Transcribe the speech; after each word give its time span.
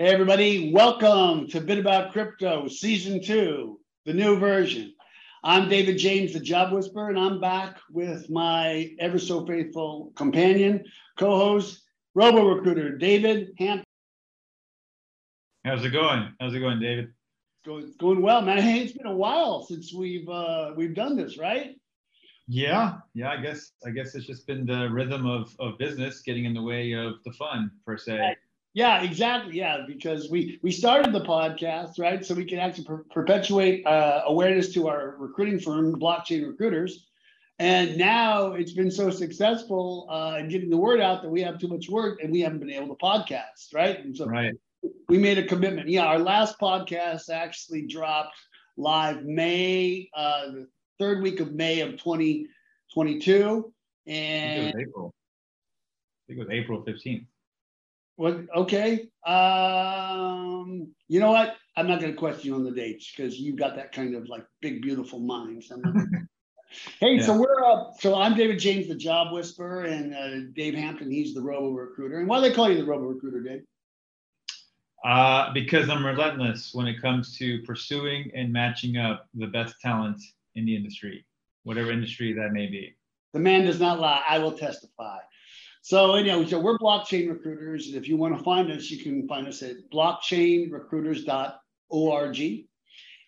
Hey, 0.00 0.10
everybody, 0.10 0.72
welcome 0.72 1.48
to 1.48 1.60
Bit 1.60 1.78
About 1.78 2.12
Crypto 2.12 2.68
Season 2.68 3.20
2, 3.20 3.80
the 4.06 4.12
new 4.12 4.38
version. 4.38 4.94
I'm 5.42 5.68
David 5.68 5.98
James, 5.98 6.34
the 6.34 6.38
Job 6.38 6.72
Whisperer, 6.72 7.08
and 7.08 7.18
I'm 7.18 7.40
back 7.40 7.80
with 7.90 8.30
my 8.30 8.92
ever 9.00 9.18
so 9.18 9.44
faithful 9.44 10.12
companion, 10.14 10.84
co 11.18 11.34
host, 11.34 11.82
Robo 12.14 12.46
Recruiter, 12.48 12.96
David 12.96 13.48
Hampton. 13.58 13.84
How's 15.64 15.84
it 15.84 15.90
going? 15.90 16.32
How's 16.38 16.54
it 16.54 16.60
going, 16.60 16.78
David? 16.78 17.12
Going, 17.66 17.92
going 17.98 18.22
well, 18.22 18.40
man. 18.40 18.58
Hey, 18.58 18.82
it's 18.82 18.92
been 18.92 19.08
a 19.08 19.16
while 19.16 19.64
since 19.64 19.92
we've 19.92 20.28
uh, 20.28 20.74
we've 20.76 20.94
done 20.94 21.16
this, 21.16 21.38
right? 21.38 21.74
Yeah, 22.46 22.98
yeah. 23.14 23.30
I 23.30 23.38
guess 23.38 23.72
I 23.84 23.90
guess 23.90 24.14
it's 24.14 24.26
just 24.26 24.46
been 24.46 24.64
the 24.64 24.88
rhythm 24.92 25.26
of 25.26 25.56
of 25.58 25.76
business 25.76 26.20
getting 26.20 26.44
in 26.44 26.54
the 26.54 26.62
way 26.62 26.92
of 26.92 27.14
the 27.24 27.32
fun 27.32 27.72
per 27.84 27.98
se. 27.98 28.36
Yeah, 28.78 29.02
exactly. 29.02 29.56
Yeah, 29.56 29.78
because 29.88 30.30
we 30.30 30.60
we 30.62 30.70
started 30.70 31.12
the 31.12 31.24
podcast 31.24 31.98
right, 31.98 32.24
so 32.24 32.32
we 32.32 32.44
can 32.44 32.60
actually 32.60 32.84
per- 32.84 33.04
perpetuate 33.10 33.84
uh, 33.84 34.22
awareness 34.26 34.72
to 34.74 34.86
our 34.86 35.16
recruiting 35.18 35.58
firm, 35.58 35.98
Blockchain 35.98 36.46
Recruiters, 36.46 37.08
and 37.58 37.98
now 37.98 38.52
it's 38.52 38.70
been 38.70 38.92
so 38.92 39.10
successful 39.10 40.06
uh, 40.08 40.36
in 40.38 40.48
getting 40.48 40.70
the 40.70 40.76
word 40.76 41.00
out 41.00 41.22
that 41.22 41.28
we 41.28 41.42
have 41.42 41.58
too 41.58 41.66
much 41.66 41.88
work 41.88 42.22
and 42.22 42.30
we 42.30 42.40
haven't 42.40 42.60
been 42.60 42.70
able 42.70 42.86
to 42.86 43.04
podcast, 43.04 43.74
right? 43.74 43.98
And 43.98 44.16
so 44.16 44.26
right. 44.26 44.54
we 45.08 45.18
made 45.18 45.38
a 45.38 45.44
commitment. 45.44 45.88
Yeah, 45.88 46.04
our 46.04 46.20
last 46.20 46.60
podcast 46.60 47.30
actually 47.30 47.84
dropped 47.88 48.36
live 48.76 49.24
May, 49.24 50.08
uh, 50.14 50.52
the 50.52 50.68
third 51.00 51.20
week 51.20 51.40
of 51.40 51.52
May 51.52 51.80
of 51.80 51.96
2022, 51.96 53.72
and 54.06 54.52
I 54.52 54.54
think 54.54 54.76
it 54.76 54.76
was 54.76 54.86
April. 54.88 55.14
I 55.16 56.22
think 56.28 56.38
it 56.38 56.46
was 56.46 56.50
April 56.52 56.84
15th. 56.84 57.26
What? 58.18 58.46
Okay. 58.52 59.08
Um, 59.24 60.88
you 61.06 61.20
know 61.20 61.30
what? 61.30 61.54
I'm 61.76 61.86
not 61.86 62.00
going 62.00 62.10
to 62.10 62.18
question 62.18 62.48
you 62.48 62.56
on 62.56 62.64
the 62.64 62.72
dates 62.72 63.12
because 63.16 63.38
you've 63.38 63.54
got 63.54 63.76
that 63.76 63.92
kind 63.92 64.16
of 64.16 64.28
like 64.28 64.44
big, 64.60 64.82
beautiful 64.82 65.20
mind. 65.20 65.62
So 65.62 65.80
hey, 67.00 67.14
yeah. 67.14 67.22
so 67.22 67.38
we're 67.38 67.64
up. 67.64 67.94
So 68.00 68.16
I'm 68.16 68.34
David 68.34 68.58
James, 68.58 68.88
the 68.88 68.96
Job 68.96 69.32
Whisperer, 69.32 69.84
and 69.84 70.16
uh, 70.16 70.50
Dave 70.56 70.74
Hampton. 70.74 71.12
He's 71.12 71.32
the 71.32 71.40
Robo 71.40 71.70
Recruiter. 71.70 72.18
And 72.18 72.26
why 72.26 72.40
do 72.40 72.48
they 72.48 72.54
call 72.56 72.68
you 72.68 72.76
the 72.78 72.84
Robo 72.84 73.04
Recruiter, 73.04 73.40
Dave? 73.40 73.62
Uh, 75.04 75.52
because 75.52 75.88
I'm 75.88 76.04
relentless 76.04 76.74
when 76.74 76.88
it 76.88 77.00
comes 77.00 77.38
to 77.38 77.62
pursuing 77.62 78.32
and 78.34 78.52
matching 78.52 78.96
up 78.96 79.28
the 79.32 79.46
best 79.46 79.76
talent 79.80 80.20
in 80.56 80.66
the 80.66 80.74
industry, 80.74 81.24
whatever 81.62 81.92
industry 81.92 82.32
that 82.32 82.50
may 82.50 82.66
be. 82.66 82.96
The 83.32 83.38
man 83.38 83.64
does 83.64 83.78
not 83.78 84.00
lie. 84.00 84.24
I 84.28 84.40
will 84.40 84.58
testify. 84.58 85.18
So 85.88 86.14
anyway, 86.16 86.44
so 86.44 86.60
we're 86.60 86.76
blockchain 86.76 87.30
recruiters. 87.30 87.86
And 87.86 87.96
if 87.96 88.06
you 88.06 88.18
want 88.18 88.36
to 88.36 88.44
find 88.44 88.70
us, 88.70 88.90
you 88.90 89.02
can 89.02 89.26
find 89.26 89.48
us 89.48 89.62
at 89.62 89.76
blockchainrecruiters.org. 89.90 92.64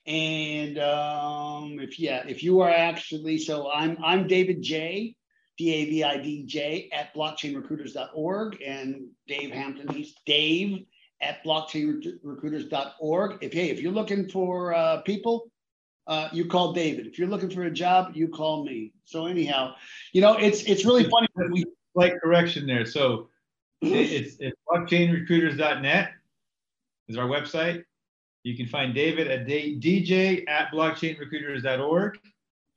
And 0.07 0.79
um, 0.79 1.81
if 1.81 1.99
yeah, 1.99 2.23
if 2.29 2.43
you 2.43 2.61
are 2.61 2.69
actually 2.69 3.39
so 3.39 3.73
I'm 3.73 3.97
I'm 4.05 4.27
David 4.27 4.61
J, 4.61 5.17
D-A-V-I-D-J 5.57 6.91
at 6.93 7.15
blockchainrecruiters.org 7.15 8.61
and 8.61 9.09
Dave 9.27 9.53
Hampton, 9.53 9.89
he's 9.95 10.13
Dave 10.27 10.85
at 11.23 11.43
blockchainrecruiters.org. 11.43 13.39
If 13.41 13.55
hey, 13.55 13.71
if 13.71 13.81
you're 13.81 13.93
looking 13.93 14.29
for 14.29 14.75
uh, 14.75 15.01
people, 15.01 15.51
uh, 16.07 16.29
you 16.31 16.45
call 16.45 16.75
David. 16.75 17.07
If 17.07 17.19
you're 17.19 17.29
looking 17.29 17.49
for 17.49 17.63
a 17.63 17.71
job, 17.71 18.11
you 18.13 18.29
call 18.29 18.67
me. 18.67 18.93
So 19.07 19.25
anyhow, 19.25 19.77
you 20.13 20.21
know, 20.21 20.37
it's 20.37 20.63
it's 20.65 20.85
really 20.85 21.09
funny 21.09 21.29
when 21.33 21.53
we 21.53 21.65
slight 21.95 22.21
correction 22.21 22.67
there. 22.67 22.87
So 22.87 23.29
it's, 23.83 24.37
it's 24.41 24.57
blockchainrecruiters.net 24.69 26.11
is 27.09 27.17
our 27.17 27.27
website. 27.27 27.85
You 28.43 28.57
can 28.57 28.67
find 28.67 28.95
David 28.95 29.29
at 29.29 29.47
DJ 29.47 30.49
at 30.49 30.73
blockchainrecruiters.org, 30.73 32.19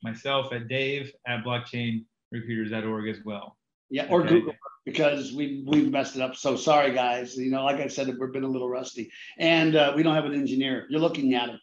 myself 0.01 0.51
at 0.51 0.67
Dave 0.67 1.13
at 1.25 1.43
blockchainrecruiters.org 1.43 3.07
as 3.07 3.23
well. 3.23 3.57
Yeah, 3.89 4.07
or 4.09 4.21
okay. 4.21 4.29
Google 4.29 4.53
because 4.85 5.31
we 5.33 5.63
we've 5.67 5.91
messed 5.91 6.15
it 6.15 6.21
up. 6.21 6.35
So 6.35 6.55
sorry, 6.55 6.93
guys. 6.93 7.37
You 7.37 7.51
know, 7.51 7.63
like 7.63 7.77
I 7.77 7.87
said, 7.87 8.07
we've 8.07 8.33
been 8.33 8.43
a 8.43 8.47
little 8.47 8.69
rusty, 8.69 9.11
and 9.37 9.75
uh, 9.75 9.93
we 9.95 10.03
don't 10.03 10.15
have 10.15 10.25
an 10.25 10.33
engineer. 10.33 10.87
You're 10.89 10.99
looking 10.99 11.33
at 11.35 11.49
it. 11.49 11.59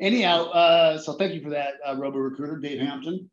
Anyhow, 0.00 0.46
uh, 0.50 0.98
so 0.98 1.14
thank 1.14 1.34
you 1.34 1.42
for 1.42 1.50
that, 1.50 1.74
uh, 1.86 1.94
Robo 1.96 2.18
Recruiter, 2.18 2.58
Dave 2.58 2.80
Hampton. 2.80 3.30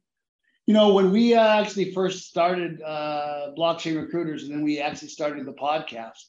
You 0.70 0.76
know, 0.76 0.94
when 0.94 1.10
we 1.10 1.34
uh, 1.34 1.60
actually 1.60 1.92
first 1.94 2.30
started 2.30 2.80
uh, 2.84 3.54
Blockchain 3.58 4.00
Recruiters 4.00 4.44
and 4.44 4.52
then 4.52 4.62
we 4.62 4.80
actually 4.80 5.08
started 5.08 5.48
the 5.48 5.54
podcast, 5.54 6.26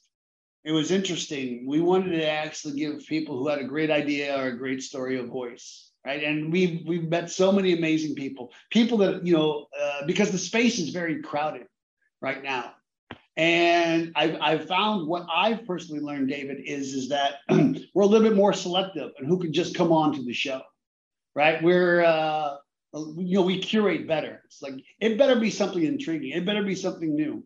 it 0.63 0.71
was 0.71 0.89
interesting. 0.89 1.67
We 1.67 1.79
wanted 1.79 2.17
to 2.17 2.27
actually 2.27 2.79
give 2.79 3.05
people 3.05 3.37
who 3.37 3.47
had 3.47 3.59
a 3.59 3.65
great 3.65 3.91
idea 3.91 4.35
or 4.35 4.47
a 4.47 4.57
great 4.57 4.81
story 4.81 5.19
a 5.19 5.23
voice, 5.23 5.91
right? 6.03 6.23
And 6.23 6.51
we've, 6.51 6.81
we've 6.87 7.07
met 7.07 7.29
so 7.29 7.51
many 7.51 7.77
amazing 7.77 8.15
people, 8.15 8.51
people 8.71 8.97
that, 8.97 9.23
you 9.23 9.31
know, 9.31 9.67
uh, 9.79 10.07
because 10.07 10.31
the 10.31 10.39
space 10.39 10.79
is 10.79 10.89
very 10.89 11.21
crowded 11.21 11.67
right 12.19 12.41
now. 12.41 12.73
And 13.37 14.11
I've, 14.15 14.37
I've 14.41 14.67
found 14.67 15.07
what 15.07 15.27
I've 15.31 15.67
personally 15.67 16.01
learned, 16.01 16.29
David, 16.29 16.63
is, 16.65 16.95
is 16.95 17.09
that 17.09 17.41
we're 17.93 18.01
a 18.01 18.07
little 18.07 18.27
bit 18.27 18.35
more 18.35 18.53
selective 18.53 19.11
and 19.19 19.27
who 19.27 19.37
can 19.37 19.53
just 19.53 19.75
come 19.75 19.91
on 19.91 20.13
to 20.13 20.23
the 20.23 20.33
show, 20.33 20.63
right? 21.35 21.61
We're, 21.61 22.03
uh, 22.03 22.55
you 22.93 23.35
know, 23.35 23.41
we 23.41 23.59
curate 23.59 24.07
better. 24.07 24.41
It's 24.45 24.61
like 24.61 24.75
it 24.99 25.17
better 25.17 25.39
be 25.39 25.49
something 25.49 25.83
intriguing. 25.83 26.31
It 26.31 26.45
better 26.45 26.63
be 26.63 26.75
something 26.75 27.15
new. 27.15 27.43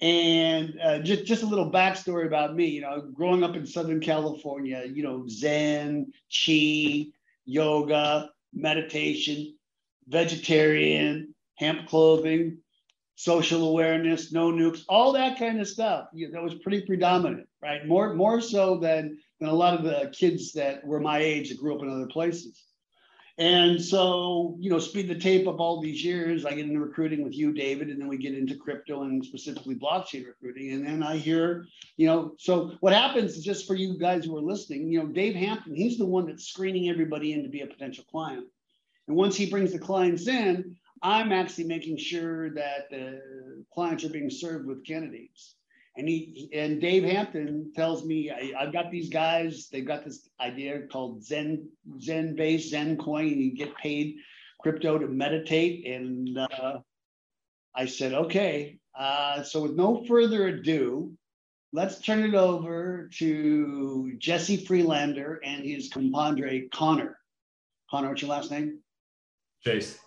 And 0.00 0.78
uh, 0.82 0.98
just 0.98 1.24
just 1.24 1.42
a 1.42 1.46
little 1.46 1.70
backstory 1.70 2.26
about 2.26 2.56
me. 2.56 2.66
You 2.66 2.80
know, 2.82 3.00
growing 3.12 3.44
up 3.44 3.54
in 3.54 3.66
Southern 3.66 4.00
California, 4.00 4.84
you 4.86 5.02
know, 5.02 5.26
Zen, 5.28 6.12
Chi, 6.28 7.06
yoga, 7.44 8.30
meditation, 8.52 9.54
vegetarian, 10.08 11.34
hemp 11.56 11.86
clothing, 11.86 12.58
social 13.14 13.68
awareness, 13.68 14.32
no 14.32 14.50
nukes, 14.50 14.82
all 14.88 15.12
that 15.12 15.38
kind 15.38 15.60
of 15.60 15.68
stuff. 15.68 16.08
You 16.12 16.26
know, 16.26 16.32
that 16.32 16.42
was 16.42 16.56
pretty 16.56 16.82
predominant, 16.82 17.46
right? 17.62 17.86
More 17.86 18.14
more 18.14 18.40
so 18.40 18.78
than 18.78 19.18
than 19.38 19.48
a 19.48 19.54
lot 19.54 19.74
of 19.74 19.84
the 19.84 20.12
kids 20.12 20.52
that 20.54 20.84
were 20.84 21.00
my 21.00 21.18
age 21.18 21.50
that 21.50 21.60
grew 21.60 21.76
up 21.76 21.82
in 21.82 21.90
other 21.90 22.08
places. 22.08 22.60
And 23.36 23.82
so, 23.82 24.56
you 24.60 24.70
know, 24.70 24.78
speed 24.78 25.08
the 25.08 25.14
tape 25.16 25.48
up 25.48 25.58
all 25.58 25.80
these 25.80 26.04
years. 26.04 26.44
I 26.44 26.50
get 26.50 26.66
into 26.66 26.78
recruiting 26.78 27.24
with 27.24 27.34
you, 27.34 27.52
David, 27.52 27.88
and 27.88 28.00
then 28.00 28.06
we 28.06 28.16
get 28.16 28.34
into 28.34 28.54
crypto 28.54 29.02
and 29.02 29.24
specifically 29.24 29.74
blockchain 29.74 30.24
recruiting. 30.24 30.72
And 30.72 30.86
then 30.86 31.02
I 31.02 31.16
hear, 31.16 31.66
you 31.96 32.06
know, 32.06 32.34
so 32.38 32.76
what 32.78 32.92
happens 32.92 33.36
is 33.36 33.44
just 33.44 33.66
for 33.66 33.74
you 33.74 33.98
guys 33.98 34.24
who 34.24 34.36
are 34.36 34.42
listening, 34.42 34.88
you 34.88 35.00
know, 35.00 35.06
Dave 35.06 35.34
Hampton, 35.34 35.74
he's 35.74 35.98
the 35.98 36.06
one 36.06 36.26
that's 36.26 36.46
screening 36.46 36.88
everybody 36.88 37.32
in 37.32 37.42
to 37.42 37.48
be 37.48 37.62
a 37.62 37.66
potential 37.66 38.04
client. 38.08 38.46
And 39.08 39.16
once 39.16 39.34
he 39.34 39.50
brings 39.50 39.72
the 39.72 39.80
clients 39.80 40.28
in, 40.28 40.76
I'm 41.02 41.32
actually 41.32 41.64
making 41.64 41.98
sure 41.98 42.54
that 42.54 42.88
the 42.88 43.64
clients 43.74 44.04
are 44.04 44.10
being 44.10 44.30
served 44.30 44.66
with 44.66 44.86
candidates 44.86 45.56
and 45.96 46.08
he 46.08 46.48
and 46.52 46.80
Dave 46.80 47.04
Hampton 47.04 47.72
tells 47.74 48.04
me 48.04 48.30
I, 48.30 48.64
have 48.64 48.72
got 48.72 48.90
these 48.90 49.08
guys. 49.08 49.68
They've 49.70 49.86
got 49.86 50.04
this 50.04 50.28
idea 50.40 50.86
called 50.90 51.24
Zen 51.24 51.68
Zen 52.00 52.34
based 52.34 52.70
Zen 52.70 52.96
coin. 52.96 53.28
You 53.28 53.56
get 53.56 53.76
paid 53.76 54.16
crypto 54.60 54.98
to 54.98 55.06
meditate, 55.06 55.86
and 55.86 56.38
uh, 56.38 56.78
I 57.74 57.86
said 57.86 58.12
okay. 58.12 58.78
Uh, 58.98 59.42
so 59.42 59.62
with 59.62 59.74
no 59.74 60.04
further 60.06 60.48
ado, 60.48 61.12
let's 61.72 62.00
turn 62.00 62.24
it 62.24 62.34
over 62.34 63.08
to 63.14 64.14
Jesse 64.18 64.56
Freelander 64.56 65.40
and 65.44 65.64
his 65.64 65.88
compadre 65.90 66.68
Connor. 66.72 67.18
Connor, 67.90 68.08
what's 68.08 68.22
your 68.22 68.30
last 68.30 68.50
name? 68.50 68.80
Chase. 69.62 69.98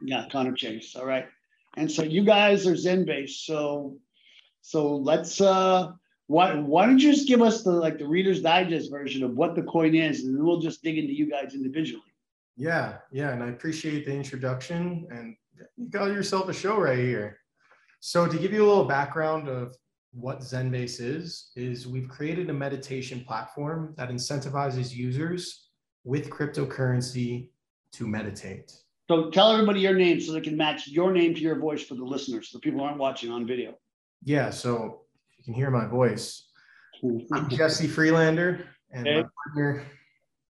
Yeah, 0.00 0.26
Connor 0.30 0.52
Chase. 0.52 0.94
All 0.96 1.06
right. 1.06 1.26
And 1.76 1.90
so 1.90 2.02
you 2.02 2.24
guys 2.24 2.66
are 2.66 2.76
Zen 2.76 3.04
based. 3.04 3.46
So 3.46 3.96
so 4.66 4.96
let's 4.96 5.42
uh 5.42 5.92
why 6.26 6.54
why 6.54 6.86
don't 6.86 6.98
you 6.98 7.12
just 7.12 7.28
give 7.28 7.42
us 7.42 7.62
the 7.62 7.70
like 7.70 7.98
the 7.98 8.08
reader's 8.08 8.40
digest 8.40 8.90
version 8.90 9.22
of 9.22 9.36
what 9.36 9.54
the 9.54 9.62
coin 9.64 9.94
is 9.94 10.24
and 10.24 10.34
then 10.34 10.42
we'll 10.42 10.58
just 10.58 10.82
dig 10.82 10.96
into 10.96 11.12
you 11.12 11.30
guys 11.30 11.54
individually. 11.54 12.00
Yeah, 12.56 12.96
yeah, 13.12 13.32
and 13.32 13.42
I 13.42 13.48
appreciate 13.48 14.06
the 14.06 14.14
introduction 14.14 15.06
and 15.10 15.36
you 15.76 15.88
got 15.90 16.06
yourself 16.06 16.48
a 16.48 16.54
show 16.54 16.80
right 16.80 16.98
here. 16.98 17.40
So 18.00 18.26
to 18.26 18.38
give 18.38 18.54
you 18.54 18.64
a 18.64 18.66
little 18.66 18.86
background 18.86 19.48
of 19.48 19.76
what 20.12 20.40
Zenbase 20.40 20.98
is, 20.98 21.50
is 21.56 21.86
we've 21.86 22.08
created 22.08 22.48
a 22.48 22.54
meditation 22.54 23.22
platform 23.26 23.92
that 23.98 24.08
incentivizes 24.08 24.94
users 24.94 25.68
with 26.04 26.30
cryptocurrency 26.30 27.48
to 27.92 28.06
meditate. 28.06 28.72
So 29.08 29.28
tell 29.30 29.52
everybody 29.52 29.80
your 29.80 29.94
name 29.94 30.20
so 30.22 30.32
they 30.32 30.40
can 30.40 30.56
match 30.56 30.88
your 30.88 31.12
name 31.12 31.34
to 31.34 31.40
your 31.40 31.58
voice 31.58 31.82
for 31.82 31.96
the 31.96 32.04
listeners, 32.04 32.50
the 32.50 32.60
people 32.60 32.80
aren't 32.80 32.98
watching 32.98 33.30
on 33.30 33.46
video. 33.46 33.74
Yeah, 34.24 34.48
so 34.48 35.02
if 35.30 35.38
you 35.38 35.44
can 35.44 35.54
hear 35.54 35.70
my 35.70 35.86
voice, 35.86 36.48
I'm 37.30 37.50
Jesse 37.50 37.86
Freelander 37.86 38.66
and 38.90 39.06
hey. 39.06 39.16
my 39.16 39.28
partner. 39.46 39.84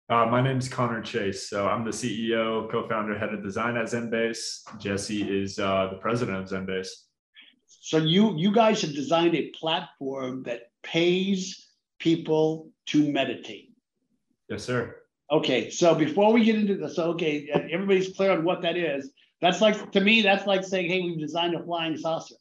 Uh, 0.07 0.27
my 0.27 0.39
name 0.39 0.59
is 0.59 0.69
Connor 0.69 1.01
Chase. 1.01 1.49
So 1.49 1.67
I'm 1.67 1.83
the 1.83 1.89
CEO, 1.89 2.69
co-founder, 2.69 3.17
head 3.17 3.33
of 3.33 3.41
design 3.41 3.75
at 3.75 3.87
Zenbase. 3.87 4.61
Jesse 4.79 5.23
is 5.23 5.57
uh, 5.57 5.87
the 5.89 5.97
president 5.97 6.37
of 6.37 6.47
Zenbase. 6.47 6.89
So 7.65 7.97
you 7.97 8.35
you 8.37 8.51
guys 8.51 8.83
have 8.83 8.93
designed 8.93 9.33
a 9.33 9.49
platform 9.49 10.43
that 10.43 10.69
pays 10.83 11.69
people 11.97 12.69
to 12.87 13.11
meditate. 13.11 13.73
Yes, 14.47 14.63
sir. 14.63 14.95
Okay, 15.31 15.71
so 15.71 15.95
before 15.95 16.31
we 16.31 16.43
get 16.43 16.55
into 16.55 16.77
this, 16.77 16.97
so 16.97 17.05
okay, 17.13 17.49
everybody's 17.71 18.15
clear 18.15 18.31
on 18.31 18.43
what 18.43 18.61
that 18.61 18.77
is. 18.77 19.11
That's 19.41 19.59
like 19.59 19.91
to 19.93 20.01
me, 20.01 20.21
that's 20.21 20.45
like 20.45 20.63
saying, 20.63 20.87
"Hey, 20.87 21.01
we've 21.01 21.19
designed 21.19 21.55
a 21.55 21.63
flying 21.63 21.97
saucer," 21.97 22.35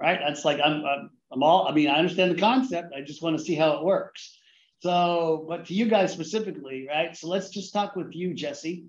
right? 0.00 0.18
That's 0.24 0.44
like 0.44 0.60
I'm, 0.62 0.84
I'm, 0.84 1.10
I'm 1.32 1.42
all. 1.42 1.66
I 1.68 1.72
mean, 1.72 1.88
I 1.88 1.96
understand 1.96 2.32
the 2.32 2.40
concept. 2.40 2.92
I 2.96 3.00
just 3.00 3.22
want 3.22 3.38
to 3.38 3.44
see 3.44 3.54
how 3.54 3.78
it 3.78 3.84
works. 3.84 4.38
So, 4.80 5.46
but 5.48 5.64
to 5.66 5.74
you 5.74 5.86
guys 5.86 6.12
specifically, 6.12 6.86
right? 6.88 7.16
So 7.16 7.28
let's 7.28 7.48
just 7.48 7.72
talk 7.72 7.96
with 7.96 8.12
you, 8.12 8.34
Jesse, 8.34 8.86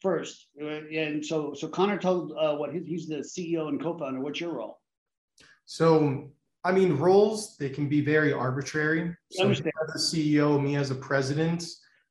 first. 0.00 0.48
Uh, 0.60 0.66
and 0.66 1.24
so, 1.24 1.52
so 1.52 1.68
Connor 1.68 1.98
told 1.98 2.32
uh, 2.32 2.54
what 2.56 2.72
his, 2.72 2.86
he's 2.86 3.06
the 3.06 3.16
CEO 3.16 3.68
and 3.68 3.80
co-founder. 3.82 4.20
What's 4.20 4.40
your 4.40 4.54
role? 4.54 4.80
So, 5.66 6.30
I 6.64 6.72
mean, 6.72 6.96
roles 6.96 7.56
they 7.58 7.68
can 7.68 7.88
be 7.88 8.00
very 8.00 8.32
arbitrary. 8.32 9.14
So, 9.32 9.50
as 9.50 9.60
a 9.60 9.98
CEO, 9.98 10.62
me 10.62 10.76
as 10.76 10.90
a 10.90 10.94
president, 10.94 11.66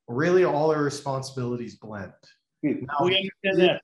really 0.08 0.44
all 0.44 0.72
our 0.72 0.84
responsibilities 0.84 1.76
blend. 1.76 2.14
Hmm. 2.64 2.86
we 3.04 3.30
understand 3.44 3.70
that. 3.70 3.82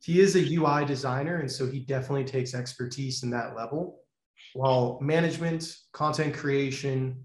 He 0.00 0.20
is 0.20 0.36
a 0.36 0.54
UI 0.54 0.84
designer, 0.84 1.40
and 1.40 1.50
so 1.50 1.66
he 1.66 1.80
definitely 1.80 2.24
takes 2.24 2.54
expertise 2.54 3.22
in 3.22 3.30
that 3.30 3.56
level. 3.56 4.00
While 4.54 4.98
management, 5.00 5.76
content 5.92 6.34
creation, 6.34 7.24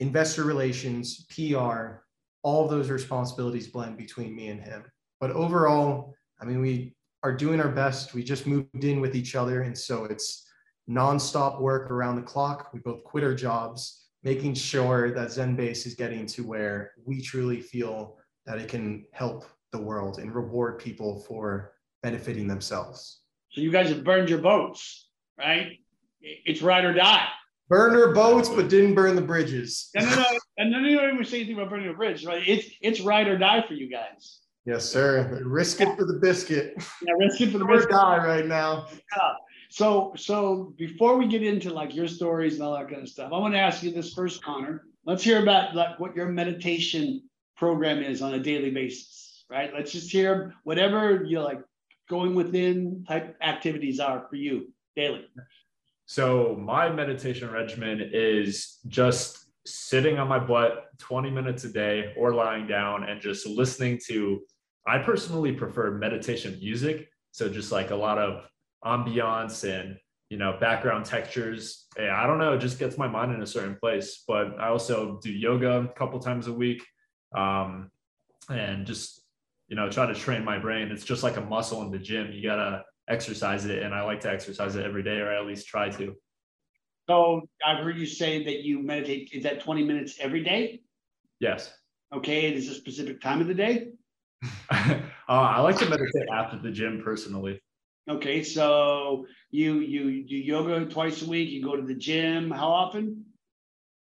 investor 0.00 0.44
relations, 0.44 1.26
PR, 1.26 2.02
all 2.42 2.64
of 2.64 2.70
those 2.70 2.90
responsibilities 2.90 3.68
blend 3.68 3.96
between 3.96 4.36
me 4.36 4.48
and 4.48 4.60
him. 4.60 4.84
But 5.20 5.32
overall, 5.32 6.14
I 6.40 6.44
mean, 6.44 6.60
we 6.60 6.94
are 7.22 7.32
doing 7.32 7.60
our 7.60 7.70
best. 7.70 8.14
We 8.14 8.22
just 8.22 8.46
moved 8.46 8.84
in 8.84 9.00
with 9.00 9.16
each 9.16 9.34
other. 9.34 9.62
And 9.62 9.76
so 9.76 10.04
it's 10.04 10.46
nonstop 10.88 11.60
work 11.60 11.90
around 11.90 12.16
the 12.16 12.22
clock. 12.22 12.70
We 12.72 12.80
both 12.80 13.02
quit 13.02 13.24
our 13.24 13.34
jobs, 13.34 14.06
making 14.22 14.54
sure 14.54 15.12
that 15.12 15.28
Zenbase 15.28 15.86
is 15.86 15.94
getting 15.94 16.26
to 16.26 16.42
where 16.42 16.92
we 17.04 17.20
truly 17.20 17.60
feel 17.60 18.18
that 18.44 18.58
it 18.58 18.68
can 18.68 19.06
help 19.12 19.44
the 19.72 19.80
world 19.80 20.18
and 20.18 20.32
reward 20.32 20.78
people 20.78 21.24
for 21.26 21.72
benefiting 22.06 22.46
themselves. 22.46 23.20
So 23.50 23.60
you 23.60 23.72
guys 23.72 23.88
have 23.88 24.04
burned 24.04 24.30
your 24.30 24.38
boats, 24.38 25.08
right? 25.36 25.72
It's 26.20 26.62
ride 26.62 26.84
or 26.84 26.94
die. 26.94 27.26
Burn 27.68 27.96
our 27.96 28.14
boats, 28.14 28.48
but 28.48 28.68
didn't 28.68 28.94
burn 28.94 29.16
the 29.16 29.22
bridges. 29.22 29.90
No, 29.96 30.04
no, 30.04 30.14
no. 30.14 30.24
And 30.58 30.72
of 30.72 30.82
you 30.82 31.00
ever 31.00 31.24
say 31.24 31.38
anything 31.38 31.56
about 31.56 31.70
burning 31.70 31.88
a 31.88 31.94
bridge, 31.94 32.24
right? 32.24 32.46
It's 32.46 32.68
it's 32.80 33.00
ride 33.00 33.26
or 33.26 33.36
die 33.36 33.64
for 33.66 33.74
you 33.74 33.90
guys. 33.90 34.38
Yes, 34.66 34.84
sir. 34.84 35.42
Risk 35.44 35.80
it 35.80 35.96
for 35.96 36.04
the 36.04 36.18
biscuit. 36.20 36.74
Yeah, 37.02 37.14
risk 37.18 37.40
it 37.40 37.50
for 37.50 37.58
the 37.58 37.64
biscuit. 37.64 37.90
die 37.90 38.24
right 38.24 38.46
now. 38.46 38.86
Yeah. 39.16 39.32
So, 39.68 40.12
so 40.16 40.72
before 40.78 41.16
we 41.16 41.26
get 41.26 41.42
into 41.42 41.72
like 41.72 41.92
your 41.92 42.06
stories 42.06 42.54
and 42.54 42.62
all 42.62 42.74
that 42.74 42.88
kind 42.88 43.02
of 43.02 43.08
stuff, 43.08 43.32
I 43.32 43.38
want 43.38 43.54
to 43.54 43.60
ask 43.60 43.82
you 43.82 43.90
this 43.90 44.14
first, 44.14 44.44
Connor. 44.44 44.84
Let's 45.04 45.24
hear 45.24 45.42
about 45.42 45.74
like 45.74 45.98
what 45.98 46.14
your 46.14 46.26
meditation 46.26 47.22
program 47.56 48.00
is 48.00 48.22
on 48.22 48.34
a 48.34 48.40
daily 48.40 48.70
basis, 48.70 49.44
right? 49.50 49.72
Let's 49.74 49.90
just 49.90 50.10
hear 50.10 50.54
whatever 50.62 51.24
you 51.24 51.40
like 51.40 51.60
going 52.08 52.34
within 52.34 53.04
type 53.06 53.36
activities 53.42 54.00
are 54.00 54.26
for 54.28 54.36
you 54.36 54.72
daily. 54.94 55.26
So 56.06 56.56
my 56.60 56.88
meditation 56.88 57.50
regimen 57.50 58.10
is 58.12 58.78
just 58.86 59.46
sitting 59.66 60.18
on 60.18 60.28
my 60.28 60.38
butt 60.38 60.86
20 60.98 61.30
minutes 61.30 61.64
a 61.64 61.72
day 61.72 62.14
or 62.16 62.32
lying 62.32 62.66
down 62.66 63.04
and 63.04 63.20
just 63.20 63.46
listening 63.46 63.98
to 64.06 64.40
I 64.86 64.98
personally 64.98 65.50
prefer 65.52 65.90
meditation 65.90 66.56
music. 66.60 67.08
So 67.32 67.48
just 67.48 67.72
like 67.72 67.90
a 67.90 67.96
lot 67.96 68.18
of 68.18 68.48
ambiance 68.84 69.68
and 69.68 69.96
you 70.30 70.38
know 70.38 70.56
background 70.60 71.04
textures. 71.04 71.86
Yeah, 71.98 72.20
I 72.22 72.26
don't 72.28 72.38
know, 72.38 72.52
it 72.52 72.60
just 72.60 72.78
gets 72.78 72.96
my 72.96 73.08
mind 73.08 73.32
in 73.32 73.42
a 73.42 73.46
certain 73.46 73.76
place. 73.76 74.22
But 74.28 74.60
I 74.60 74.68
also 74.68 75.18
do 75.22 75.32
yoga 75.32 75.80
a 75.80 75.88
couple 75.88 76.20
times 76.20 76.46
a 76.46 76.52
week. 76.52 76.84
Um, 77.34 77.90
and 78.48 78.86
just 78.86 79.25
you 79.68 79.76
know 79.76 79.90
try 79.90 80.06
to 80.06 80.14
train 80.14 80.44
my 80.44 80.58
brain. 80.58 80.90
It's 80.90 81.04
just 81.04 81.22
like 81.22 81.36
a 81.36 81.40
muscle 81.40 81.82
in 81.82 81.90
the 81.90 81.98
gym. 81.98 82.30
You 82.32 82.42
gotta 82.42 82.82
exercise 83.08 83.64
it 83.66 83.82
and 83.82 83.94
I 83.94 84.02
like 84.02 84.20
to 84.20 84.30
exercise 84.30 84.76
it 84.76 84.84
every 84.84 85.02
day 85.02 85.18
or 85.18 85.32
at 85.32 85.46
least 85.46 85.68
try 85.68 85.88
to. 85.90 86.14
So 87.08 87.42
I've 87.64 87.84
heard 87.84 87.98
you 87.98 88.06
say 88.06 88.44
that 88.44 88.62
you 88.62 88.82
meditate. 88.82 89.30
Is 89.32 89.44
that 89.44 89.60
20 89.60 89.84
minutes 89.84 90.16
every 90.20 90.42
day? 90.42 90.80
Yes. 91.38 91.72
Okay. 92.12 92.52
Is 92.52 92.68
a 92.68 92.74
specific 92.74 93.20
time 93.20 93.40
of 93.40 93.46
the 93.46 93.54
day? 93.54 93.88
uh, 94.70 94.98
I 95.28 95.60
like 95.60 95.78
to 95.78 95.88
meditate 95.88 96.28
after 96.32 96.58
the 96.58 96.70
gym 96.70 97.02
personally. 97.04 97.60
Okay. 98.08 98.42
So 98.42 99.26
you 99.50 99.80
you 99.80 100.26
do 100.26 100.36
yoga 100.36 100.84
twice 100.86 101.22
a 101.22 101.28
week. 101.28 101.50
You 101.50 101.62
go 101.62 101.76
to 101.76 101.82
the 101.82 101.94
gym. 101.94 102.50
How 102.50 102.68
often? 102.68 103.24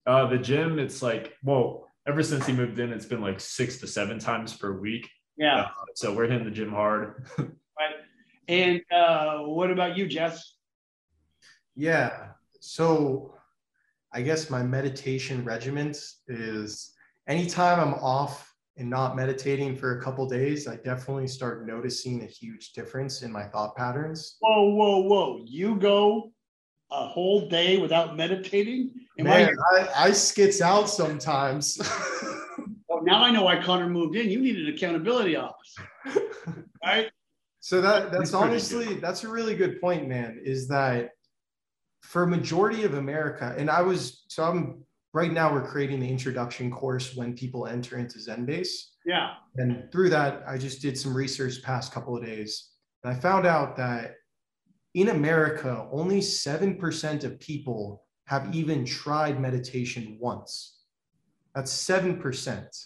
Uh, 0.06 0.27
the 0.27 0.38
gym, 0.38 0.80
it's 0.80 1.03
like, 1.03 1.36
well, 1.44 1.88
ever 2.07 2.24
since 2.24 2.45
he 2.48 2.53
moved 2.53 2.80
in, 2.80 2.92
it's 2.92 3.06
been 3.06 3.21
like 3.21 3.39
six 3.39 3.77
to 3.77 3.88
seven 3.88 4.18
times 4.18 4.56
per 4.56 4.71
week. 4.71 5.07
Yeah. 5.41 5.61
Uh, 5.61 5.69
so 5.95 6.13
we're 6.13 6.27
hitting 6.27 6.45
the 6.45 6.51
gym 6.51 6.71
hard. 6.71 7.25
Right. 7.79 7.95
And 8.47 8.81
uh, 8.95 9.39
what 9.39 9.71
about 9.71 9.97
you, 9.97 10.05
Jess? 10.05 10.55
Yeah. 11.75 12.27
So 12.59 13.33
I 14.13 14.21
guess 14.21 14.51
my 14.51 14.61
meditation 14.61 15.43
regiment 15.43 15.97
is 16.27 16.93
anytime 17.27 17.79
I'm 17.79 17.95
off 17.95 18.53
and 18.77 18.88
not 18.88 19.15
meditating 19.15 19.77
for 19.77 19.97
a 19.97 20.03
couple 20.03 20.27
days, 20.27 20.67
I 20.67 20.75
definitely 20.75 21.27
start 21.27 21.65
noticing 21.65 22.21
a 22.21 22.27
huge 22.27 22.73
difference 22.73 23.23
in 23.23 23.31
my 23.31 23.45
thought 23.45 23.75
patterns. 23.75 24.38
Whoa, 24.41 24.75
whoa, 24.75 24.99
whoa! 24.99 25.43
You 25.47 25.77
go 25.77 26.31
a 26.91 27.07
whole 27.07 27.47
day 27.49 27.77
without 27.77 28.15
meditating? 28.15 28.91
Am 29.17 29.25
I- 29.25 29.29
Man, 29.29 29.55
I, 29.73 29.88
I 29.95 30.11
skits 30.11 30.61
out 30.61 30.88
sometimes. 30.88 31.79
now 33.03 33.24
I 33.24 33.31
know 33.31 33.44
why 33.44 33.62
Connor 33.62 33.89
moved 33.89 34.15
in. 34.15 34.30
You 34.30 34.42
need 34.42 34.57
an 34.57 34.74
accountability 34.74 35.36
office, 35.36 35.75
right? 36.86 37.09
So 37.59 37.81
that 37.81 38.12
that's 38.12 38.31
That's 38.31 38.31
pretty 38.31 38.45
honestly 38.45 38.95
that's 38.95 39.24
a 39.24 39.30
really 39.30 39.56
good 39.56 39.80
point, 39.80 40.07
man. 40.07 40.39
Is 40.44 40.68
that 40.69 41.12
for 42.01 42.25
majority 42.25 42.83
of 42.83 42.95
America, 42.95 43.53
and 43.57 43.69
I 43.69 43.81
was 43.81 44.24
so 44.27 44.44
I'm 44.44 44.83
right 45.13 45.31
now 45.31 45.53
we're 45.53 45.68
creating 45.68 46.00
the 46.00 46.09
introduction 46.09 46.71
course 46.71 47.15
when 47.15 47.33
people 47.33 47.68
enter 47.68 47.98
into 47.98 48.18
Zenbase. 48.18 48.69
Yeah. 49.06 49.33
And 49.57 49.92
through 49.92 50.09
that, 50.09 50.44
I 50.48 50.57
just 50.57 50.81
did 50.81 50.98
some 50.98 51.15
research 51.15 51.62
past 51.63 51.91
couple 51.91 52.15
of 52.15 52.24
days. 52.24 52.70
And 53.03 53.13
I 53.13 53.20
found 53.20 53.46
out 53.46 53.75
that 53.77 54.15
in 54.93 55.10
America, 55.10 55.88
only 55.91 56.20
7% 56.20 57.24
of 57.24 57.39
people 57.39 58.05
have 58.27 58.53
even 58.55 58.86
tried 58.86 59.39
meditation 59.39 60.17
once. 60.20 60.79
That's 61.55 61.74
7%. 61.74 62.86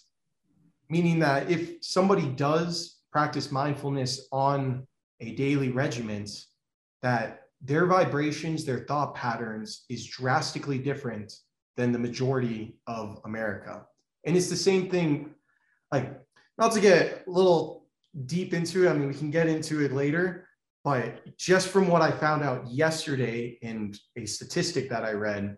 Meaning 0.90 1.20
that 1.20 1.50
if 1.50 1.84
somebody 1.84 2.28
does 2.28 3.00
practice 3.12 3.52
mindfulness 3.52 4.28
on 4.32 4.86
a 5.20 5.34
daily 5.36 5.70
regimen, 5.70 6.26
that 7.02 7.44
their 7.62 7.86
vibrations, 7.86 8.66
their 8.66 8.80
thought 8.80 9.16
patterns 9.16 9.86
is 9.90 10.06
drastically 10.06 10.78
different 10.78 11.34
than 11.78 11.92
the 11.92 12.00
majority 12.00 12.78
of 12.88 13.20
America. 13.26 13.86
And 14.26 14.36
it's 14.38 14.50
the 14.50 14.56
same 14.56 14.90
thing, 14.90 15.34
like, 15.92 16.20
not 16.58 16.72
to 16.74 16.82
get 16.82 17.24
a 17.28 17.30
little 17.30 17.88
deep 18.26 18.54
into 18.54 18.86
it, 18.86 18.90
I 18.90 18.94
mean, 18.94 19.08
we 19.08 19.14
can 19.14 19.32
get 19.32 19.48
into 19.48 19.84
it 19.84 19.92
later, 19.92 20.48
but 20.84 21.38
just 21.38 21.70
from 21.70 21.88
what 21.88 22.02
I 22.02 22.12
found 22.12 22.44
out 22.44 22.70
yesterday 22.70 23.58
in 23.62 23.94
a 24.16 24.26
statistic 24.26 24.90
that 24.90 25.04
I 25.04 25.14
read 25.14 25.58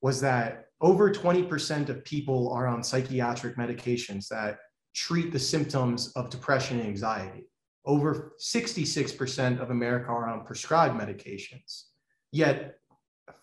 was 0.00 0.20
that 0.22 0.66
over 0.82 1.12
20% 1.12 1.88
of 1.88 2.04
people 2.04 2.52
are 2.52 2.66
on 2.66 2.82
psychiatric 2.82 3.56
medications 3.56 4.26
that 4.28 4.58
treat 4.94 5.32
the 5.32 5.38
symptoms 5.38 6.12
of 6.16 6.28
depression 6.28 6.80
and 6.80 6.88
anxiety. 6.88 7.44
Over 7.84 8.32
66% 8.40 9.60
of 9.60 9.70
America 9.70 10.10
are 10.10 10.28
on 10.28 10.44
prescribed 10.44 11.00
medications. 11.00 11.84
Yet, 12.32 12.74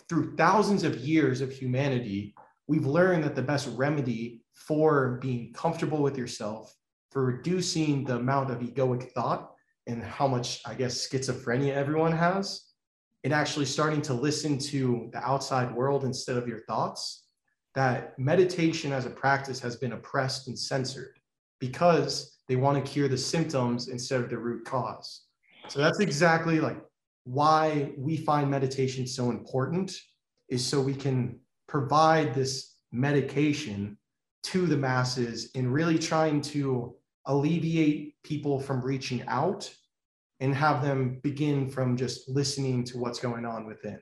through 0.10 0.36
thousands 0.36 0.84
of 0.84 0.98
years 0.98 1.39
of 1.39 1.51
humanity, 1.51 2.36
we've 2.67 2.86
learned 2.86 3.24
that 3.24 3.36
the 3.36 3.41
best 3.41 3.69
remedy 3.75 4.43
for 4.53 5.17
being 5.22 5.53
comfortable 5.53 6.01
with 6.01 6.17
yourself, 6.17 6.75
for 7.10 7.24
reducing 7.24 8.03
the 8.03 8.17
amount 8.17 8.51
of 8.51 8.60
egoic 8.60 9.12
thought 9.12 9.51
and 9.88 10.03
how 10.03 10.27
much, 10.27 10.62
I 10.65 10.74
guess, 10.74 11.08
schizophrenia 11.08 11.74
everyone 11.74 12.12
has, 12.12 12.65
and 13.24 13.34
actually 13.34 13.65
starting 13.65 14.01
to 14.03 14.13
listen 14.13 14.58
to 14.58 15.10
the 15.13 15.19
outside 15.19 15.74
world 15.74 16.03
instead 16.03 16.38
of 16.38 16.48
your 16.48 16.60
thoughts, 16.60 17.27
that 17.76 18.18
meditation 18.18 18.92
as 18.92 19.06
a 19.06 19.10
practice 19.10 19.60
has 19.60 19.76
been 19.76 19.94
oppressed 19.94 20.48
and 20.48 20.58
censored 20.58 21.20
because 21.60 22.40
they 22.48 22.56
want 22.56 22.84
to 22.84 22.92
cure 22.92 23.08
the 23.08 23.18
symptoms 23.18 23.90
instead 23.90 24.22
of 24.22 24.30
the 24.30 24.38
root 24.38 24.66
cause. 24.66 25.26
So 25.68 25.80
that's 25.80 26.00
exactly 26.00 26.60
like 26.60 26.82
why 27.26 27.92
we 27.98 28.18
find 28.18 28.50
meditation 28.50 29.06
so 29.06 29.30
important 29.30 29.96
is 30.50 30.66
so 30.66 30.82
we 30.82 30.96
can 30.96 31.40
provide 31.68 32.34
this 32.34 32.78
medication 32.92 33.98
to 34.42 34.66
the 34.66 34.78
masses 34.78 35.52
in 35.52 35.72
really 35.72 36.00
trying 36.00 36.42
to 36.42 36.96
alleviate 37.26 38.22
people 38.24 38.60
from 38.60 38.82
reaching 38.82 39.24
out 39.28 39.72
and 40.40 40.56
have 40.56 40.82
them 40.82 41.20
begin 41.22 41.70
from 41.70 41.98
just 41.98 42.28
listening 42.30 42.84
to 42.86 42.98
what's 42.98 43.20
going 43.20 43.46
on 43.46 43.68
within. 43.68 44.00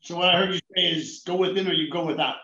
So 0.00 0.16
what 0.16 0.34
I 0.34 0.38
heard 0.38 0.54
you 0.54 0.60
say 0.74 0.84
is 0.84 1.22
go 1.26 1.36
within 1.36 1.68
or 1.68 1.72
you 1.72 1.90
go 1.90 2.06
without. 2.06 2.36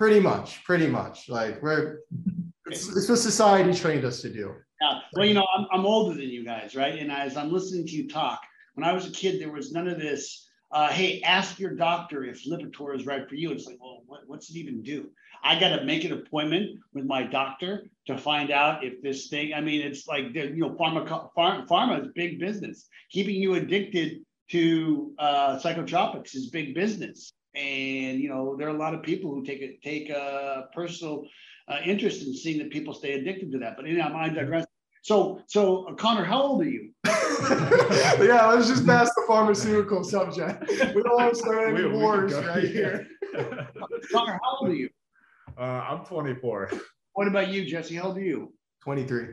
Pretty 0.00 0.18
much, 0.18 0.64
pretty 0.64 0.86
much. 0.86 1.28
Like 1.28 1.60
we're 1.60 1.98
it's, 2.66 2.88
it's 2.88 3.06
what 3.06 3.18
society 3.18 3.74
trained 3.74 4.06
us 4.06 4.22
to 4.22 4.32
do. 4.32 4.54
Yeah. 4.80 5.00
Well, 5.12 5.26
you 5.26 5.34
know, 5.34 5.46
I'm, 5.54 5.66
I'm 5.70 5.84
older 5.84 6.14
than 6.14 6.30
you 6.30 6.42
guys, 6.42 6.74
right? 6.74 6.98
And 6.98 7.12
as 7.12 7.36
I'm 7.36 7.52
listening 7.52 7.86
to 7.86 7.92
you 7.92 8.08
talk, 8.08 8.40
when 8.76 8.88
I 8.88 8.94
was 8.94 9.06
a 9.06 9.10
kid, 9.10 9.42
there 9.42 9.52
was 9.52 9.72
none 9.72 9.86
of 9.88 10.00
this. 10.00 10.48
Uh, 10.72 10.88
hey, 10.88 11.20
ask 11.20 11.58
your 11.58 11.74
doctor 11.74 12.24
if 12.24 12.46
Lipitor 12.46 12.96
is 12.96 13.04
right 13.04 13.28
for 13.28 13.34
you. 13.34 13.50
It's 13.50 13.66
like, 13.66 13.76
well, 13.78 14.02
what, 14.06 14.20
what's 14.26 14.48
it 14.48 14.56
even 14.56 14.82
do? 14.82 15.10
I 15.44 15.60
got 15.60 15.76
to 15.76 15.84
make 15.84 16.04
an 16.04 16.12
appointment 16.12 16.80
with 16.94 17.04
my 17.04 17.22
doctor 17.22 17.84
to 18.06 18.16
find 18.16 18.50
out 18.50 18.82
if 18.82 19.02
this 19.02 19.28
thing. 19.28 19.52
I 19.52 19.60
mean, 19.60 19.82
it's 19.82 20.06
like 20.08 20.32
you 20.32 20.56
know, 20.56 20.70
pharma, 20.80 21.30
pharma, 21.36 21.68
pharma 21.68 22.00
is 22.00 22.08
big 22.14 22.40
business. 22.40 22.88
Keeping 23.10 23.34
you 23.34 23.52
addicted 23.52 24.22
to 24.52 25.12
uh, 25.18 25.58
psychotropics 25.58 26.34
is 26.34 26.48
big 26.48 26.74
business, 26.74 27.34
and 27.54 28.20
you 28.20 28.28
know, 28.28 28.56
there 28.56 28.68
are 28.68 28.74
a 28.74 28.78
lot 28.78 28.94
of 28.94 29.02
people 29.02 29.34
who 29.34 29.44
take 29.44 29.60
a 29.62 29.78
take 29.82 30.10
a 30.10 30.68
personal 30.74 31.26
uh, 31.68 31.78
interest 31.84 32.26
in 32.26 32.34
seeing 32.34 32.58
that 32.58 32.70
people 32.70 32.92
stay 32.92 33.12
addicted 33.12 33.52
to 33.52 33.58
that. 33.58 33.76
But 33.76 33.86
anyhow, 33.86 34.14
I 34.16 34.28
digress. 34.28 34.66
So, 35.02 35.40
so 35.46 35.86
uh, 35.86 35.94
Connor, 35.94 36.24
how 36.24 36.42
old 36.42 36.62
are 36.62 36.68
you? 36.68 36.92
yeah, 37.06 38.46
let's 38.52 38.68
just 38.68 38.86
pass 38.86 39.08
the 39.14 39.24
pharmaceutical 39.26 40.04
subject. 40.04 40.68
We 40.68 41.02
don't 41.02 41.16
want 41.16 41.32
to 41.34 41.38
start 41.38 41.74
any 41.74 41.88
wars 41.88 42.34
right 42.34 42.64
here. 42.64 43.06
Connor, 44.12 44.38
how 44.42 44.58
old 44.60 44.70
are 44.70 44.74
you? 44.74 44.90
Uh, 45.58 45.62
I'm 45.62 46.04
24. 46.04 46.70
What 47.14 47.28
about 47.28 47.48
you, 47.48 47.64
Jesse? 47.64 47.96
How 47.96 48.08
old 48.08 48.18
are 48.18 48.22
you? 48.22 48.52
23. 48.82 49.28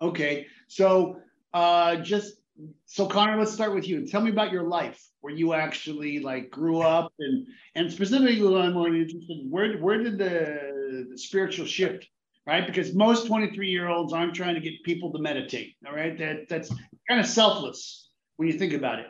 Okay, 0.00 0.46
so 0.66 1.18
uh, 1.54 1.96
just 1.96 2.41
so 2.86 3.06
Connor, 3.06 3.38
let's 3.38 3.52
start 3.52 3.74
with 3.74 3.88
you. 3.88 4.06
Tell 4.06 4.20
me 4.20 4.30
about 4.30 4.52
your 4.52 4.64
life, 4.64 5.02
where 5.20 5.34
you 5.34 5.54
actually 5.54 6.20
like 6.20 6.50
grew 6.50 6.80
up, 6.80 7.12
and 7.18 7.46
and 7.74 7.92
specifically, 7.92 8.42
what 8.42 8.62
I'm 8.62 8.74
more 8.74 8.88
interested. 8.88 9.30
In, 9.30 9.50
where 9.50 9.76
where 9.78 10.02
did 10.02 10.18
the, 10.18 11.06
the 11.10 11.18
spiritual 11.18 11.66
shift 11.66 12.08
right? 12.46 12.66
Because 12.66 12.94
most 12.94 13.26
23 13.26 13.68
year 13.68 13.88
olds 13.88 14.12
aren't 14.12 14.34
trying 14.34 14.54
to 14.54 14.60
get 14.60 14.82
people 14.84 15.12
to 15.12 15.18
meditate. 15.18 15.74
All 15.86 15.94
right. 15.94 16.18
That 16.18 16.48
that's 16.48 16.72
kind 17.08 17.20
of 17.20 17.26
selfless 17.26 18.10
when 18.36 18.48
you 18.48 18.58
think 18.58 18.72
about 18.72 18.98
it. 18.98 19.06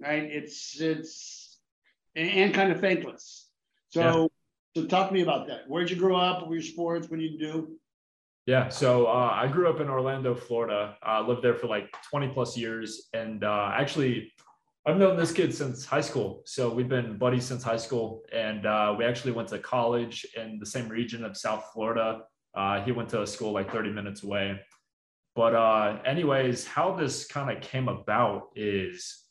Right. 0.00 0.24
It's 0.24 0.80
it's 0.80 1.58
and, 2.16 2.52
kind 2.54 2.72
of 2.72 2.80
thankless. 2.80 3.48
So 3.90 4.00
yeah. 4.74 4.82
so 4.82 4.86
talk 4.88 5.08
to 5.08 5.14
me 5.14 5.22
about 5.22 5.46
that. 5.48 5.62
Where'd 5.68 5.90
you 5.90 5.96
grow 5.96 6.16
up? 6.16 6.40
What 6.40 6.48
were 6.48 6.56
your 6.56 6.64
sports? 6.64 7.08
What 7.08 7.20
did 7.20 7.32
you 7.32 7.38
do? 7.38 7.78
Yeah, 8.46 8.70
so 8.70 9.06
uh, 9.06 9.30
I 9.32 9.46
grew 9.46 9.70
up 9.70 9.80
in 9.80 9.88
Orlando, 9.88 10.34
Florida. 10.34 10.96
I 11.00 11.18
uh, 11.18 11.22
lived 11.22 11.42
there 11.42 11.54
for 11.54 11.68
like 11.68 11.94
20 12.10 12.28
plus 12.28 12.56
years, 12.56 13.08
and 13.14 13.44
uh, 13.44 13.70
actually, 13.72 14.32
I've 14.84 14.96
known 14.96 15.16
this 15.16 15.30
kid 15.30 15.54
since 15.54 15.84
high 15.84 16.00
school. 16.00 16.42
So 16.44 16.68
we've 16.68 16.88
been 16.88 17.18
buddies 17.18 17.44
since 17.44 17.62
high 17.62 17.76
school, 17.76 18.22
and 18.32 18.66
uh, 18.66 18.96
we 18.98 19.04
actually 19.04 19.30
went 19.30 19.48
to 19.50 19.60
college 19.60 20.26
in 20.36 20.58
the 20.58 20.66
same 20.66 20.88
region 20.88 21.24
of 21.24 21.36
South 21.36 21.70
Florida. 21.72 22.22
Uh, 22.52 22.82
he 22.82 22.90
went 22.90 23.08
to 23.10 23.22
a 23.22 23.26
school 23.26 23.52
like 23.52 23.70
30 23.70 23.90
minutes 23.90 24.24
away. 24.24 24.58
But, 25.36 25.54
uh, 25.54 25.98
anyways, 26.04 26.66
how 26.66 26.96
this 26.96 27.26
kind 27.26 27.56
of 27.56 27.62
came 27.62 27.86
about 27.86 28.48
is 28.56 29.22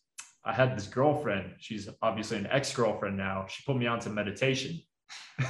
I 0.46 0.54
had 0.54 0.78
this 0.78 0.88
girlfriend. 0.88 1.56
She's 1.60 1.90
obviously 2.02 2.38
an 2.38 2.48
ex 2.48 2.74
girlfriend 2.74 3.18
now. 3.18 3.46
She 3.50 3.62
put 3.66 3.76
me 3.76 3.88
onto 3.88 4.10
meditation. 4.10 4.80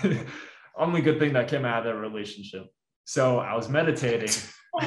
Only 0.76 1.02
good 1.02 1.20
thing 1.20 1.34
that 1.34 1.48
came 1.48 1.64
out 1.64 1.86
of 1.86 1.94
that 1.94 2.00
relationship. 2.00 2.66
So 3.12 3.40
I 3.40 3.54
was 3.56 3.68
meditating. 3.68 4.30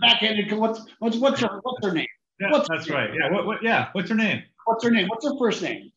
Backhanded. 0.00 0.50
What's 0.56 0.80
what's 0.98 1.18
what's 1.18 1.38
her 1.42 1.60
what's 1.62 1.86
her 1.86 1.92
name? 1.92 2.06
Yeah, 2.40 2.52
what's 2.52 2.70
that's 2.70 2.88
right. 2.88 3.10
Yeah. 3.12 3.30
What, 3.30 3.44
what, 3.44 3.62
yeah. 3.62 3.88
What's 3.92 4.08
her 4.08 4.14
name? 4.14 4.42
What's 4.64 4.82
her 4.82 4.90
name? 4.90 5.06
What's 5.08 5.26
her 5.26 5.36
first 5.38 5.60
name? 5.60 5.90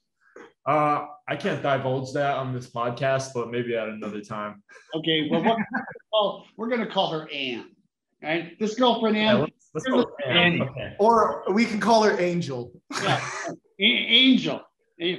Uh, 0.68 1.06
I 1.26 1.38
can't 1.38 1.64
divulge 1.64 2.12
that 2.16 2.36
on 2.36 2.54
this 2.54 2.70
podcast, 2.70 3.30
but 3.34 3.50
maybe 3.50 3.78
at 3.78 3.88
another 3.88 4.20
time. 4.20 4.62
Okay, 4.94 5.30
well, 5.32 5.42
what, 5.42 5.58
well 6.12 6.46
we're 6.58 6.68
going 6.68 6.82
to 6.82 6.92
call 6.92 7.12
her 7.12 7.30
Anne. 7.32 7.70
Right, 8.22 8.60
this 8.60 8.76
girlfriend 8.76 9.16
Anne. 9.16 9.38
Yeah, 9.38 9.42
let's, 9.44 9.70
let's 9.74 9.88
call 9.88 10.00
her 10.00 10.32
Anne. 10.34 10.64
Okay. 10.64 10.96
Or 11.00 11.46
we 11.54 11.64
can 11.64 11.80
call 11.80 12.04
her 12.04 12.20
Angel. 12.20 12.74
Yeah, 13.02 13.22
Angel. 13.80 14.62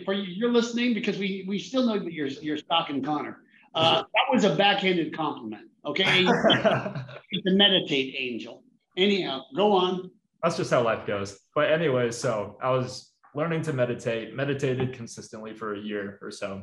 For 0.05 0.13
you, 0.13 0.25
you're 0.25 0.53
listening 0.53 0.93
because 0.93 1.17
we 1.17 1.47
we 1.49 1.59
still 1.59 1.87
know 1.87 1.99
that 1.99 2.13
you're 2.13 2.27
you're 2.27 2.59
stalking 2.59 3.03
Connor. 3.03 3.39
Uh, 3.75 4.03
that 4.03 4.33
was 4.33 4.45
a 4.45 4.55
backhanded 4.55 5.17
compliment. 5.17 5.69
Okay, 5.87 6.25
to 6.25 7.03
meditate, 7.47 8.15
Angel. 8.17 8.63
Anyhow, 8.97 9.43
go 9.55 9.73
on. 9.73 10.11
That's 10.43 10.57
just 10.57 10.71
how 10.71 10.83
life 10.83 11.07
goes. 11.07 11.39
But 11.55 11.73
anyway, 11.73 12.11
so 12.11 12.57
I 12.63 12.71
was 12.71 13.13
learning 13.35 13.63
to 13.63 13.73
meditate, 13.73 14.35
meditated 14.35 14.93
consistently 14.93 15.55
for 15.55 15.75
a 15.75 15.79
year 15.79 16.19
or 16.23 16.31
so. 16.31 16.63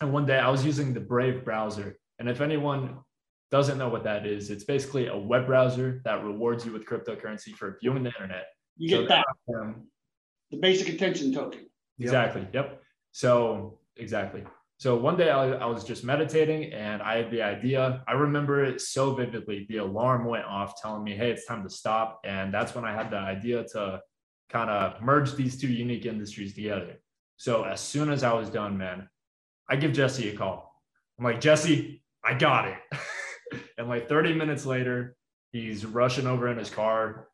And 0.00 0.12
one 0.12 0.26
day 0.26 0.38
I 0.38 0.48
was 0.48 0.64
using 0.64 0.94
the 0.94 1.00
Brave 1.00 1.44
browser. 1.44 1.98
And 2.18 2.28
if 2.28 2.40
anyone 2.40 2.98
doesn't 3.50 3.78
know 3.78 3.88
what 3.88 4.04
that 4.04 4.26
is, 4.26 4.50
it's 4.50 4.64
basically 4.64 5.08
a 5.08 5.16
web 5.16 5.46
browser 5.46 6.00
that 6.04 6.24
rewards 6.24 6.64
you 6.64 6.72
with 6.72 6.86
cryptocurrency 6.86 7.54
for 7.54 7.78
viewing 7.80 8.02
the 8.02 8.10
internet. 8.10 8.46
You 8.76 8.88
get 8.88 9.00
so 9.02 9.06
that. 9.08 9.24
Um, 9.54 9.86
the 10.50 10.58
basic 10.58 10.88
attention 10.88 11.32
token. 11.32 11.66
Exactly. 11.98 12.42
Yep. 12.42 12.54
yep. 12.54 12.82
So, 13.12 13.78
exactly. 13.96 14.44
So 14.78 14.96
one 14.96 15.16
day 15.16 15.30
I, 15.30 15.52
I, 15.52 15.66
was 15.66 15.84
just 15.84 16.04
meditating 16.04 16.72
and 16.72 17.00
I 17.00 17.18
had 17.18 17.30
the 17.30 17.42
idea. 17.42 18.02
I 18.08 18.12
remember 18.12 18.64
it 18.64 18.80
so 18.80 19.14
vividly. 19.14 19.66
The 19.68 19.78
alarm 19.78 20.24
went 20.24 20.44
off 20.44 20.80
telling 20.82 21.04
me, 21.04 21.16
hey, 21.16 21.30
it's 21.30 21.46
time 21.46 21.62
to 21.62 21.70
stop. 21.70 22.20
And 22.24 22.52
that's 22.52 22.74
when 22.74 22.84
I 22.84 22.92
had 22.92 23.10
the 23.10 23.18
idea 23.18 23.64
to 23.72 24.00
kind 24.50 24.68
of 24.70 25.00
merge 25.00 25.34
these 25.34 25.60
two 25.60 25.68
unique 25.68 26.06
industries 26.06 26.54
together. 26.54 27.00
So 27.36 27.62
as 27.64 27.80
soon 27.80 28.10
as 28.10 28.24
I 28.24 28.32
was 28.32 28.50
done, 28.50 28.76
man, 28.76 29.08
I 29.68 29.76
give 29.76 29.92
Jesse 29.92 30.28
a 30.28 30.36
call. 30.36 30.74
I'm 31.18 31.24
like, 31.24 31.40
Jesse, 31.40 32.02
I 32.24 32.34
got 32.34 32.68
it. 32.68 32.78
and 33.78 33.88
like 33.88 34.08
30 34.08 34.34
minutes 34.34 34.66
later, 34.66 35.16
he's 35.52 35.86
rushing 35.86 36.26
over 36.26 36.48
in 36.48 36.58
his 36.58 36.70
car 36.70 37.28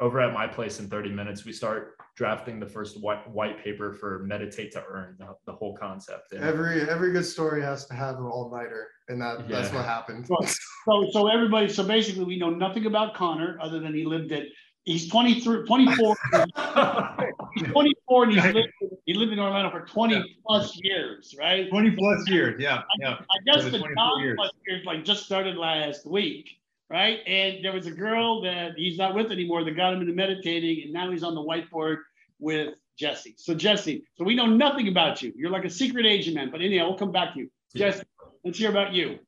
over 0.00 0.20
at 0.20 0.32
my 0.32 0.46
place 0.46 0.80
in 0.80 0.88
30 0.88 1.10
minutes. 1.10 1.44
We 1.44 1.52
start 1.52 1.96
drafting 2.16 2.58
the 2.58 2.66
first 2.66 3.00
white, 3.00 3.28
white 3.30 3.62
paper 3.62 3.92
for 3.92 4.20
meditate 4.20 4.72
to 4.72 4.84
earn 4.88 5.16
the, 5.18 5.34
the 5.46 5.52
whole 5.52 5.76
concept. 5.76 6.32
And 6.32 6.42
every 6.42 6.88
every 6.88 7.12
good 7.12 7.26
story 7.26 7.62
has 7.62 7.86
to 7.86 7.94
have 7.94 8.16
an 8.16 8.24
all 8.24 8.50
nighter, 8.50 8.88
and 9.08 9.20
that 9.20 9.48
yeah. 9.48 9.60
that's 9.60 9.72
what 9.72 9.84
happened. 9.84 10.26
So 10.26 11.08
so 11.12 11.28
everybody, 11.28 11.68
so 11.68 11.84
basically, 11.84 12.24
we 12.24 12.38
know 12.38 12.50
nothing 12.50 12.86
about 12.86 13.14
Connor 13.14 13.58
other 13.60 13.80
than 13.80 13.94
he 13.94 14.04
lived 14.04 14.32
at 14.32 14.44
he's 14.88 15.08
23, 15.08 15.66
24. 15.66 16.16
he's 17.54 17.66
24 17.68 18.24
and 18.24 18.32
he's 18.32 18.54
lived, 18.54 18.68
he 19.04 19.14
lived 19.14 19.32
in 19.32 19.38
Orlando 19.38 19.70
for 19.70 19.86
20 19.86 20.14
yeah. 20.14 20.22
plus 20.46 20.78
years, 20.82 21.34
right? 21.38 21.68
20 21.68 21.90
plus 21.92 22.28
years, 22.28 22.60
yeah. 22.60 22.82
yeah. 22.98 23.16
I, 23.18 23.38
guess 23.44 23.64
the 23.64 23.78
20 23.78 23.94
years. 24.20 24.36
plus 24.36 24.50
years 24.66 24.84
like 24.86 25.04
just 25.04 25.24
started 25.24 25.56
last 25.56 26.06
week, 26.06 26.57
right? 26.90 27.20
And 27.26 27.64
there 27.64 27.72
was 27.72 27.86
a 27.86 27.90
girl 27.90 28.40
that 28.42 28.72
he's 28.76 28.98
not 28.98 29.14
with 29.14 29.30
anymore 29.30 29.64
that 29.64 29.76
got 29.76 29.94
him 29.94 30.00
into 30.00 30.12
meditating, 30.12 30.84
and 30.84 30.92
now 30.92 31.10
he's 31.10 31.22
on 31.22 31.34
the 31.34 31.40
whiteboard 31.40 31.98
with 32.38 32.74
Jesse. 32.98 33.34
So 33.38 33.54
Jesse, 33.54 34.04
so 34.14 34.24
we 34.24 34.34
know 34.34 34.46
nothing 34.46 34.88
about 34.88 35.22
you. 35.22 35.32
You're 35.36 35.50
like 35.50 35.64
a 35.64 35.70
secret 35.70 36.06
agent, 36.06 36.36
man. 36.36 36.50
But 36.50 36.60
anyhow, 36.60 36.88
we'll 36.88 36.98
come 36.98 37.12
back 37.12 37.34
to 37.34 37.40
you. 37.40 37.50
Jesse, 37.76 38.02
let's 38.44 38.58
hear 38.58 38.70
about 38.70 38.92
you. 38.92 39.18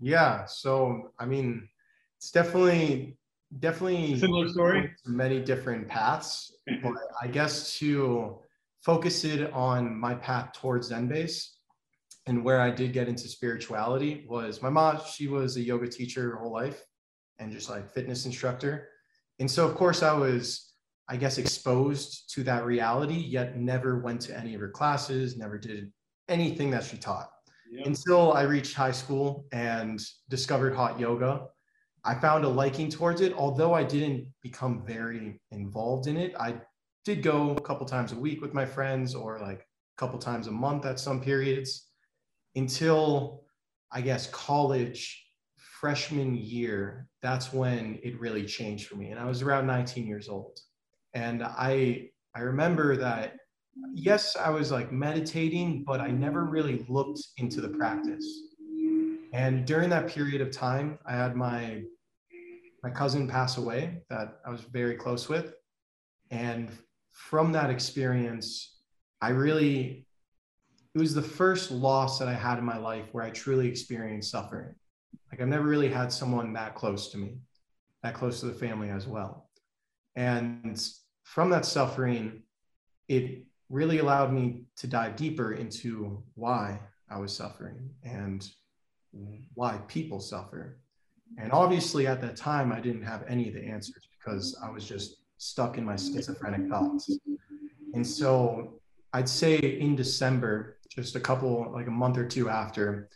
Yeah. 0.00 0.44
So 0.46 1.12
I 1.18 1.26
mean, 1.26 1.68
it's 2.16 2.30
definitely 2.30 3.16
definitely 3.60 4.18
similar 4.18 4.46
story 4.46 4.90
many 5.06 5.40
different 5.40 5.88
paths 5.88 6.52
but 6.82 6.92
i 7.22 7.26
guess 7.26 7.78
to 7.78 8.38
focus 8.82 9.24
it 9.24 9.50
on 9.52 9.98
my 9.98 10.14
path 10.14 10.52
towards 10.52 10.90
Zenbase 10.90 11.48
and 12.28 12.44
where 12.44 12.60
i 12.60 12.70
did 12.70 12.92
get 12.92 13.08
into 13.08 13.26
spirituality 13.26 14.24
was 14.28 14.62
my 14.62 14.68
mom 14.68 15.00
she 15.10 15.26
was 15.26 15.56
a 15.56 15.60
yoga 15.60 15.88
teacher 15.88 16.30
her 16.30 16.36
whole 16.36 16.52
life 16.52 16.84
and 17.38 17.50
just 17.50 17.68
like 17.68 17.90
fitness 17.90 18.26
instructor 18.26 18.88
and 19.40 19.50
so 19.50 19.66
of 19.66 19.74
course 19.74 20.02
i 20.02 20.12
was 20.12 20.74
i 21.08 21.16
guess 21.16 21.38
exposed 21.38 22.32
to 22.32 22.44
that 22.44 22.64
reality 22.64 23.14
yet 23.14 23.56
never 23.56 23.98
went 23.98 24.20
to 24.20 24.36
any 24.38 24.54
of 24.54 24.60
her 24.60 24.70
classes 24.70 25.36
never 25.36 25.58
did 25.58 25.90
anything 26.28 26.70
that 26.70 26.84
she 26.84 26.96
taught 26.96 27.30
yep. 27.72 27.86
until 27.86 28.32
i 28.34 28.42
reached 28.42 28.74
high 28.74 28.92
school 28.92 29.46
and 29.52 30.00
discovered 30.28 30.74
hot 30.74 31.00
yoga 31.00 31.46
I 32.04 32.14
found 32.14 32.44
a 32.44 32.48
liking 32.48 32.88
towards 32.88 33.20
it, 33.20 33.34
although 33.34 33.74
I 33.74 33.82
didn't 33.82 34.28
become 34.42 34.82
very 34.86 35.40
involved 35.50 36.06
in 36.06 36.16
it. 36.16 36.32
I 36.38 36.54
did 37.04 37.22
go 37.22 37.50
a 37.50 37.60
couple 37.60 37.86
times 37.86 38.12
a 38.12 38.16
week 38.16 38.40
with 38.40 38.54
my 38.54 38.64
friends 38.64 39.14
or 39.14 39.40
like 39.40 39.60
a 39.60 39.98
couple 39.98 40.18
times 40.18 40.46
a 40.46 40.50
month 40.50 40.86
at 40.86 41.00
some 41.00 41.20
periods 41.20 41.87
until 42.58 43.44
I 43.90 44.00
guess 44.02 44.28
college 44.30 45.24
freshman 45.56 46.34
year. 46.34 47.08
That's 47.22 47.52
when 47.52 47.98
it 48.02 48.20
really 48.20 48.44
changed 48.44 48.88
for 48.88 48.96
me. 48.96 49.10
And 49.10 49.20
I 49.20 49.24
was 49.24 49.42
around 49.42 49.66
19 49.66 50.06
years 50.06 50.28
old. 50.28 50.58
And 51.14 51.42
I 51.42 52.10
I 52.34 52.40
remember 52.40 52.96
that 52.96 53.36
yes, 53.94 54.36
I 54.36 54.50
was 54.50 54.70
like 54.70 54.92
meditating, 54.92 55.84
but 55.84 56.00
I 56.00 56.08
never 56.08 56.44
really 56.44 56.84
looked 56.88 57.20
into 57.36 57.60
the 57.60 57.68
practice. 57.68 58.26
And 59.32 59.64
during 59.66 59.88
that 59.90 60.08
period 60.08 60.40
of 60.40 60.50
time, 60.50 60.98
I 61.06 61.12
had 61.12 61.36
my 61.36 61.82
my 62.82 62.90
cousin 62.90 63.26
pass 63.26 63.56
away 63.58 64.02
that 64.10 64.40
I 64.46 64.50
was 64.50 64.62
very 64.62 64.96
close 64.96 65.28
with. 65.28 65.54
And 66.30 66.70
from 67.12 67.52
that 67.52 67.70
experience, 67.70 68.78
I 69.20 69.30
really 69.30 70.07
it 70.94 70.98
was 70.98 71.14
the 71.14 71.22
first 71.22 71.70
loss 71.70 72.18
that 72.18 72.28
I 72.28 72.34
had 72.34 72.58
in 72.58 72.64
my 72.64 72.78
life 72.78 73.06
where 73.12 73.24
I 73.24 73.30
truly 73.30 73.68
experienced 73.68 74.30
suffering. 74.30 74.74
Like 75.30 75.40
I've 75.40 75.48
never 75.48 75.66
really 75.66 75.88
had 75.88 76.12
someone 76.12 76.52
that 76.54 76.74
close 76.74 77.10
to 77.12 77.18
me, 77.18 77.38
that 78.02 78.14
close 78.14 78.40
to 78.40 78.46
the 78.46 78.54
family 78.54 78.90
as 78.90 79.06
well. 79.06 79.50
And 80.16 80.82
from 81.24 81.50
that 81.50 81.64
suffering, 81.64 82.42
it 83.08 83.44
really 83.68 83.98
allowed 83.98 84.32
me 84.32 84.64
to 84.76 84.86
dive 84.86 85.16
deeper 85.16 85.52
into 85.52 86.22
why 86.34 86.80
I 87.10 87.18
was 87.18 87.36
suffering 87.36 87.90
and 88.02 88.48
why 89.54 89.78
people 89.88 90.20
suffer. 90.20 90.78
And 91.36 91.52
obviously, 91.52 92.06
at 92.06 92.20
that 92.22 92.36
time, 92.36 92.72
I 92.72 92.80
didn't 92.80 93.02
have 93.02 93.24
any 93.28 93.48
of 93.48 93.54
the 93.54 93.64
answers 93.64 94.08
because 94.18 94.58
I 94.62 94.70
was 94.70 94.86
just 94.86 95.16
stuck 95.36 95.78
in 95.78 95.84
my 95.84 95.96
schizophrenic 95.96 96.68
thoughts. 96.68 97.10
And 97.94 98.06
so 98.06 98.80
I'd 99.12 99.28
say 99.28 99.58
in 99.58 99.94
December, 99.94 100.77
just 100.98 101.14
a 101.14 101.20
couple, 101.20 101.70
like 101.72 101.86
a 101.86 101.92
month 101.92 102.18
or 102.18 102.26
two 102.26 102.48
after, 102.48 103.08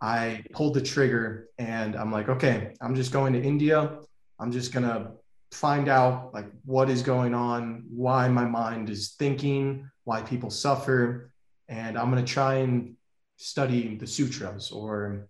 I 0.00 0.42
pulled 0.52 0.74
the 0.74 0.80
trigger 0.80 1.48
and 1.58 1.94
I'm 1.94 2.10
like, 2.10 2.28
okay, 2.28 2.74
I'm 2.80 2.96
just 2.96 3.12
going 3.12 3.32
to 3.32 3.40
India. 3.40 3.98
I'm 4.40 4.50
just 4.50 4.72
going 4.72 4.86
to 4.86 5.12
find 5.52 5.88
out 5.88 6.34
like 6.34 6.46
what 6.64 6.90
is 6.90 7.02
going 7.02 7.34
on, 7.34 7.84
why 7.88 8.26
my 8.28 8.44
mind 8.44 8.90
is 8.90 9.14
thinking, 9.18 9.88
why 10.02 10.22
people 10.22 10.50
suffer. 10.50 11.30
And 11.68 11.96
I'm 11.96 12.10
going 12.10 12.24
to 12.24 12.32
try 12.32 12.54
and 12.56 12.96
study 13.36 13.96
the 13.96 14.06
sutras 14.06 14.72
or 14.72 15.28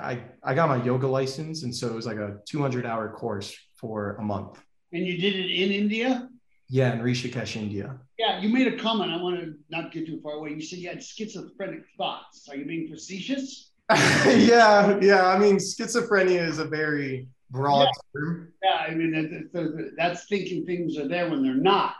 I, 0.00 0.22
I 0.42 0.54
got 0.54 0.68
my 0.68 0.82
yoga 0.82 1.06
license. 1.06 1.62
And 1.62 1.72
so 1.74 1.86
it 1.88 1.94
was 1.94 2.06
like 2.06 2.18
a 2.18 2.38
200 2.46 2.84
hour 2.84 3.08
course 3.10 3.56
for 3.76 4.16
a 4.16 4.22
month. 4.22 4.60
And 4.92 5.06
you 5.06 5.16
did 5.16 5.36
it 5.36 5.50
in 5.50 5.70
India? 5.70 6.28
Yeah, 6.70 6.92
in 6.92 7.00
Rishikesh, 7.00 7.56
India. 7.56 7.98
Yeah, 8.16 8.40
you 8.40 8.48
made 8.48 8.72
a 8.72 8.78
comment. 8.78 9.10
I 9.10 9.20
want 9.20 9.40
to 9.40 9.54
not 9.70 9.90
get 9.90 10.06
too 10.06 10.20
far 10.22 10.34
away. 10.34 10.50
You 10.50 10.62
said 10.62 10.78
you 10.78 10.88
had 10.88 11.02
schizophrenic 11.02 11.82
thoughts. 11.98 12.48
Are 12.48 12.54
you 12.54 12.64
being 12.64 12.88
facetious? 12.88 13.72
yeah, 13.90 14.96
yeah. 15.02 15.26
I 15.26 15.36
mean, 15.36 15.56
schizophrenia 15.56 16.46
is 16.46 16.60
a 16.60 16.64
very 16.64 17.26
broad 17.50 17.88
yeah. 17.88 18.20
term. 18.20 18.52
Yeah, 18.62 18.76
I 18.88 18.94
mean, 18.94 19.50
that's 19.96 20.26
thinking 20.26 20.64
things 20.64 20.96
are 20.96 21.08
there 21.08 21.28
when 21.28 21.42
they're 21.42 21.54
not, 21.54 21.96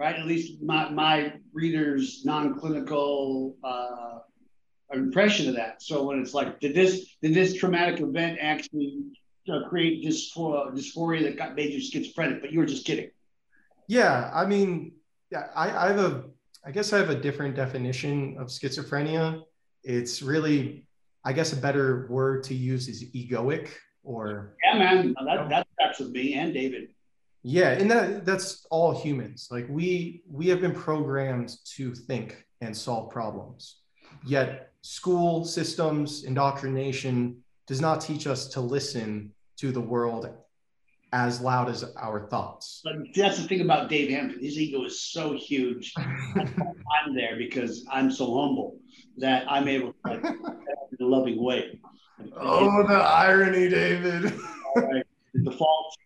right? 0.00 0.16
At 0.16 0.26
least 0.26 0.60
my, 0.60 0.90
my 0.90 1.34
readers' 1.52 2.24
non-clinical 2.24 3.56
uh, 3.62 4.18
impression 4.92 5.48
of 5.48 5.54
that. 5.54 5.80
So 5.80 6.02
when 6.02 6.18
it's 6.18 6.34
like, 6.34 6.58
did 6.58 6.74
this 6.74 7.14
did 7.22 7.34
this 7.34 7.54
traumatic 7.54 8.00
event 8.00 8.38
actually 8.40 8.98
uh, 9.48 9.68
create 9.68 10.04
dysphoria, 10.04 10.72
dysphoria 10.74 11.22
that 11.22 11.38
got 11.38 11.54
made 11.54 11.72
you 11.72 11.80
schizophrenic? 11.80 12.40
But 12.40 12.50
you 12.50 12.58
were 12.58 12.66
just 12.66 12.84
kidding. 12.84 13.10
Yeah, 13.92 14.30
I 14.32 14.46
mean, 14.46 14.92
yeah, 15.30 15.48
I, 15.54 15.66
I 15.84 15.88
have 15.88 15.98
a, 15.98 16.24
I 16.64 16.70
guess 16.70 16.94
I 16.94 16.98
have 16.98 17.10
a 17.10 17.14
different 17.14 17.54
definition 17.54 18.38
of 18.38 18.46
schizophrenia. 18.46 19.42
It's 19.84 20.22
really, 20.22 20.86
I 21.26 21.34
guess, 21.34 21.52
a 21.52 21.56
better 21.56 22.06
word 22.08 22.42
to 22.44 22.54
use 22.54 22.88
is 22.88 23.04
egoic 23.12 23.68
or. 24.02 24.56
Yeah, 24.64 24.78
man, 24.78 25.14
that 25.26 25.46
that 25.50 25.66
tracks 25.78 25.98
with 25.98 26.10
me 26.12 26.32
and 26.32 26.54
David. 26.54 26.94
Yeah, 27.42 27.72
and 27.72 27.90
that 27.90 28.24
that's 28.24 28.66
all 28.70 28.98
humans. 28.98 29.48
Like 29.50 29.66
we 29.68 30.22
we 30.26 30.48
have 30.48 30.62
been 30.62 30.74
programmed 30.74 31.54
to 31.76 31.94
think 31.94 32.46
and 32.62 32.74
solve 32.74 33.10
problems. 33.10 33.82
Yet 34.24 34.72
school 34.80 35.44
systems, 35.44 36.24
indoctrination 36.24 37.44
does 37.66 37.82
not 37.82 38.00
teach 38.00 38.26
us 38.26 38.48
to 38.54 38.62
listen 38.62 39.32
to 39.58 39.70
the 39.70 39.82
world 39.82 40.30
as 41.12 41.40
loud 41.40 41.68
as 41.68 41.84
our 41.96 42.26
thoughts. 42.28 42.80
But 42.82 42.94
that's 43.14 43.36
the 43.40 43.46
thing 43.46 43.60
about 43.60 43.88
Dave 43.88 44.10
Hampton. 44.10 44.42
His 44.42 44.58
ego 44.58 44.84
is 44.84 45.00
so 45.00 45.34
huge. 45.34 45.92
I'm 45.96 47.14
there 47.14 47.36
because 47.36 47.84
I'm 47.90 48.10
so 48.10 48.40
humble 48.40 48.78
that 49.18 49.44
I'm 49.50 49.68
able 49.68 49.92
to 49.92 49.98
like, 50.10 50.24
in 50.24 51.06
a 51.06 51.06
loving 51.06 51.42
way. 51.42 51.78
Oh, 52.36 52.86
the 52.86 52.94
irony, 52.94 53.68
David. 53.68 54.32
the 55.34 55.52
fault 55.52 55.96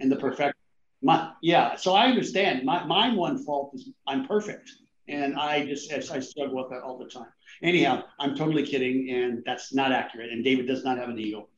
and 0.00 0.10
the 0.10 0.16
perfect. 0.16 0.56
My 1.02 1.32
yeah. 1.42 1.76
So 1.76 1.94
I 1.94 2.06
understand. 2.06 2.64
My 2.64 2.84
my 2.84 3.14
one 3.14 3.38
fault 3.44 3.72
is 3.74 3.90
I'm 4.06 4.26
perfect, 4.26 4.72
and 5.08 5.36
I 5.36 5.66
just 5.66 5.92
I 5.92 6.20
struggle 6.20 6.56
with 6.56 6.70
that 6.70 6.82
all 6.82 6.98
the 6.98 7.06
time. 7.06 7.28
Anyhow, 7.62 8.04
I'm 8.18 8.34
totally 8.34 8.66
kidding, 8.66 9.10
and 9.10 9.42
that's 9.44 9.72
not 9.72 9.92
accurate. 9.92 10.30
And 10.32 10.42
David 10.42 10.66
does 10.66 10.84
not 10.84 10.98
have 10.98 11.08
an 11.08 11.18
ego. 11.18 11.48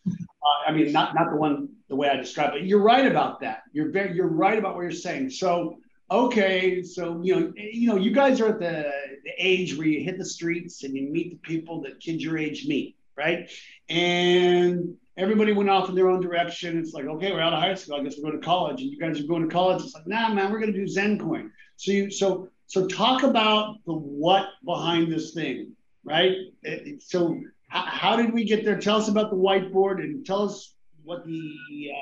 Uh, 0.49 0.71
I 0.71 0.73
mean, 0.73 0.93
not 0.93 1.15
not 1.15 1.31
the 1.31 1.37
one 1.37 1.69
the 1.89 1.97
way 1.97 2.09
I 2.09 2.17
described 2.17 2.57
it. 2.57 2.65
You're 2.65 2.83
right 2.83 3.07
about 3.07 3.41
that. 3.41 3.63
You're 3.73 3.91
very 3.91 4.15
you're 4.15 4.29
right 4.29 4.59
about 4.59 4.75
what 4.75 4.83
you're 4.83 4.91
saying. 4.91 5.31
So 5.31 5.79
okay, 6.11 6.83
so 6.83 7.21
you 7.23 7.35
know 7.35 7.53
you 7.57 7.89
know 7.89 7.97
you 7.97 8.13
guys 8.13 8.41
are 8.41 8.49
at 8.49 8.61
the, 8.61 8.91
the 9.25 9.33
age 9.39 9.77
where 9.77 9.87
you 9.87 10.05
hit 10.05 10.19
the 10.19 10.25
streets 10.25 10.85
and 10.85 10.95
you 10.95 11.11
meet 11.11 11.31
the 11.31 11.49
people 11.49 11.83
that 11.83 12.01
kids 12.01 12.23
your 12.23 12.39
age 12.39 12.67
meet, 12.67 12.97
right? 13.17 13.51
And 13.89 14.97
everybody 15.17 15.53
went 15.53 15.69
off 15.69 15.89
in 15.89 15.95
their 15.95 16.09
own 16.09 16.21
direction. 16.21 16.79
It's 16.79 16.93
like, 16.93 17.07
okay, 17.07 17.33
we're 17.33 17.41
out 17.41 17.53
of 17.53 17.61
high 17.61 17.75
school. 17.75 17.97
I 17.97 18.05
guess 18.05 18.17
we're 18.17 18.31
going 18.31 18.41
to 18.41 18.47
college. 18.47 18.81
And 18.81 18.91
you 18.91 18.99
guys 18.99 19.21
are 19.21 19.27
going 19.27 19.43
to 19.43 19.53
college. 19.53 19.83
It's 19.83 19.95
like, 19.95 20.07
nah, 20.07 20.33
man, 20.33 20.53
we're 20.53 20.61
going 20.61 20.73
to 20.73 20.79
do 20.79 20.87
Zen 20.87 21.19
coin. 21.19 21.51
So 21.77 21.93
you 21.93 22.11
so 22.11 22.49
so 22.67 22.87
talk 22.87 23.23
about 23.23 23.77
the 23.87 23.95
what 23.95 24.47
behind 24.65 25.13
this 25.13 25.33
thing, 25.33 25.73
right? 26.05 26.33
It, 26.63 27.03
so 27.03 27.41
how, 27.69 28.17
did 28.17 28.33
we 28.33 28.45
get 28.45 28.65
there? 28.65 28.79
Tell 28.79 28.97
us 28.97 29.09
about 29.09 29.31
the 29.31 29.37
whiteboard 29.37 30.01
and 30.01 30.25
tell 30.25 30.43
us 30.43 30.75
what 31.05 31.25
the 31.27 31.57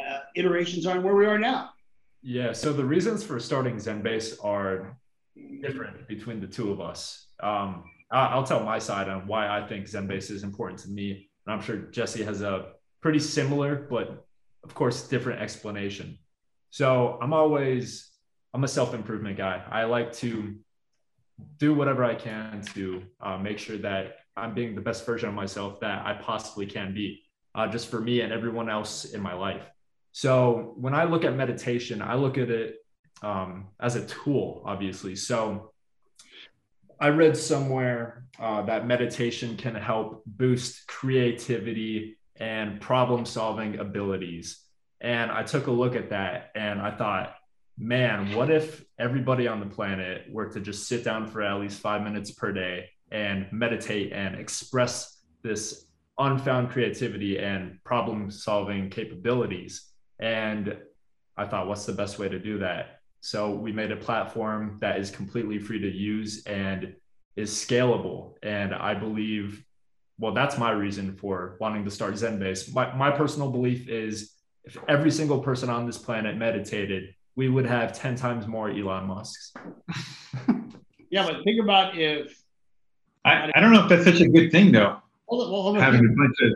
uh, 0.09 0.19
iterations 0.35 0.87
are 0.87 0.97
and 0.97 1.05
where 1.05 1.15
we 1.15 1.27
are 1.27 1.39
now. 1.39 1.71
Yeah. 2.23 2.53
So 2.53 2.73
the 2.73 2.85
reasons 2.85 3.23
for 3.23 3.39
starting 3.39 3.77
Zenbase 3.77 4.45
are 4.45 4.99
different 5.61 6.09
between 6.09 6.41
the 6.41 6.47
two 6.47 6.73
of 6.73 6.81
us. 6.81 7.27
Um, 7.41 7.85
I'll 8.11 8.45
tell 8.45 8.63
my 8.63 8.79
side 8.79 9.09
on 9.09 9.27
why 9.27 9.49
I 9.49 9.67
think 9.67 9.87
Zenbase 9.87 10.31
is 10.31 10.43
important 10.45 10.81
to 10.81 10.89
me. 10.89 11.29
And 11.47 11.55
I'm 11.55 11.61
sure 11.61 11.77
Jesse 11.77 12.25
has 12.25 12.43
a 12.43 12.73
pretty 13.01 13.19
similar, 13.19 13.87
but 13.91 14.25
of 14.65 14.75
course, 14.75 15.09
different 15.09 15.41
explanation. 15.41 16.19
So 16.71 17.19
I'm 17.21 17.33
always, 17.33 18.11
I'm 18.55 18.65
a 18.65 18.69
self 18.69 18.95
improvement 18.95 19.37
guy. 19.37 19.63
I 19.71 19.85
like 19.85 20.13
to 20.15 20.57
do 21.59 21.75
whatever 21.75 22.05
I 22.05 22.15
can 22.15 22.63
to 22.75 23.03
uh, 23.21 23.39
make 23.39 23.59
sure 23.59 23.79
that 23.79 24.17
I'm 24.37 24.55
being 24.55 24.75
the 24.75 24.81
best 24.81 25.07
version 25.07 25.29
of 25.29 25.35
myself 25.35 25.81
that 25.81 26.07
I 26.07 26.15
possibly 26.15 26.67
can 26.67 26.93
be, 26.93 27.23
uh, 27.55 27.69
just 27.69 27.89
for 27.89 28.01
me 28.01 28.21
and 28.21 28.33
everyone 28.33 28.69
else 28.69 29.05
in 29.05 29.21
my 29.21 29.35
life. 29.35 29.63
So 30.13 30.75
when 30.77 30.95
I 30.95 31.05
look 31.05 31.25
at 31.25 31.35
meditation, 31.35 32.03
I 32.03 32.15
look 32.15 32.39
at 32.39 32.51
it 32.51 32.77
um, 33.23 33.69
as 33.81 33.97
a 33.97 34.07
tool, 34.07 34.63
obviously. 34.65 35.17
So 35.17 35.73
I 37.01 37.09
read 37.09 37.37
somewhere 37.37 38.25
uh, 38.39 38.63
that 38.63 38.87
meditation 38.87 39.57
can 39.57 39.75
help 39.75 40.23
boost 40.27 40.87
creativity 40.87 42.17
and 42.37 42.81
problem 42.81 43.25
solving 43.25 43.79
abilities. 43.79 44.63
And 45.01 45.31
I 45.31 45.43
took 45.43 45.67
a 45.67 45.71
look 45.71 45.95
at 45.95 46.11
that 46.11 46.51
and 46.55 46.81
I 46.81 46.91
thought, 46.91 47.35
man, 47.79 48.35
what 48.35 48.51
if 48.51 48.85
everybody 48.99 49.47
on 49.47 49.61
the 49.61 49.67
planet 49.67 50.25
were 50.31 50.49
to 50.51 50.61
just 50.61 50.89
sit 50.89 51.05
down 51.05 51.27
for 51.27 51.43
at 51.43 51.61
least 51.61 51.81
five 51.81 52.03
minutes 52.03 52.31
per 52.31 52.53
day 52.53 52.89
and 53.11 53.47
meditate 53.53 54.13
and 54.13 54.35
express 54.35 55.21
this 55.43 55.87
unfound 56.19 56.71
creativity 56.71 57.39
and 57.39 57.79
problem 57.85 58.31
solving 58.31 58.91
capabilities? 58.91 59.93
And 60.19 60.77
I 61.37 61.47
thought, 61.47 61.69
what's 61.69 61.85
the 61.85 61.93
best 61.93 62.19
way 62.19 62.29
to 62.29 62.39
do 62.39 62.59
that? 62.59 63.01
So 63.21 63.51
we 63.51 63.73
made 63.73 63.93
a 63.93 63.97
platform 63.97 64.79
that 64.81 64.99
is 64.99 65.11
completely 65.11 65.59
free 65.59 65.81
to 65.81 65.91
use 65.91 66.45
and 66.47 66.95
is 67.35 67.51
scalable. 67.51 68.35
And 68.43 68.75
I 68.75 68.95
believe, 68.95 69.65
well, 70.19 70.33
that's 70.33 70.59
my 70.59 70.71
reason 70.71 71.17
for 71.17 71.57
wanting 71.61 71.85
to 71.85 71.91
start 71.91 72.15
Zenbase. 72.15 72.73
My, 72.73 72.95
my 72.95 73.11
personal 73.11 73.51
belief 73.51 73.89
is 73.89 74.33
if 74.65 74.77
every 74.89 75.11
single 75.11 75.41
person 75.41 75.71
on 75.71 75.87
this 75.87 75.99
planet 75.99 76.37
meditated, 76.37 77.15
we 77.37 77.49
would 77.49 77.67
have 77.67 77.93
10 77.93 78.17
times 78.17 78.47
more 78.47 78.71
Elon 78.71 79.07
Musks. 79.07 79.53
yeah, 81.11 81.27
but 81.27 81.45
think 81.45 81.63
about 81.63 81.97
if. 81.97 82.43
I, 83.27 83.51
I 83.55 83.61
don't 83.61 83.73
know 83.73 83.83
if 83.83 83.89
that's 83.89 84.05
such 84.05 84.21
a 84.21 84.29
good 84.29 84.51
thing, 84.51 84.73
though. 84.73 84.99
Hold 85.27 85.43
on, 85.43 85.49
hold 85.49 85.77
on. 85.77 85.83
Having 85.83 86.07
a 86.07 86.17
bunch 86.17 86.37
of. 86.43 86.53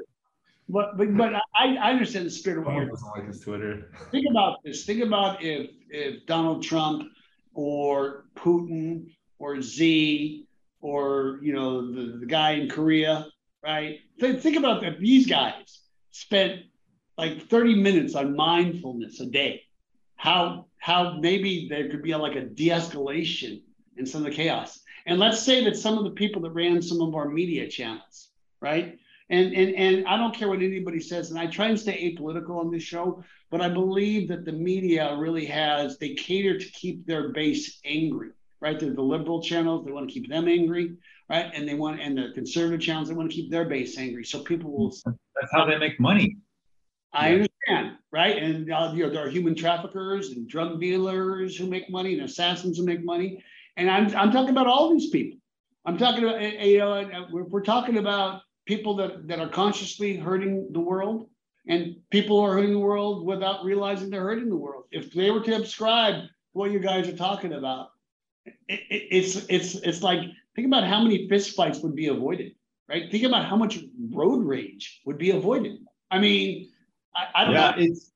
But, 0.69 0.97
but, 0.97 1.17
but 1.17 1.35
I, 1.57 1.75
I 1.77 1.91
understand 1.91 2.27
the 2.27 2.31
spirit 2.31 2.61
of 2.61 2.67
what 2.67 2.77
you're 2.77 2.87
doesn't 2.87 3.09
like 3.11 3.27
his 3.27 3.41
Twitter. 3.41 3.91
Think 4.13 4.27
about 4.31 4.63
this. 4.65 4.85
Think 4.85 5.03
about 5.03 5.43
if 5.43 5.71
if 5.89 6.25
Donald 6.27 6.63
Trump 6.63 7.11
or 7.55 8.27
Putin 8.37 9.11
or 9.41 9.61
Z 9.61 10.47
or 10.81 11.41
you 11.43 11.53
know 11.53 11.93
the, 11.93 12.19
the 12.19 12.27
guy 12.27 12.53
in 12.53 12.69
Korea, 12.69 13.27
right? 13.65 13.99
Think, 14.21 14.41
think 14.41 14.57
about 14.57 14.81
that. 14.83 15.01
These 15.01 15.27
guys 15.27 15.81
spent 16.13 16.63
like 17.19 17.49
30 17.49 17.75
minutes 17.75 18.15
on 18.15 18.37
mindfulness 18.37 19.21
a 19.21 19.27
day. 19.27 19.63
How 20.15 20.67
how 20.79 21.19
maybe 21.19 21.67
there 21.69 21.89
could 21.89 22.03
be 22.03 22.13
a, 22.13 22.19
like 22.19 22.37
a 22.37 22.43
de-escalation 22.43 23.63
in 23.97 24.07
some 24.07 24.25
of 24.25 24.31
the 24.31 24.37
chaos. 24.37 24.81
And 25.11 25.19
let's 25.19 25.43
say 25.43 25.65
that 25.65 25.77
some 25.77 25.99
of 25.99 26.05
the 26.05 26.11
people 26.11 26.41
that 26.43 26.53
ran 26.53 26.81
some 26.81 27.01
of 27.03 27.17
our 27.17 27.29
media 27.29 27.69
channels, 27.69 28.29
right? 28.61 28.97
And, 29.29 29.53
and, 29.53 29.75
and 29.75 30.07
I 30.07 30.17
don't 30.17 30.33
care 30.33 30.49
what 30.49 30.63
anybody 30.63 31.01
says, 31.01 31.31
and 31.31 31.39
I 31.39 31.49
try 31.49 31.67
and 31.67 31.79
stay 31.79 32.17
apolitical 32.17 32.61
on 32.61 32.71
this 32.71 32.85
show, 32.85 33.25
but 33.51 33.61
I 33.61 33.69
believe 33.69 34.29
that 34.29 34.45
the 34.45 34.53
media 34.53 35.17
really 35.17 35.47
has, 35.47 35.99
they 35.99 36.15
cater 36.15 36.57
to 36.57 36.65
keep 36.65 37.07
their 37.07 37.31
base 37.31 37.81
angry, 37.85 38.31
right? 38.61 38.79
They're 38.79 38.95
the 38.95 39.03
liberal 39.03 39.43
channels, 39.43 39.85
they 39.85 39.91
want 39.91 40.09
to 40.09 40.15
keep 40.15 40.29
them 40.29 40.47
angry, 40.47 40.97
right? 41.29 41.51
And 41.55 41.69
they 41.69 41.75
want, 41.75 42.01
and 42.01 42.17
the 42.17 42.31
conservative 42.33 42.81
channels, 42.81 43.09
they 43.09 43.15
want 43.15 43.29
to 43.33 43.35
keep 43.35 43.51
their 43.51 43.65
base 43.65 43.99
angry. 43.99 44.25
So 44.25 44.45
people 44.45 44.71
will. 44.71 44.95
That's 45.05 45.53
how 45.53 45.67
they 45.67 45.77
make 45.77 45.99
money. 45.99 46.37
I 47.13 47.33
understand, 47.33 47.97
right? 48.13 48.41
And 48.41 48.73
uh, 48.73 48.93
you 48.95 49.05
know, 49.05 49.11
there 49.11 49.27
are 49.27 49.29
human 49.29 49.57
traffickers 49.57 50.31
and 50.31 50.49
drug 50.49 50.81
dealers 50.81 51.57
who 51.57 51.67
make 51.67 51.91
money 51.91 52.15
and 52.15 52.23
assassins 52.23 52.79
who 52.79 52.85
make 52.85 53.05
money. 53.05 53.43
And 53.81 53.91
I'm, 53.91 54.15
I'm 54.15 54.31
talking 54.31 54.51
about 54.51 54.67
all 54.67 54.91
these 54.91 55.09
people. 55.09 55.39
I'm 55.87 55.97
talking 55.97 56.23
about, 56.23 56.37
eh, 56.37 56.53
eh, 56.59 56.65
you 56.67 56.79
know, 56.81 57.27
we're, 57.33 57.45
we're 57.45 57.63
talking 57.63 57.97
about 57.97 58.43
people 58.67 58.95
that, 58.97 59.27
that 59.27 59.41
are 59.41 59.49
consciously 59.49 60.17
hurting 60.17 60.69
the 60.73 60.81
world 60.81 61.31
and 61.67 61.97
people 62.11 62.39
are 62.41 62.53
hurting 62.53 62.73
the 62.73 62.79
world 62.79 63.25
without 63.25 63.65
realizing 63.65 64.11
they're 64.11 64.23
hurting 64.23 64.51
the 64.51 64.57
world. 64.57 64.85
If 64.91 65.15
they 65.15 65.31
were 65.31 65.41
to 65.41 65.55
subscribe 65.55 66.15
to 66.25 66.29
what 66.53 66.73
you 66.73 66.79
guys 66.79 67.09
are 67.09 67.17
talking 67.17 67.55
about, 67.55 67.89
it, 68.45 68.81
it, 68.91 69.03
it's 69.11 69.37
it's 69.49 69.75
it's 69.77 70.03
like 70.03 70.21
think 70.55 70.67
about 70.67 70.85
how 70.85 71.03
many 71.03 71.29
fist 71.29 71.55
fights 71.55 71.79
would 71.81 71.95
be 71.95 72.09
avoided, 72.09 72.53
right? 72.89 73.11
Think 73.11 73.25
about 73.25 73.47
how 73.47 73.57
much 73.57 73.79
road 74.11 74.45
rage 74.45 75.01
would 75.07 75.19
be 75.19 75.31
avoided. 75.31 75.79
I 76.11 76.19
mean, 76.19 76.71
I, 77.15 77.27
I 77.35 77.45
don't 77.45 77.55
yeah, 77.55 77.71
know. 77.71 77.77
it's 77.79 78.11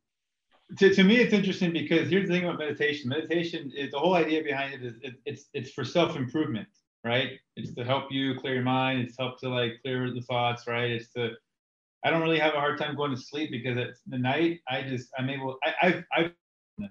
to, 0.79 0.95
to 0.95 1.05
me 1.05 1.17
it's 1.17 1.33
interesting 1.33 1.73
because 1.73 2.09
here's 2.09 2.29
the 2.29 2.35
thing 2.35 2.45
about 2.45 2.59
meditation. 2.59 3.09
Meditation 3.09 3.73
is 3.77 3.91
the 3.91 3.99
whole 3.99 4.15
idea 4.15 4.43
behind 4.43 4.75
it 4.75 4.85
is 4.85 4.95
it, 5.03 5.15
it's 5.25 5.47
it's 5.53 5.71
for 5.71 5.85
self 5.85 6.17
improvement, 6.17 6.69
right? 7.05 7.33
It's 7.57 7.75
to 7.75 7.85
help 7.85 8.11
you 8.11 8.39
clear 8.39 8.55
your 8.55 8.63
mind. 8.63 9.01
It's 9.01 9.19
help 9.19 9.39
to 9.41 9.49
like 9.49 9.81
clear 9.83 10.13
the 10.13 10.23
thoughts, 10.23 10.67
right? 10.67 10.91
It's 10.91 11.13
to 11.13 11.33
I 12.05 12.11
don't 12.11 12.23
really 12.23 12.39
have 12.39 12.55
a 12.55 12.61
hard 12.61 12.79
time 12.79 12.97
going 12.97 13.15
to 13.15 13.21
sleep 13.21 13.51
because 13.51 13.79
at 13.79 13.95
the 14.07 14.19
night 14.19 14.61
I 14.69 14.83
just 14.83 15.11
I'm 15.19 15.31
able 15.31 15.59
I 15.63 15.75
I've, 15.83 16.05
I've 16.17 16.31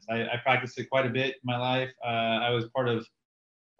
I, 0.10 0.22
I 0.24 0.38
practiced 0.44 0.80
it 0.80 0.90
quite 0.90 1.06
a 1.06 1.10
bit 1.10 1.36
in 1.36 1.42
my 1.44 1.58
life. 1.58 1.92
Uh, 2.04 2.08
I 2.08 2.50
was 2.52 2.70
part 2.70 2.88
of 2.88 3.06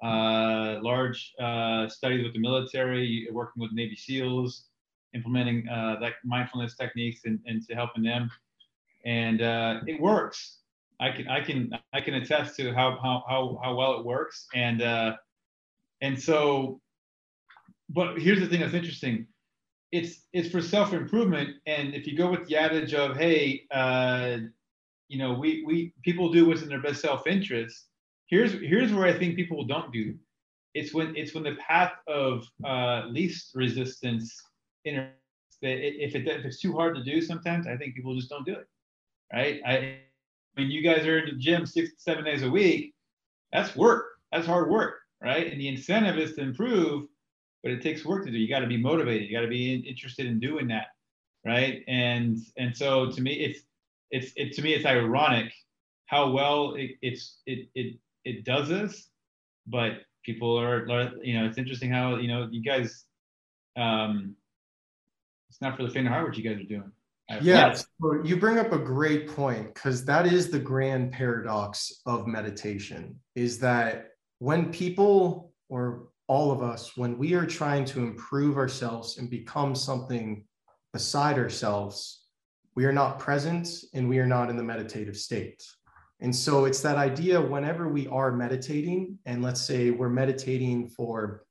uh, 0.04 0.80
large 0.82 1.34
uh, 1.40 1.88
studies 1.88 2.24
with 2.24 2.34
the 2.34 2.40
military, 2.40 3.28
working 3.32 3.62
with 3.62 3.72
Navy 3.72 3.96
SEALs, 3.96 4.66
implementing 5.16 5.68
uh, 5.70 5.98
that 6.02 6.14
mindfulness 6.26 6.76
techniques 6.76 7.22
and, 7.26 7.40
and 7.46 7.66
to 7.68 7.76
helping 7.76 8.04
them, 8.04 8.30
and 9.06 9.42
uh, 9.42 9.82
it 9.88 10.00
works. 10.00 10.60
I 11.00 11.12
can 11.12 11.28
I 11.28 11.42
can 11.42 11.72
I 11.94 12.02
can 12.02 12.16
attest 12.16 12.56
to 12.58 12.74
how 12.74 12.98
how 13.02 13.24
how, 13.28 13.60
how 13.64 13.76
well 13.76 14.00
it 14.00 14.06
works, 14.06 14.48
and 14.54 14.82
uh, 14.82 15.16
and 16.02 16.22
so, 16.22 16.80
but 17.90 18.20
here's 18.20 18.40
the 18.40 18.48
thing 18.48 18.62
that's 18.62 18.74
interesting. 18.74 19.28
It's 19.92 20.22
it's 20.34 20.50
for 20.50 20.62
self 20.62 20.94
improvement, 20.94 21.58
and 21.66 21.94
if 21.94 22.08
you 22.08 22.18
go 22.18 22.30
with 22.30 22.48
the 22.48 22.56
adage 22.56 22.94
of 22.94 23.18
hey, 23.18 23.64
uh, 23.72 24.38
you 25.10 25.18
know, 25.18 25.34
we 25.34 25.64
we 25.66 25.94
people 26.04 26.32
do 26.32 26.46
what's 26.46 26.62
in 26.62 26.70
their 26.70 26.82
best 26.82 27.02
self 27.02 27.28
interest 27.28 27.88
here's 28.34 28.54
here's 28.54 28.92
where 28.92 29.06
I 29.06 29.18
think 29.18 29.36
people 29.36 29.64
don't 29.64 29.92
do. 29.92 30.16
It's 30.74 30.94
when 30.94 31.16
it's 31.16 31.34
when 31.36 31.44
the 31.44 31.56
path 31.56 31.94
of 32.08 32.44
uh, 32.66 33.06
least 33.08 33.52
resistance 33.54 34.42
inter- 34.86 35.12
if 35.62 36.16
it 36.16 36.28
if 36.28 36.46
it's 36.46 36.60
too 36.60 36.74
hard 36.74 36.96
to 36.96 37.04
do 37.04 37.22
sometimes 37.22 37.68
I 37.68 37.78
think 37.78 37.96
people 37.96 38.16
just 38.16 38.30
don't 38.30 38.46
do 38.46 38.54
it. 38.54 38.68
Right? 39.34 39.62
I, 39.66 39.98
mean 40.56 40.70
you 40.70 40.84
guys 40.84 41.06
are 41.08 41.20
in 41.20 41.26
the 41.26 41.42
gym 41.42 41.66
six 41.66 41.92
seven 41.98 42.24
days 42.24 42.44
a 42.44 42.50
week. 42.50 42.94
That's 43.52 43.76
work. 43.76 44.06
That's 44.32 44.46
hard 44.46 44.70
work, 44.70 45.00
right? 45.22 45.52
And 45.52 45.60
the 45.60 45.68
incentive 45.68 46.18
is 46.18 46.36
to 46.36 46.42
improve, 46.42 47.08
but 47.64 47.72
it 47.72 47.82
takes 47.82 48.06
work 48.06 48.26
to 48.26 48.32
do. 48.32 48.38
You 48.38 48.48
got 48.48 48.60
to 48.60 48.68
be 48.68 48.78
motivated. 48.78 49.28
You 49.28 49.36
got 49.36 49.42
to 49.42 49.48
be 49.48 49.74
in, 49.74 49.84
interested 49.84 50.28
in 50.28 50.40
doing 50.40 50.68
that, 50.68 50.88
right? 51.46 51.84
And 51.88 52.38
and 52.58 52.76
so 52.78 53.10
to 53.12 53.22
me, 53.22 53.34
it's 53.34 53.62
it's 54.12 54.32
it 54.36 54.54
to 54.54 54.62
me 54.62 54.74
it's 54.74 54.86
ironic 54.86 55.52
how 56.06 56.30
well 56.30 56.76
it, 56.76 56.92
it's 57.02 57.40
it 57.48 57.70
it 57.74 57.96
it 58.26 58.46
does 58.46 58.70
this, 58.70 59.10
but 59.68 60.02
people 60.24 60.58
are, 60.58 60.86
you 61.22 61.38
know, 61.38 61.46
it's 61.46 61.58
interesting 61.58 61.92
how, 61.92 62.16
you 62.16 62.28
know, 62.28 62.48
you 62.50 62.64
guys, 62.64 63.06
um, 63.76 64.36
it's 65.50 65.62
not 65.62 65.78
for 65.78 65.84
the 65.84 65.90
faint 65.90 66.08
of 66.08 66.14
heart 66.14 66.28
what 66.28 66.38
you 66.38 66.44
guys 66.44 66.60
are 66.60 66.68
doing. 66.68 66.92
Yeah, 67.42 67.74
so 67.74 68.24
you 68.24 68.38
bring 68.38 68.60
up 68.60 68.74
a 68.74 68.78
great 68.78 69.28
point 69.28 69.74
because 69.74 70.04
that 70.06 70.28
is 70.28 70.50
the 70.50 70.60
grand 70.60 71.12
paradox 71.12 72.02
of 72.06 72.28
meditation 72.28 73.20
is 73.36 73.60
that 73.60 74.10
when 74.40 74.72
people 74.72 75.54
or 75.70 76.10
all 76.28 76.52
of 76.52 76.62
us, 76.62 76.98
when 76.98 77.18
we 77.18 77.34
are 77.34 77.46
trying 77.46 77.86
to 77.86 78.00
improve 78.00 78.58
ourselves 78.58 79.18
and 79.18 79.30
become 79.30 79.76
something 79.76 80.44
beside 80.92 81.38
ourselves, 81.38 82.26
we 82.76 82.86
are 82.86 82.94
not 82.94 83.20
present 83.20 83.70
and 83.94 84.10
we 84.10 84.20
are 84.20 84.26
not 84.26 84.50
in 84.50 84.58
the 84.58 84.64
meditative 84.64 85.18
state. 85.18 85.64
And 86.20 86.36
so 86.36 86.66
it's 86.66 86.82
that 86.82 86.98
idea 86.98 87.40
whenever 87.40 87.88
we 87.88 88.08
are 88.08 88.32
meditating, 88.32 89.20
and 89.26 89.44
let's 89.44 89.62
say 89.62 89.92
we're 89.92 90.10
meditating 90.10 90.88
for 90.90 91.46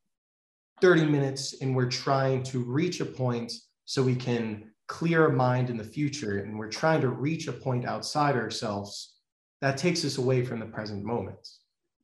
30 0.80 1.06
minutes 1.06 1.60
and 1.60 1.76
we're 1.76 1.90
trying 1.90 2.42
to 2.42 2.60
reach 2.60 3.00
a 3.00 3.04
point 3.04 3.52
so 3.84 4.02
we 4.02 4.16
can 4.16 4.71
clear 4.92 5.30
mind 5.30 5.70
in 5.70 5.78
the 5.78 5.92
future, 5.98 6.40
and 6.40 6.58
we're 6.58 6.68
trying 6.68 7.00
to 7.00 7.08
reach 7.08 7.48
a 7.48 7.52
point 7.52 7.86
outside 7.86 8.36
ourselves, 8.36 9.14
that 9.62 9.78
takes 9.78 10.04
us 10.04 10.18
away 10.18 10.44
from 10.44 10.60
the 10.60 10.66
present 10.66 11.02
moment, 11.02 11.48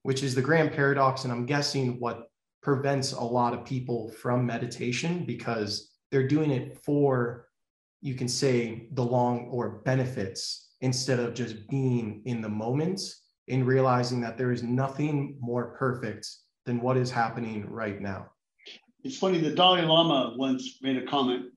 which 0.05 0.23
is 0.23 0.35
the 0.35 0.41
grand 0.41 0.73
paradox. 0.73 1.25
And 1.25 1.33
I'm 1.33 1.45
guessing 1.45 2.01
what 2.01 2.31
prevents 2.63 3.13
a 3.13 3.21
lot 3.23 3.53
of 3.53 3.67
people 3.67 4.11
from 4.13 4.47
meditation 4.47 5.27
because 5.27 5.91
they're 6.11 6.27
doing 6.27 6.51
it 6.51 6.79
for, 6.83 7.49
you 8.01 8.15
can 8.15 8.27
say, 8.27 8.89
the 8.93 9.05
long 9.05 9.49
or 9.51 9.83
benefits 9.85 10.71
instead 10.81 11.21
of 11.21 11.35
just 11.35 11.69
being 11.69 12.23
in 12.25 12.41
the 12.41 12.49
moment 12.49 13.03
and 13.49 13.67
realizing 13.67 14.19
that 14.23 14.39
there 14.39 14.51
is 14.51 14.63
nothing 14.63 15.37
more 15.41 15.77
perfect 15.77 16.27
than 16.65 16.81
what 16.81 16.97
is 16.97 17.11
happening 17.11 17.69
right 17.69 18.01
now. 18.01 18.31
It's 19.05 19.19
funny, 19.19 19.41
the 19.41 19.51
Dalai 19.51 19.83
Lama 19.83 20.35
once 20.39 20.79
made 20.81 20.97
a 20.97 21.07
comment. 21.07 21.53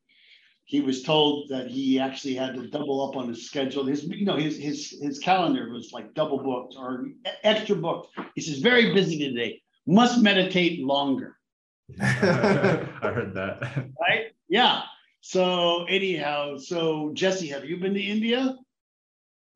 He 0.71 0.79
was 0.79 1.03
told 1.03 1.49
that 1.49 1.67
he 1.67 1.99
actually 1.99 2.34
had 2.34 2.55
to 2.55 2.65
double 2.65 3.05
up 3.05 3.17
on 3.17 3.27
his 3.27 3.45
schedule. 3.45 3.84
His, 3.84 4.05
you 4.05 4.23
know, 4.23 4.38
his 4.38 4.57
his 4.57 4.97
his 5.01 5.19
calendar 5.19 5.69
was 5.69 5.91
like 5.91 6.13
double 6.13 6.41
booked 6.41 6.75
or 6.77 7.10
extra 7.43 7.75
booked. 7.75 8.17
He 8.36 8.41
says, 8.41 8.60
very 8.60 8.93
busy 8.93 9.19
today. 9.19 9.62
Must 9.86 10.21
meditate 10.21 10.79
longer. 10.79 11.36
I 12.01 12.05
heard 13.01 13.34
that. 13.34 13.89
Right? 13.99 14.27
Yeah. 14.47 14.84
So 15.19 15.84
anyhow, 15.89 16.55
so 16.55 17.12
Jesse, 17.15 17.49
have 17.49 17.65
you 17.65 17.75
been 17.75 17.93
to 17.93 18.01
India? 18.01 18.55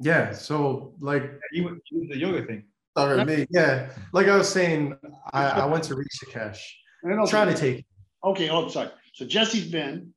Yeah. 0.02 0.34
So 0.34 0.96
like 1.00 1.40
you, 1.54 1.80
you 1.92 2.10
the 2.10 2.18
yoga 2.18 2.46
thing. 2.46 2.66
Sorry, 2.98 3.24
me. 3.24 3.46
Yeah. 3.52 3.90
Like 4.12 4.28
I 4.28 4.36
was 4.36 4.50
saying, 4.50 4.98
I, 5.32 5.46
I 5.62 5.66
went 5.66 5.86
to 5.86 5.96
Rishikesh. 5.96 6.60
I'm 7.06 7.26
trying 7.26 7.54
to 7.54 7.58
take. 7.58 7.86
Okay. 8.22 8.50
Oh, 8.50 8.68
sorry. 8.68 8.90
So 9.14 9.26
Jesse's 9.26 9.72
been. 9.72 10.14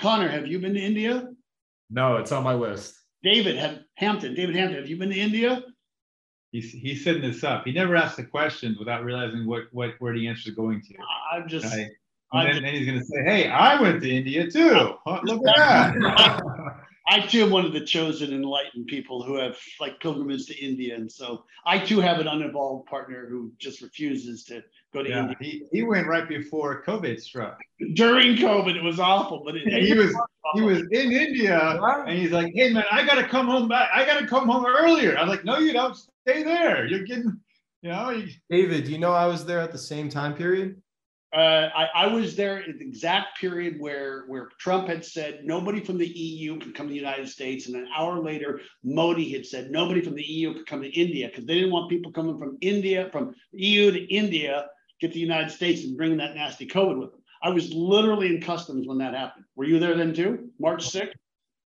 Connor, 0.00 0.28
have 0.28 0.46
you 0.46 0.58
been 0.58 0.74
to 0.74 0.80
India? 0.80 1.28
No, 1.90 2.16
it's 2.16 2.32
on 2.32 2.42
my 2.42 2.54
list. 2.54 2.94
David 3.22 3.56
have 3.56 3.80
Hampton. 3.94 4.34
David 4.34 4.56
Hampton, 4.56 4.78
have 4.80 4.88
you 4.88 4.96
been 4.96 5.10
to 5.10 5.18
India? 5.18 5.62
He's 6.52 6.70
he's 6.70 7.02
setting 7.02 7.22
this 7.22 7.42
up. 7.42 7.64
He 7.64 7.72
never 7.72 7.96
asks 7.96 8.16
the 8.16 8.24
questions 8.24 8.78
without 8.78 9.04
realizing 9.04 9.46
what 9.46 9.64
what 9.72 9.94
where 9.98 10.14
the 10.14 10.28
answer 10.28 10.50
is 10.50 10.56
going 10.56 10.82
to. 10.82 10.94
I'm 11.32 11.48
just. 11.48 11.64
Right? 11.64 11.88
And 12.32 12.48
then, 12.48 12.62
then, 12.64 12.74
he's 12.74 12.86
going 12.86 12.98
to 12.98 13.04
say, 13.04 13.22
"Hey, 13.22 13.48
I 13.48 13.80
went 13.80 14.02
to 14.02 14.10
India 14.10 14.50
too. 14.50 14.94
Look 15.06 15.48
at 15.48 15.56
that." 15.56 16.42
I 17.06 17.20
too 17.20 17.44
am 17.44 17.50
one 17.50 17.66
of 17.66 17.72
the 17.72 17.84
chosen 17.84 18.32
enlightened 18.32 18.86
people 18.86 19.22
who 19.22 19.36
have 19.36 19.58
like 19.78 20.00
pilgrimage 20.00 20.46
to 20.46 20.56
India. 20.58 20.94
And 20.94 21.10
so 21.10 21.44
I 21.66 21.78
too 21.78 22.00
have 22.00 22.18
an 22.18 22.28
uninvolved 22.28 22.86
partner 22.86 23.26
who 23.28 23.52
just 23.58 23.82
refuses 23.82 24.44
to 24.44 24.62
go 24.94 25.02
to 25.02 25.10
yeah, 25.10 25.20
India. 25.20 25.36
He, 25.40 25.64
he 25.72 25.82
went 25.82 26.06
right 26.06 26.26
before 26.26 26.82
COVID 26.84 27.20
struck. 27.20 27.60
During 27.94 28.36
COVID, 28.36 28.76
it 28.76 28.82
was 28.82 28.98
awful, 28.98 29.42
but 29.44 29.56
it, 29.56 29.66
he 29.84 29.92
was 29.92 30.16
he 30.54 30.62
was 30.62 30.80
in 30.90 31.12
India 31.12 31.78
and 32.06 32.18
he's 32.18 32.30
like, 32.30 32.52
Hey 32.54 32.72
man, 32.72 32.84
I 32.90 33.04
gotta 33.04 33.28
come 33.28 33.46
home 33.46 33.68
back. 33.68 33.90
I 33.92 34.06
gotta 34.06 34.26
come 34.26 34.48
home 34.48 34.64
earlier. 34.64 35.18
I'm 35.18 35.28
like, 35.28 35.44
No, 35.44 35.58
you 35.58 35.72
don't 35.72 35.96
stay 35.96 36.42
there. 36.42 36.86
You're 36.86 37.04
getting 37.04 37.40
you 37.84 37.90
know, 37.90 38.10
you, 38.10 38.28
David, 38.50 38.88
you 38.88 38.98
know 38.98 39.12
I 39.12 39.26
was 39.26 39.44
there 39.44 39.60
at 39.60 39.70
the 39.70 39.78
same 39.78 40.08
time 40.08 40.34
period? 40.34 40.80
Uh, 41.36 41.68
I, 41.74 41.88
I, 41.94 42.06
was 42.06 42.36
there 42.36 42.58
at 42.58 42.78
the 42.78 42.86
exact 42.86 43.40
period 43.40 43.80
where, 43.80 44.22
where 44.28 44.50
Trump 44.60 44.86
had 44.86 45.04
said 45.04 45.40
nobody 45.42 45.80
from 45.80 45.98
the 45.98 46.06
EU 46.06 46.60
can 46.60 46.72
come 46.72 46.86
to 46.86 46.92
the 46.92 46.98
United 46.98 47.28
States. 47.28 47.66
And 47.66 47.74
an 47.74 47.88
hour 47.94 48.22
later, 48.22 48.60
Modi 48.84 49.32
had 49.32 49.44
said 49.44 49.72
nobody 49.72 50.00
from 50.00 50.14
the 50.14 50.22
EU 50.22 50.54
could 50.54 50.66
come 50.66 50.80
to 50.82 50.88
India 50.88 51.26
because 51.26 51.44
they 51.44 51.54
didn't 51.54 51.72
want 51.72 51.90
people 51.90 52.12
coming 52.12 52.38
from 52.38 52.56
India, 52.60 53.08
from 53.10 53.34
EU 53.50 53.90
to 53.90 54.04
India, 54.04 54.66
get 55.00 55.08
to 55.08 55.14
the 55.14 55.20
United 55.20 55.50
States 55.50 55.84
and 55.84 55.96
bring 55.96 56.16
that 56.16 56.34
nasty 56.34 56.66
COVID 56.66 56.98
with 56.98 57.10
them. 57.12 57.20
I 57.42 57.50
was 57.50 57.72
literally 57.72 58.28
in 58.28 58.40
customs 58.40 58.86
when 58.86 58.98
that 58.98 59.14
happened. 59.14 59.44
Were 59.56 59.64
you 59.64 59.78
there 59.78 59.94
then 59.96 60.14
too? 60.14 60.50
March 60.58 60.88
6th? 60.90 61.12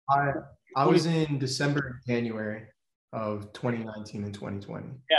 I, 0.10 0.32
I 0.76 0.86
was 0.86 1.06
in 1.06 1.38
December 1.38 1.88
and 1.88 2.16
January 2.16 2.64
of 3.12 3.52
2019 3.54 4.24
and 4.24 4.34
2020. 4.34 4.88
Yeah. 5.10 5.18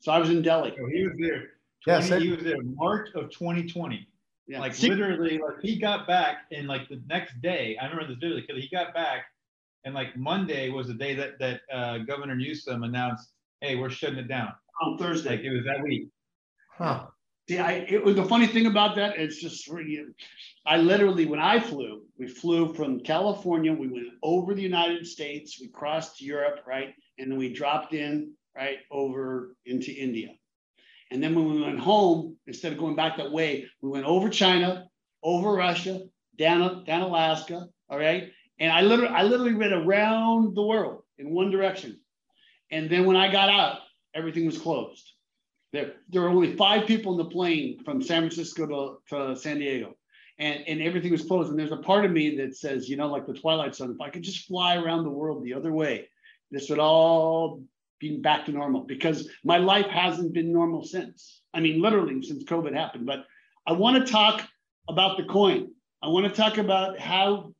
So 0.00 0.12
I 0.12 0.18
was 0.18 0.30
in 0.30 0.40
Delhi. 0.40 0.72
So 0.76 0.86
he 0.86 1.04
was 1.04 1.16
there 1.18 1.48
yeah, 1.86 2.00
he 2.18 2.30
was 2.30 2.42
there 2.42 2.56
March 2.62 3.10
of 3.14 3.30
2020. 3.30 4.06
Yeah. 4.48 4.60
Like 4.60 4.80
literally, 4.80 5.38
like 5.38 5.62
he 5.62 5.78
got 5.78 6.06
back 6.06 6.44
and 6.52 6.66
like 6.66 6.88
the 6.88 7.00
next 7.08 7.40
day, 7.40 7.76
I 7.80 7.86
remember 7.86 8.08
this 8.08 8.18
vividly 8.20 8.44
because 8.46 8.62
he 8.62 8.68
got 8.68 8.92
back 8.92 9.24
and 9.84 9.94
like 9.94 10.16
Monday 10.16 10.70
was 10.70 10.88
the 10.88 10.94
day 10.94 11.14
that 11.14 11.38
that 11.38 11.60
uh, 11.72 11.98
Governor 11.98 12.36
Newsom 12.36 12.82
announced, 12.82 13.32
"Hey, 13.60 13.76
we're 13.76 13.90
shutting 13.90 14.18
it 14.18 14.28
down." 14.28 14.52
On 14.82 14.98
Thursday. 14.98 15.30
Like 15.30 15.40
it 15.40 15.50
was 15.50 15.64
that 15.64 15.82
week. 15.82 16.08
Huh. 16.76 17.06
See, 17.48 17.58
I 17.58 17.72
it 17.88 18.04
was 18.04 18.16
the 18.16 18.24
funny 18.24 18.48
thing 18.48 18.66
about 18.66 18.96
that. 18.96 19.18
It's 19.18 19.40
just 19.40 19.70
I 20.66 20.76
literally 20.78 21.26
when 21.26 21.38
I 21.38 21.60
flew, 21.60 22.02
we 22.18 22.26
flew 22.26 22.74
from 22.74 23.00
California. 23.00 23.72
We 23.72 23.86
went 23.86 24.08
over 24.22 24.52
the 24.52 24.62
United 24.62 25.06
States. 25.06 25.60
We 25.60 25.68
crossed 25.68 26.20
Europe, 26.20 26.60
right, 26.66 26.92
and 27.18 27.30
then 27.30 27.38
we 27.38 27.52
dropped 27.52 27.94
in 27.94 28.32
right 28.56 28.78
over 28.90 29.54
into 29.64 29.92
India. 29.92 30.30
And 31.12 31.22
then 31.22 31.36
when 31.36 31.54
we 31.54 31.62
went 31.62 31.78
home, 31.78 32.36
instead 32.48 32.72
of 32.72 32.78
going 32.78 32.96
back 32.96 33.16
that 33.18 33.30
way, 33.30 33.68
we 33.80 33.90
went 33.90 34.06
over 34.06 34.28
China, 34.28 34.88
over 35.22 35.52
Russia, 35.52 36.00
down 36.36 36.84
down 36.84 37.02
Alaska. 37.02 37.68
All 37.88 37.98
right, 37.98 38.32
and 38.58 38.72
I 38.72 38.80
literally 38.80 39.14
I 39.14 39.22
literally 39.22 39.54
went 39.54 39.72
around 39.72 40.56
the 40.56 40.62
world 40.62 41.02
in 41.16 41.30
one 41.30 41.52
direction. 41.52 42.00
And 42.72 42.90
then 42.90 43.04
when 43.04 43.14
I 43.14 43.30
got 43.30 43.48
out, 43.50 43.78
everything 44.16 44.46
was 44.46 44.58
closed. 44.58 45.12
There, 45.72 45.94
there 46.08 46.22
were 46.22 46.28
only 46.28 46.56
five 46.56 46.86
people 46.86 47.12
in 47.12 47.18
the 47.18 47.30
plane 47.30 47.82
from 47.84 48.02
San 48.02 48.22
Francisco 48.22 49.00
to, 49.08 49.16
to 49.34 49.36
San 49.36 49.58
Diego. 49.58 49.96
And, 50.38 50.64
and 50.66 50.82
everything 50.82 51.12
was 51.12 51.24
closed. 51.24 51.50
And 51.50 51.58
there's 51.58 51.72
a 51.72 51.78
part 51.78 52.04
of 52.04 52.10
me 52.10 52.36
that 52.36 52.56
says, 52.56 52.88
you 52.88 52.96
know, 52.96 53.08
like 53.08 53.26
the 53.26 53.34
Twilight 53.34 53.74
Zone, 53.74 53.90
if 53.90 54.00
I 54.00 54.10
could 54.10 54.22
just 54.22 54.46
fly 54.46 54.76
around 54.76 55.04
the 55.04 55.10
world 55.10 55.42
the 55.42 55.54
other 55.54 55.72
way, 55.72 56.08
this 56.50 56.68
would 56.68 56.78
all 56.78 57.62
be 57.98 58.18
back 58.18 58.44
to 58.46 58.52
normal 58.52 58.82
because 58.82 59.28
my 59.42 59.56
life 59.56 59.86
hasn't 59.86 60.34
been 60.34 60.52
normal 60.52 60.84
since. 60.84 61.40
I 61.54 61.60
mean, 61.60 61.80
literally 61.80 62.22
since 62.22 62.44
COVID 62.44 62.74
happened. 62.74 63.06
But 63.06 63.24
I 63.66 63.72
want 63.72 64.04
to 64.04 64.12
talk 64.12 64.46
about 64.88 65.16
the 65.16 65.24
coin. 65.24 65.70
I 66.02 66.08
want 66.08 66.26
to 66.26 66.32
talk 66.32 66.58
about 66.58 66.98
how, 66.98 67.52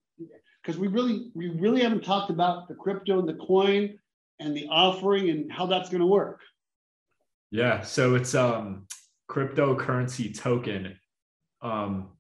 because 0.63 0.79
we 0.79 0.89
really, 0.89 1.31
we 1.35 1.49
really 1.49 1.83
haven't 1.83 2.05
talked 2.05 2.31
about 2.31 2.69
the 2.69 2.75
crypto 2.75 3.19
and 3.19 3.29
the 3.29 3.35
coin 3.35 3.99
and 4.39 4.55
the 4.55 4.69
offering 4.71 5.31
and 5.31 5.51
how 5.51 5.67
that's 5.67 5.89
going 5.89 6.03
to 6.03 6.07
work. 6.07 6.41
Yeah, 7.57 7.81
so 7.81 8.17
it's 8.17 8.35
um 8.35 8.87
cryptocurrency 9.31 10.39
token 10.39 10.95
um 11.63 12.11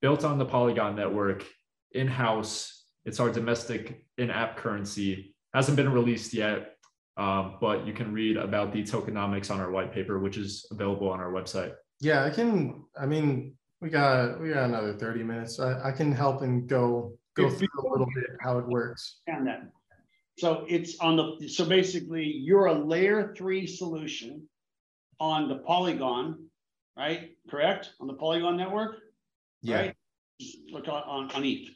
built 0.00 0.24
on 0.24 0.38
the 0.38 0.46
Polygon 0.46 0.96
network 0.96 1.44
in-house. 1.92 2.84
It's 3.04 3.20
our 3.20 3.28
domestic 3.28 4.06
in-app 4.16 4.56
currency. 4.56 5.36
Hasn't 5.52 5.76
been 5.76 5.92
released 5.92 6.32
yet, 6.32 6.76
um, 7.18 7.58
but 7.60 7.86
you 7.86 7.92
can 7.92 8.14
read 8.14 8.38
about 8.38 8.72
the 8.72 8.82
tokenomics 8.82 9.50
on 9.50 9.60
our 9.60 9.70
white 9.70 9.92
paper, 9.92 10.20
which 10.20 10.38
is 10.38 10.66
available 10.70 11.10
on 11.10 11.20
our 11.20 11.32
website. 11.32 11.74
Yeah, 12.00 12.24
I 12.24 12.30
can. 12.30 12.84
I 12.98 13.04
mean, 13.04 13.58
we 13.82 13.90
got 13.90 14.40
we 14.40 14.54
got 14.54 14.64
another 14.64 14.94
thirty 14.94 15.22
minutes. 15.22 15.60
I, 15.60 15.90
I 15.90 15.92
can 15.92 16.12
help 16.12 16.40
and 16.40 16.66
go 16.66 17.12
go 17.34 17.50
through 17.50 17.68
a 17.78 17.88
little 17.90 18.08
bit 18.14 18.30
how 18.40 18.58
it 18.58 18.66
works. 18.66 19.20
And 19.26 19.46
that. 19.48 19.68
So 20.38 20.64
it's 20.66 20.98
on 21.00 21.16
the 21.16 21.46
so 21.46 21.66
basically 21.66 22.24
you're 22.24 22.66
a 22.66 22.74
layer 22.74 23.34
three 23.36 23.66
solution 23.66 24.48
on 25.20 25.48
the 25.48 25.56
Polygon, 25.56 26.48
right? 26.96 27.30
Correct? 27.50 27.92
On 28.00 28.06
the 28.06 28.14
Polygon 28.14 28.56
network? 28.56 28.96
Yeah. 29.62 29.76
Right? 29.76 29.94
look 30.70 30.88
on, 30.88 31.02
on, 31.02 31.30
on 31.32 31.44
ETH. 31.44 31.68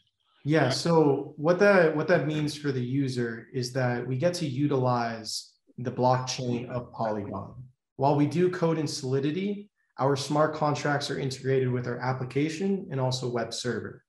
Yeah. 0.44 0.70
So 0.70 1.34
what 1.36 1.58
that 1.60 1.94
what 1.96 2.08
that 2.08 2.26
means 2.26 2.56
for 2.56 2.72
the 2.72 2.84
user 2.84 3.48
is 3.52 3.72
that 3.72 4.06
we 4.06 4.16
get 4.16 4.34
to 4.34 4.46
utilize 4.46 5.52
the 5.78 5.90
blockchain 5.90 6.68
of 6.68 6.92
Polygon. 6.92 7.54
While 7.96 8.16
we 8.16 8.26
do 8.26 8.50
code 8.50 8.78
in 8.78 8.86
Solidity, 8.86 9.70
our 9.98 10.16
smart 10.16 10.54
contracts 10.54 11.10
are 11.10 11.18
integrated 11.18 11.70
with 11.70 11.86
our 11.86 11.98
application 11.98 12.88
and 12.90 13.00
also 13.00 13.28
web 13.28 13.54
server. 13.54 14.04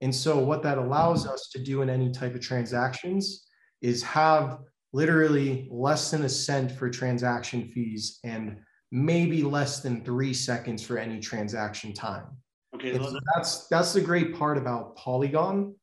And 0.00 0.14
so 0.14 0.38
what 0.38 0.62
that 0.62 0.78
allows 0.78 1.26
us 1.26 1.48
to 1.52 1.62
do 1.62 1.82
in 1.82 1.90
any 1.90 2.12
type 2.12 2.34
of 2.34 2.40
transactions 2.40 3.46
is 3.80 4.02
have 4.02 4.58
literally 4.92 5.68
less 5.70 6.10
than 6.10 6.22
a 6.24 6.28
cent 6.28 6.72
for 6.72 6.90
transaction 6.90 7.68
fees 7.68 8.18
and 8.24 8.58
maybe 8.90 9.42
less 9.42 9.80
than 9.80 10.04
three 10.04 10.32
seconds 10.32 10.82
for 10.82 10.98
any 10.98 11.20
transaction 11.20 11.92
time. 11.92 12.26
Okay. 12.74 12.98
That's 13.34 13.66
that's 13.68 13.92
the 13.92 14.00
great 14.00 14.34
part 14.34 14.58
about 14.58 14.96
Polygon, 14.96 15.74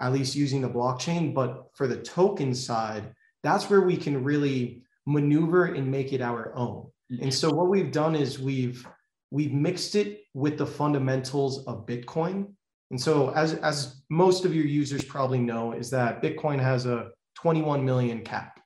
at 0.00 0.12
least 0.12 0.34
using 0.34 0.60
the 0.60 0.68
blockchain. 0.68 1.34
But 1.34 1.66
for 1.74 1.86
the 1.86 1.96
token 1.96 2.54
side, 2.54 3.12
that's 3.42 3.68
where 3.68 3.82
we 3.82 3.96
can 3.96 4.24
really 4.24 4.82
maneuver 5.06 5.66
and 5.66 5.90
make 5.90 6.12
it 6.12 6.20
our 6.20 6.54
own. 6.54 6.90
And 7.20 7.32
so 7.32 7.50
what 7.52 7.68
we've 7.68 7.90
done 7.90 8.14
is 8.14 8.38
we've 8.38 8.86
we've 9.30 9.52
mixed 9.52 9.94
it 9.94 10.22
with 10.34 10.58
the 10.58 10.66
fundamentals 10.66 11.64
of 11.66 11.86
Bitcoin. 11.86 12.52
And 12.90 13.00
so 13.00 13.30
as 13.34 13.54
as 13.54 14.02
most 14.10 14.44
of 14.44 14.54
your 14.54 14.66
users 14.66 15.04
probably 15.04 15.38
know, 15.38 15.72
is 15.72 15.90
that 15.90 16.22
Bitcoin 16.22 16.60
has 16.60 16.86
a 16.86 17.10
21 17.36 17.84
million 17.84 18.22
cap. 18.22 18.60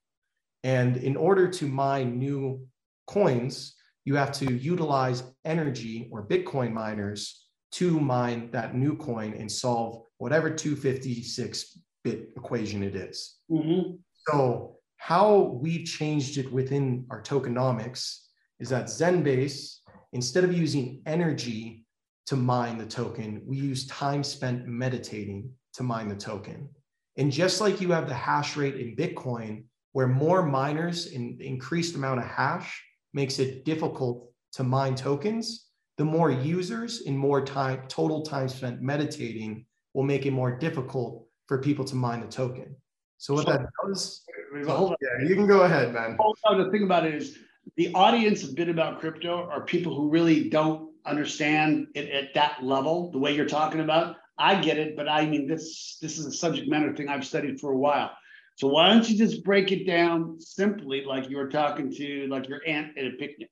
And 0.65 0.97
in 0.97 1.17
order 1.17 1.49
to 1.49 1.67
mine 1.67 2.19
new 2.19 2.67
coins, 3.07 3.75
you 4.05 4.17
have 4.17 4.33
to 4.33 4.53
utilize 4.53 5.23
energy 5.45 6.09
or 6.11 6.27
Bitcoin 6.27 6.73
miners 6.73 7.47
to 7.73 7.99
mine 8.01 8.51
that 8.53 8.75
new 8.75 8.97
coin 8.97 9.33
and 9.35 9.51
solve 9.51 10.03
whatever 10.19 10.51
256 10.51 11.79
bit 12.05 12.31
equation 12.37 12.83
it 12.83 12.95
is. 12.95 13.39
Mhm. 13.51 13.99
So, 14.29 14.79
how 14.97 15.59
we've 15.61 15.87
changed 15.87 16.39
it 16.39 16.53
within 16.53 17.07
our 17.11 17.23
tokenomics 17.23 18.19
is 18.61 18.69
that 18.69 18.87
Zenbase, 18.87 19.79
instead 20.13 20.45
of 20.45 20.53
using 20.53 21.03
energy 21.07 21.85
to 22.27 22.37
mine 22.37 22.79
the 22.79 22.87
token, 22.87 23.43
we 23.45 23.57
use 23.57 23.87
time 23.87 24.23
spent 24.23 24.67
meditating 24.67 25.51
to 25.75 25.83
mine 25.83 26.09
the 26.09 26.15
token. 26.15 26.69
And 27.17 27.33
just 27.33 27.61
like 27.61 27.81
you 27.81 27.91
have 27.93 28.09
the 28.09 28.15
hash 28.15 28.57
rate 28.57 28.77
in 28.77 28.95
Bitcoin, 28.95 29.65
where 29.93 30.07
more 30.07 30.43
miners 30.43 31.13
and 31.13 31.41
increased 31.41 31.97
amount 31.97 32.21
of 32.21 32.27
hash 32.27 32.83
makes 33.13 33.39
it 33.39 33.65
difficult 33.65 34.31
to 34.53 34.65
mine 34.65 34.95
tokens, 34.95 35.67
the 35.99 36.05
more 36.05 36.31
users 36.31 37.03
and 37.07 37.17
more 37.17 37.45
time, 37.45 37.83
total 37.89 38.23
time 38.23 38.49
spent 38.49 38.81
meditating 38.81 39.67
will 39.95 40.03
make 40.03 40.27
it 40.27 40.31
more 40.31 40.57
difficult 40.57 41.27
for 41.47 41.59
people 41.59 41.85
to 41.85 41.95
mine 41.95 42.21
the 42.21 42.27
token. 42.27 42.75
So 43.19 43.35
what 43.35 43.47
that 43.47 43.67
does, 43.87 44.23
yeah, 44.67 45.29
you 45.29 45.35
can 45.35 45.47
go 45.47 45.63
ahead, 45.63 45.93
man. 45.93 46.17
The 46.19 46.69
thing 46.73 46.83
about 46.83 47.07
it 47.07 47.15
is 47.15 47.39
the 47.77 47.93
audience 47.95 48.43
a 48.43 48.53
bit 48.53 48.69
about 48.69 49.01
crypto 49.01 49.49
are 49.49 49.65
people 49.65 49.95
who 49.95 50.09
really 50.09 50.49
don't 50.49 50.91
understand 51.07 51.87
it 51.95 52.11
at 52.11 52.35
that 52.35 52.65
level, 52.65 53.11
the 53.13 53.19
way 53.19 53.35
you're 53.35 53.47
talking 53.47 53.81
about. 53.81 54.17
I 54.39 54.61
get 54.61 54.79
it, 54.79 54.97
but 54.97 55.09
I 55.09 55.27
mean 55.27 55.47
this 55.47 55.99
this 56.01 56.19
is 56.19 56.27
a 56.27 56.33
subject 56.33 56.69
matter 56.69 56.95
thing 56.97 57.09
I've 57.09 57.25
studied 57.25 57.61
for 57.61 57.73
a 57.73 57.79
while. 57.79 58.11
So 58.57 58.69
why 58.69 58.93
don't 58.93 59.09
you 59.09 59.17
just 59.17 59.45
break 59.45 59.73
it 59.73 59.87
down 59.87 60.41
simply 60.41 61.05
like 61.05 61.29
you 61.31 61.37
were 61.37 61.49
talking 61.49 61.91
to 61.93 62.27
like 62.29 62.49
your 62.49 62.61
aunt 62.67 62.97
at 62.99 63.07
a 63.07 63.11
picnic? 63.13 63.51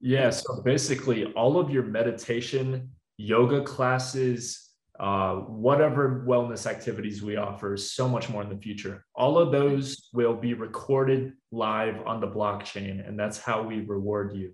Yeah, 0.00 0.30
so 0.30 0.60
basically, 0.62 1.26
all 1.34 1.58
of 1.58 1.70
your 1.70 1.84
meditation, 1.84 2.90
yoga 3.16 3.62
classes, 3.62 4.70
uh, 4.98 5.36
whatever 5.36 6.24
wellness 6.26 6.66
activities 6.66 7.22
we 7.22 7.36
offer, 7.36 7.76
so 7.76 8.08
much 8.08 8.28
more 8.28 8.42
in 8.42 8.48
the 8.48 8.56
future. 8.56 9.04
All 9.14 9.38
of 9.38 9.52
those 9.52 10.08
will 10.12 10.34
be 10.34 10.54
recorded 10.54 11.32
live 11.50 12.02
on 12.06 12.20
the 12.20 12.26
blockchain, 12.26 13.06
and 13.06 13.18
that's 13.18 13.38
how 13.38 13.62
we 13.62 13.80
reward 13.80 14.34
you. 14.34 14.52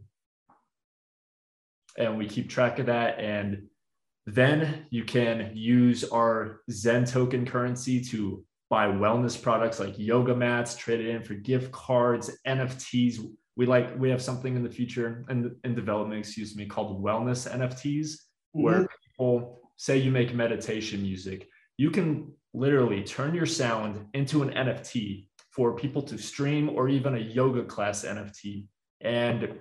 And 1.97 2.17
we 2.17 2.29
keep 2.29 2.49
track 2.49 2.79
of 2.79 2.87
that. 2.87 3.19
And 3.19 3.69
then 4.27 4.87
you 4.91 5.05
can 5.05 5.53
use 5.55 6.05
our 6.05 6.61
Zen 6.71 7.05
token 7.07 7.45
currency 7.47 8.01
to 8.05 8.45
buy 8.71 8.87
wellness 8.87 9.41
products 9.41 9.81
like 9.81 9.99
yoga 9.99 10.35
mats, 10.35 10.77
trade 10.77 11.01
it 11.01 11.09
in 11.09 11.23
for 11.23 11.35
gift 11.35 11.73
cards, 11.73 12.31
NFTs. 12.47 13.19
We 13.57 13.67
like 13.67 13.99
we 13.99 14.11
have 14.11 14.23
something 14.23 14.55
in 14.55 14.63
the 14.63 14.71
future 14.71 15.25
and 15.29 15.55
in, 15.65 15.75
development, 15.75 16.21
excuse 16.21 16.55
me, 16.55 16.67
called 16.67 17.03
wellness 17.03 17.51
NFTs, 17.51 18.15
where 18.53 18.81
mm-hmm. 18.81 18.87
people 19.07 19.61
say 19.77 19.99
you 19.99 20.11
make 20.11 20.35
meditation 20.35 21.03
music. 21.03 21.49
You 21.77 21.91
can 21.91 22.33
literally 22.55 23.03
turn 23.03 23.35
your 23.35 23.47
sound 23.47 24.07
into 24.15 24.43
an 24.43 24.51
NFT 24.51 25.29
for 25.51 25.75
people 25.75 26.03
to 26.03 26.19
stream 26.19 26.71
or 26.71 26.89
even 26.89 27.15
a 27.15 27.19
yoga 27.19 27.65
class 27.65 28.05
NFT. 28.05 28.67
And 29.01 29.59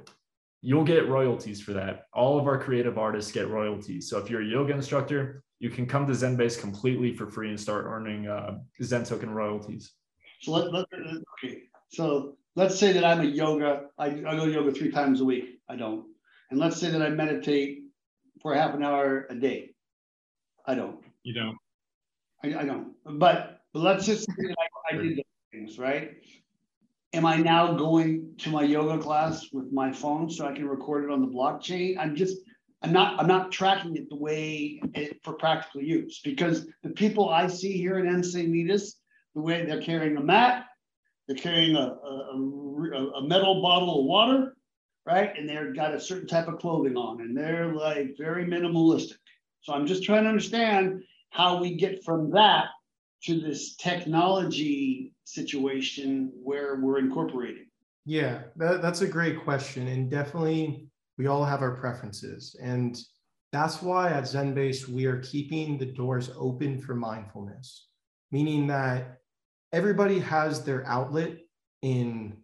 you'll 0.62 0.84
get 0.84 1.08
royalties 1.08 1.62
for 1.62 1.74
that. 1.74 2.06
All 2.14 2.40
of 2.40 2.48
our 2.48 2.60
creative 2.60 2.98
artists 2.98 3.32
get 3.32 3.50
royalties. 3.50 4.10
So 4.10 4.18
if 4.18 4.30
you're 4.30 4.42
a 4.42 4.46
yoga 4.46 4.74
instructor, 4.74 5.44
you 5.60 5.70
can 5.70 5.86
come 5.86 6.06
to 6.08 6.14
Zenbase 6.14 6.60
completely 6.60 7.14
for 7.14 7.30
free 7.30 7.50
and 7.50 7.60
start 7.60 7.86
earning 7.88 8.28
uh, 8.28 8.60
Zen 8.82 9.04
token 9.04 9.30
royalties. 9.30 9.94
So 10.42 10.52
let, 10.52 10.72
let 10.72 10.86
okay. 11.44 11.64
So 11.90 12.38
let's 12.56 12.78
say 12.78 12.94
that 12.94 13.04
I'm 13.04 13.22
a 13.22 13.26
yoga. 13.26 13.88
I, 13.98 14.06
I 14.06 14.36
go 14.36 14.46
yoga 14.46 14.72
three 14.72 14.92
times 14.92 15.22
a 15.22 15.26
week. 15.26 15.60
I 15.68 15.76
don't. 15.76 16.06
And 16.52 16.60
let's 16.60 16.80
say 16.80 16.92
that 16.92 17.02
I 17.02 17.10
meditate 17.10 17.84
for 18.42 18.54
half 18.54 18.76
an 18.76 18.84
hour 18.84 19.26
a 19.30 19.36
day. 19.36 19.72
I 20.66 20.76
don't. 20.76 21.00
You 21.24 21.34
don't. 21.34 21.58
I, 22.44 22.62
I 22.62 22.66
don't. 22.66 22.94
But, 23.04 23.62
but 23.74 23.80
let's 23.80 24.06
just 24.06 24.26
say 24.26 24.48
that 24.48 24.56
I, 24.60 24.96
I 24.96 25.02
did 25.02 25.18
those 25.18 25.24
things, 25.52 25.80
right? 25.80 26.12
Am 27.14 27.26
I 27.26 27.38
now 27.38 27.74
going 27.74 28.34
to 28.40 28.50
my 28.50 28.64
yoga 28.64 29.02
class 29.02 29.48
with 29.52 29.72
my 29.72 29.92
phone 29.92 30.30
so 30.30 30.46
I 30.46 30.54
can 30.54 30.68
record 30.68 31.06
it 31.06 31.10
on 31.10 31.22
the 31.22 31.28
blockchain? 31.28 31.98
I'm 31.98 32.16
just 32.16 32.38
I'm 32.82 32.94
not 32.94 33.20
I'm 33.20 33.28
not 33.28 33.52
tracking 33.52 33.96
it 33.96 34.10
the 34.10 34.16
way 34.16 34.80
it, 34.94 35.20
for 35.24 35.34
practical 35.34 35.82
use 35.82 36.22
because 36.24 36.68
the 36.84 36.90
people 36.90 37.30
I 37.30 37.48
see 37.48 37.74
here 37.74 38.00
in 38.00 38.06
Encinitas, 38.06 38.94
the 39.34 39.42
way 39.42 39.66
they're 39.66 39.82
carrying 39.82 40.18
a 40.18 40.22
mat, 40.22 40.66
they're 41.28 41.38
carrying 41.38 41.76
a, 41.76 41.80
a, 41.80 43.12
a, 43.16 43.28
metal 43.28 43.62
bottle 43.62 44.00
of 44.00 44.06
water, 44.06 44.56
right? 45.06 45.34
And 45.38 45.50
they've 45.50 45.76
got 45.76 45.94
a 45.94 46.00
certain 46.00 46.28
type 46.28 46.48
of 46.48 46.60
clothing 46.60 46.96
on 46.96 47.22
and 47.22 47.36
they're 47.36 47.74
like 47.74 48.16
very 48.18 48.46
minimalistic. 48.46 49.18
So 49.62 49.74
I'm 49.74 49.88
just 49.88 50.04
trying 50.04 50.24
to 50.24 50.30
understand 50.30 51.04
how 51.32 51.60
we 51.60 51.76
get 51.76 52.04
from 52.06 52.32
that 52.32 52.68
to 53.24 53.40
this 53.40 53.76
technology 53.76 55.14
situation 55.26 56.32
where 56.42 56.76
we're 56.76 57.00
incorporating. 57.00 57.66
Yeah, 58.06 58.44
that, 58.56 58.82
that's 58.82 59.02
a 59.02 59.08
great 59.08 59.44
question. 59.44 59.88
And 59.88 60.10
definitely 60.10 60.88
we 61.18 61.28
all 61.28 61.44
have 61.44 61.62
our 61.62 61.76
preferences. 61.76 62.56
And 62.62 62.98
that's 63.52 63.82
why 63.82 64.10
at 64.12 64.26
Zenbase, 64.26 64.88
we 64.88 65.06
are 65.06 65.20
keeping 65.20 65.78
the 65.78 65.86
doors 65.86 66.30
open 66.38 66.80
for 66.80 66.96
mindfulness, 66.96 67.88
meaning 68.32 68.68
that 68.68 69.20
everybody 69.72 70.20
has 70.20 70.64
their 70.64 70.86
outlet 70.86 71.38
in 71.82 72.38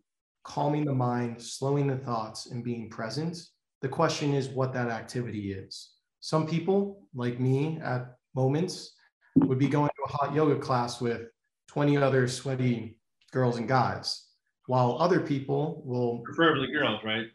calming 0.44 0.86
the 0.86 0.94
mind, 0.94 1.42
slowing 1.42 1.88
the 1.88 1.98
thoughts, 1.98 2.48
and 2.48 2.64
being 2.64 2.90
present. 2.90 3.38
The 3.82 3.90
question 3.90 4.34
is 4.34 4.50
what 4.50 4.74
that 4.74 4.90
activity 4.90 5.54
is. 5.54 5.92
Some 6.20 6.48
people, 6.48 7.08
like 7.14 7.40
me 7.40 7.80
at 7.84 8.16
moments, 8.34 8.94
would 9.36 9.60
be 9.60 9.68
going 9.68 9.90
to 9.90 10.04
a 10.06 10.18
hot 10.18 10.34
yoga 10.34 10.58
class 10.58 11.02
with 11.02 11.24
20 11.68 11.98
other 11.98 12.28
sweaty 12.28 12.98
girls 13.32 13.58
and 13.58 13.68
guys, 13.68 14.28
while 14.68 14.98
other 15.00 15.20
people 15.20 15.82
will 15.86 16.20
Preferably 16.20 16.72
girls, 16.72 17.02
right? 17.04 17.28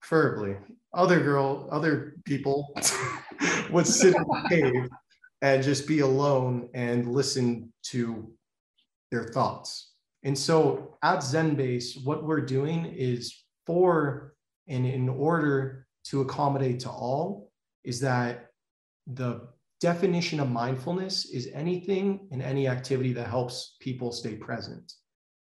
preferably 0.00 0.56
other 0.94 1.20
girl, 1.20 1.68
other 1.70 2.14
people 2.24 2.74
would 3.70 3.86
sit 3.86 4.14
in 4.14 4.22
the 4.22 4.46
cave 4.48 4.88
and 5.42 5.62
just 5.62 5.86
be 5.86 6.00
alone 6.00 6.68
and 6.74 7.12
listen 7.12 7.72
to 7.84 8.32
their 9.10 9.24
thoughts. 9.24 9.92
And 10.24 10.36
so 10.36 10.96
at 11.02 11.18
Zenbase, 11.18 12.04
what 12.04 12.24
we're 12.24 12.40
doing 12.40 12.86
is 12.86 13.44
for 13.66 14.34
and 14.68 14.86
in 14.86 15.08
order 15.08 15.86
to 16.04 16.20
accommodate 16.22 16.80
to 16.80 16.90
all, 16.90 17.50
is 17.84 18.00
that 18.00 18.50
the 19.06 19.48
definition 19.80 20.40
of 20.40 20.50
mindfulness 20.50 21.26
is 21.26 21.50
anything 21.52 22.28
and 22.32 22.42
any 22.42 22.66
activity 22.66 23.12
that 23.12 23.28
helps 23.28 23.76
people 23.80 24.10
stay 24.10 24.34
present. 24.34 24.94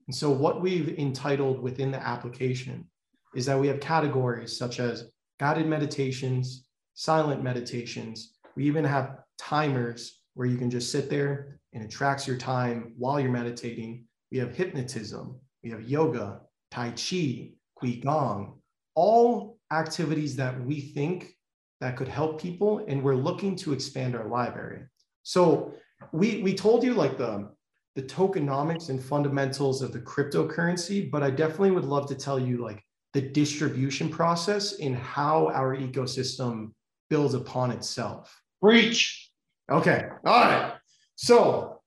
And 0.08 0.16
so 0.16 0.30
what 0.30 0.62
we've 0.62 1.00
entitled 1.00 1.60
within 1.62 1.92
the 1.92 2.06
application 2.06 2.88
is 3.36 3.46
that 3.48 3.60
we 3.60 3.68
have 3.68 3.80
categories 3.80 4.56
such 4.56 4.80
as 4.80 5.10
guided 5.40 5.68
meditations, 5.68 6.66
silent 6.94 7.44
meditations. 7.44 8.36
We 8.56 8.66
even 8.66 8.86
have 8.86 9.20
timers 9.38 10.22
where 10.34 10.48
you 10.48 10.58
can 10.58 10.70
just 10.70 10.92
sit 10.92 11.10
there 11.10 11.60
and 11.74 11.84
it 11.84 11.90
tracks 11.90 12.28
your 12.28 12.38
time 12.38 12.94
while 12.98 13.20
you're 13.20 13.32
meditating. 13.32 14.06
We 14.32 14.38
have 14.40 14.56
hypnotism, 14.56 15.40
we 15.64 15.70
have 15.72 15.84
yoga, 15.84 16.42
Tai 16.72 16.90
Chi, 16.92 17.52
Qigong, 17.82 18.54
all 18.96 19.58
activities 19.72 20.36
that 20.38 20.60
we 20.66 20.80
think 20.80 21.36
that 21.82 21.98
could 21.98 22.08
help 22.08 22.42
people. 22.42 22.86
And 22.88 23.04
we're 23.04 23.16
looking 23.16 23.56
to 23.58 23.74
expand 23.74 24.16
our 24.16 24.28
library. 24.28 24.84
So 25.24 25.74
we, 26.12 26.42
we 26.42 26.54
told 26.54 26.84
you 26.84 26.94
like 26.94 27.18
the, 27.18 27.50
the 27.96 28.04
tokenomics 28.04 28.90
and 28.90 29.04
fundamentals 29.04 29.82
of 29.82 29.92
the 29.92 30.00
cryptocurrency, 30.00 31.10
but 31.10 31.24
I 31.24 31.30
definitely 31.30 31.72
would 31.72 31.86
love 31.86 32.08
to 32.08 32.16
tell 32.16 32.40
you 32.40 32.64
like 32.64 32.84
the 33.16 33.22
distribution 33.22 34.10
process 34.10 34.74
in 34.74 34.94
how 34.94 35.48
our 35.54 35.78
ecosystem 35.78 36.72
builds 37.10 37.34
upon 37.34 37.72
itself. 37.72 38.42
Breach. 38.62 39.32
Okay. 39.72 40.08
All 40.26 40.42
right. 40.42 40.74
So 41.16 41.80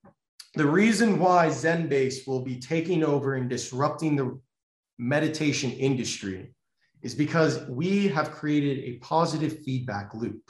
the 0.55 0.65
reason 0.65 1.19
why 1.19 1.49
Zenbase 1.49 2.27
will 2.27 2.41
be 2.41 2.59
taking 2.59 3.05
over 3.05 3.35
and 3.35 3.47
disrupting 3.47 4.17
the 4.17 4.41
meditation 4.99 5.71
industry 5.73 6.55
is 7.03 7.15
because 7.15 7.61
we 7.69 8.09
have 8.09 8.31
created 8.31 8.79
a 8.85 8.97
positive 9.01 9.63
feedback 9.67 10.15
loop. 10.15 10.41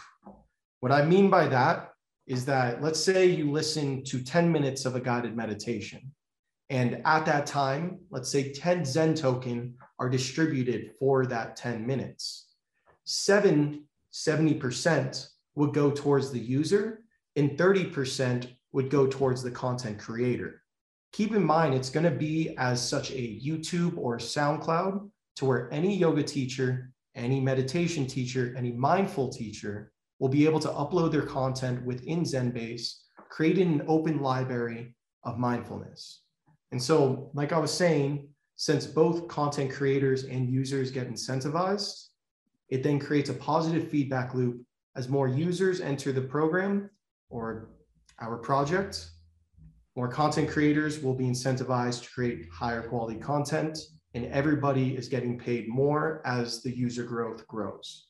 What 0.78 0.92
I 0.92 1.04
mean 1.04 1.28
by 1.28 1.48
that 1.48 1.90
is 2.28 2.44
that 2.44 2.80
let's 2.80 3.02
say 3.02 3.26
you 3.26 3.50
listen 3.50 4.04
to 4.04 4.22
10 4.22 4.52
minutes 4.52 4.84
of 4.84 4.94
a 4.94 5.00
guided 5.00 5.36
meditation. 5.36 6.12
And 6.70 7.02
at 7.04 7.26
that 7.26 7.46
time, 7.46 7.98
let's 8.10 8.30
say 8.30 8.52
10 8.52 8.84
Zen 8.84 9.16
token 9.16 9.74
are 9.98 10.08
distributed 10.08 10.92
for 10.98 11.26
that 11.26 11.56
10 11.56 11.86
minutes. 11.86 12.48
Seven, 13.04 13.84
70% 14.12 15.28
would 15.54 15.74
go 15.74 15.90
towards 15.90 16.30
the 16.30 16.38
user 16.38 17.02
and 17.36 17.58
30% 17.58 18.48
would 18.72 18.90
go 18.90 19.06
towards 19.06 19.42
the 19.42 19.50
content 19.50 19.98
creator. 19.98 20.62
Keep 21.12 21.34
in 21.34 21.44
mind, 21.44 21.74
it's 21.74 21.90
going 21.90 22.04
to 22.04 22.10
be 22.10 22.54
as 22.58 22.86
such 22.86 23.10
a 23.12 23.40
YouTube 23.42 23.96
or 23.96 24.18
SoundCloud 24.18 25.08
to 25.36 25.44
where 25.44 25.72
any 25.72 25.96
yoga 25.96 26.22
teacher, 26.22 26.92
any 27.14 27.40
meditation 27.40 28.06
teacher, 28.06 28.54
any 28.56 28.72
mindful 28.72 29.28
teacher 29.28 29.92
will 30.18 30.28
be 30.28 30.44
able 30.44 30.60
to 30.60 30.68
upload 30.68 31.12
their 31.12 31.22
content 31.22 31.84
within 31.84 32.22
Zenbase, 32.22 32.94
creating 33.30 33.72
an 33.72 33.84
open 33.88 34.20
library 34.20 34.94
of 35.24 35.38
mindfulness. 35.38 36.22
And 36.72 36.82
so, 36.82 37.30
like 37.34 37.52
I 37.52 37.58
was 37.58 37.72
saying, 37.72 38.28
since 38.58 38.86
both 38.86 39.28
content 39.28 39.70
creators 39.70 40.24
and 40.24 40.50
users 40.50 40.90
get 40.90 41.08
incentivized, 41.08 42.08
it 42.70 42.82
then 42.82 42.98
creates 42.98 43.30
a 43.30 43.34
positive 43.34 43.88
feedback 43.88 44.34
loop 44.34 44.60
as 44.96 45.08
more 45.08 45.28
users 45.28 45.80
enter 45.80 46.10
the 46.10 46.20
program 46.20 46.90
or 47.30 47.70
our 48.20 48.36
project. 48.36 49.10
More 49.94 50.08
content 50.08 50.50
creators 50.50 51.00
will 51.00 51.14
be 51.14 51.26
incentivized 51.26 52.02
to 52.02 52.10
create 52.10 52.48
higher 52.52 52.82
quality 52.82 53.20
content, 53.20 53.78
and 54.14 54.26
everybody 54.26 54.96
is 54.96 55.06
getting 55.06 55.38
paid 55.38 55.68
more 55.68 56.20
as 56.26 56.60
the 56.60 56.76
user 56.76 57.04
growth 57.04 57.46
grows. 57.46 58.08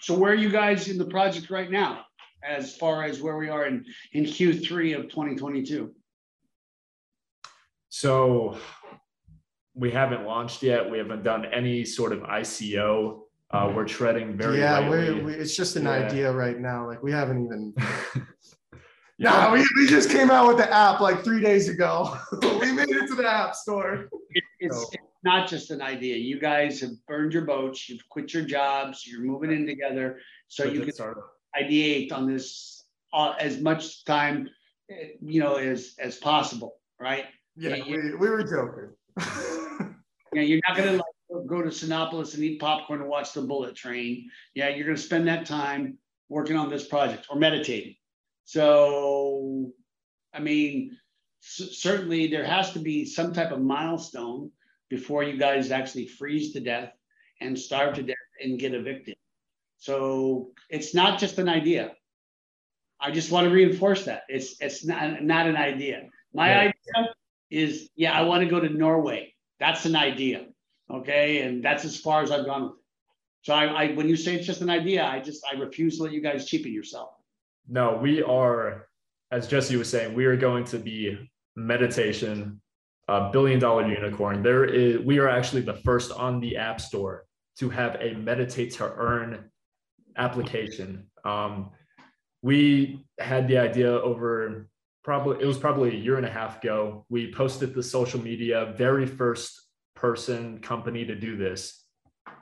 So 0.00 0.18
where 0.18 0.32
are 0.32 0.34
you 0.34 0.50
guys 0.50 0.88
in 0.88 0.98
the 0.98 1.04
project 1.04 1.48
right 1.48 1.70
now, 1.70 2.06
as 2.42 2.76
far 2.76 3.04
as 3.04 3.22
where 3.22 3.36
we 3.36 3.48
are 3.48 3.66
in, 3.66 3.84
in 4.14 4.24
Q3 4.24 4.98
of 4.98 5.02
2022? 5.10 5.94
So 7.88 8.56
we 9.74 9.90
haven't 9.90 10.24
launched 10.24 10.62
yet. 10.62 10.88
We 10.90 10.98
haven't 10.98 11.22
done 11.22 11.44
any 11.46 11.84
sort 11.84 12.12
of 12.12 12.20
ICO. 12.20 13.20
Uh, 13.52 13.72
we're 13.74 13.86
treading 13.86 14.36
very 14.36 14.60
yeah, 14.60 14.78
lightly. 14.78 15.22
we 15.22 15.34
it's 15.34 15.56
just 15.56 15.76
an 15.76 15.84
Yeah. 15.84 15.90
idea 15.90 16.32
right 16.32 16.58
now. 16.58 16.86
Like 16.86 17.02
we 17.02 17.12
haven't 17.12 17.44
even. 17.44 17.74
Yeah. 19.22 19.32
Nah, 19.32 19.52
we, 19.52 19.60
we 19.76 19.86
just 19.86 20.08
came 20.08 20.30
out 20.30 20.48
with 20.48 20.56
the 20.56 20.72
app 20.72 21.00
like 21.00 21.22
three 21.22 21.42
days 21.42 21.68
ago. 21.68 22.16
we 22.58 22.72
made 22.72 22.88
it 22.88 23.06
to 23.08 23.14
the 23.14 23.30
app 23.30 23.54
store. 23.54 24.08
It, 24.30 24.44
it's, 24.60 24.74
So- 24.74 24.88
it's 24.94 25.04
not 25.24 25.46
just 25.46 25.70
an 25.70 25.82
idea. 25.82 26.16
You 26.16 26.40
guys 26.40 26.80
have 26.80 26.92
burned 27.06 27.34
your 27.34 27.44
boats, 27.44 27.86
you've 27.90 28.08
quit 28.08 28.32
your 28.32 28.44
jobs, 28.44 29.06
you're 29.06 29.20
moving 29.20 29.52
in 29.52 29.66
together. 29.66 30.20
So 30.48 30.64
you 30.64 30.80
can 30.80 30.92
start. 30.94 31.18
ideate 31.54 32.12
on 32.14 32.26
this 32.32 32.82
uh, 33.12 33.34
as 33.38 33.60
much 33.60 34.06
time, 34.06 34.48
eh, 34.90 35.08
you 35.20 35.40
know, 35.40 35.56
as, 35.56 35.96
as 35.98 36.16
possible, 36.16 36.76
right? 36.98 37.26
Yeah, 37.56 37.74
Yeah, 37.76 37.84
we, 37.84 38.14
we 38.14 38.30
were 38.30 38.42
joking. 38.42 38.88
Yeah, 40.32 40.42
you're 40.42 40.60
not 40.68 40.76
gonna 40.76 40.92
like 40.92 41.46
go 41.48 41.60
to 41.60 41.70
Cinépolis 41.70 42.34
and 42.34 42.44
eat 42.44 42.60
popcorn 42.60 43.00
and 43.00 43.10
watch 43.10 43.32
the 43.32 43.42
bullet 43.42 43.74
train. 43.74 44.30
Yeah, 44.54 44.68
you're 44.68 44.86
gonna 44.86 44.96
spend 44.96 45.26
that 45.26 45.44
time 45.44 45.98
working 46.28 46.54
on 46.56 46.70
this 46.70 46.86
project 46.86 47.26
or 47.30 47.36
meditating. 47.36 47.96
So, 48.44 49.72
I 50.32 50.38
mean, 50.38 50.96
c- 51.40 51.72
certainly 51.72 52.28
there 52.28 52.44
has 52.44 52.72
to 52.74 52.78
be 52.78 53.04
some 53.04 53.32
type 53.32 53.50
of 53.50 53.60
milestone 53.60 54.52
before 54.88 55.24
you 55.24 55.36
guys 55.36 55.72
actually 55.72 56.06
freeze 56.06 56.52
to 56.52 56.60
death 56.60 56.92
and 57.40 57.58
starve 57.58 57.94
to 57.94 58.02
death 58.04 58.16
and 58.40 58.56
get 58.58 58.72
evicted. 58.74 59.16
So 59.78 60.52
it's 60.68 60.94
not 60.94 61.18
just 61.18 61.38
an 61.38 61.48
idea. 61.48 61.92
I 63.00 63.10
just 63.10 63.32
want 63.32 63.46
to 63.48 63.50
reinforce 63.52 64.04
that 64.04 64.22
it's 64.28 64.60
it's 64.60 64.84
not 64.84 65.22
not 65.24 65.46
an 65.48 65.56
idea. 65.56 66.08
My 66.34 66.50
Yeah. 66.50 66.58
idea 66.60 67.14
is 67.50 67.90
yeah, 67.96 68.12
I 68.12 68.22
want 68.22 68.42
to 68.42 68.48
go 68.48 68.60
to 68.60 68.68
Norway. 68.68 69.34
That's 69.58 69.84
an 69.84 69.96
idea. 69.96 70.46
Okay. 70.90 71.42
And 71.42 71.64
that's 71.64 71.84
as 71.84 71.98
far 71.98 72.22
as 72.22 72.30
I've 72.30 72.46
gone 72.46 72.62
with 72.62 72.72
it. 72.72 72.76
So 73.42 73.54
I, 73.54 73.64
I 73.64 73.92
when 73.92 74.08
you 74.08 74.16
say 74.16 74.34
it's 74.34 74.46
just 74.46 74.60
an 74.60 74.70
idea, 74.70 75.04
I 75.04 75.20
just 75.20 75.44
I 75.50 75.58
refuse 75.58 75.96
to 75.96 76.04
let 76.04 76.12
you 76.12 76.20
guys 76.20 76.46
cheapen 76.46 76.72
yourself. 76.72 77.10
No, 77.68 77.96
we 77.96 78.22
are, 78.22 78.88
as 79.30 79.46
Jesse 79.46 79.76
was 79.76 79.88
saying, 79.88 80.14
we 80.14 80.24
are 80.26 80.36
going 80.36 80.64
to 80.64 80.78
be 80.78 81.16
meditation, 81.56 82.60
a 83.08 83.30
billion 83.30 83.60
dollar 83.60 83.86
unicorn. 83.88 84.42
There 84.42 84.64
is, 84.64 84.98
we 85.00 85.18
are 85.18 85.28
actually 85.28 85.62
the 85.62 85.74
first 85.74 86.12
on 86.12 86.40
the 86.40 86.56
App 86.56 86.80
Store 86.80 87.26
to 87.58 87.70
have 87.70 87.96
a 88.00 88.14
meditate 88.14 88.72
to 88.74 88.92
earn 88.92 89.50
application. 90.16 91.06
Um, 91.24 91.70
we 92.42 93.04
had 93.18 93.46
the 93.46 93.58
idea 93.58 93.92
over 93.92 94.68
probably 95.02 95.42
it 95.42 95.46
was 95.46 95.58
probably 95.58 95.90
a 95.90 95.98
year 95.98 96.16
and 96.16 96.26
a 96.26 96.30
half 96.30 96.62
ago. 96.62 97.04
We 97.08 97.32
posted 97.32 97.74
the 97.74 97.82
social 97.82 98.20
media, 98.20 98.74
very 98.76 99.06
first 99.06 99.60
person 99.94 100.60
company 100.60 101.04
to 101.04 101.14
do 101.14 101.36
this. 101.36 101.84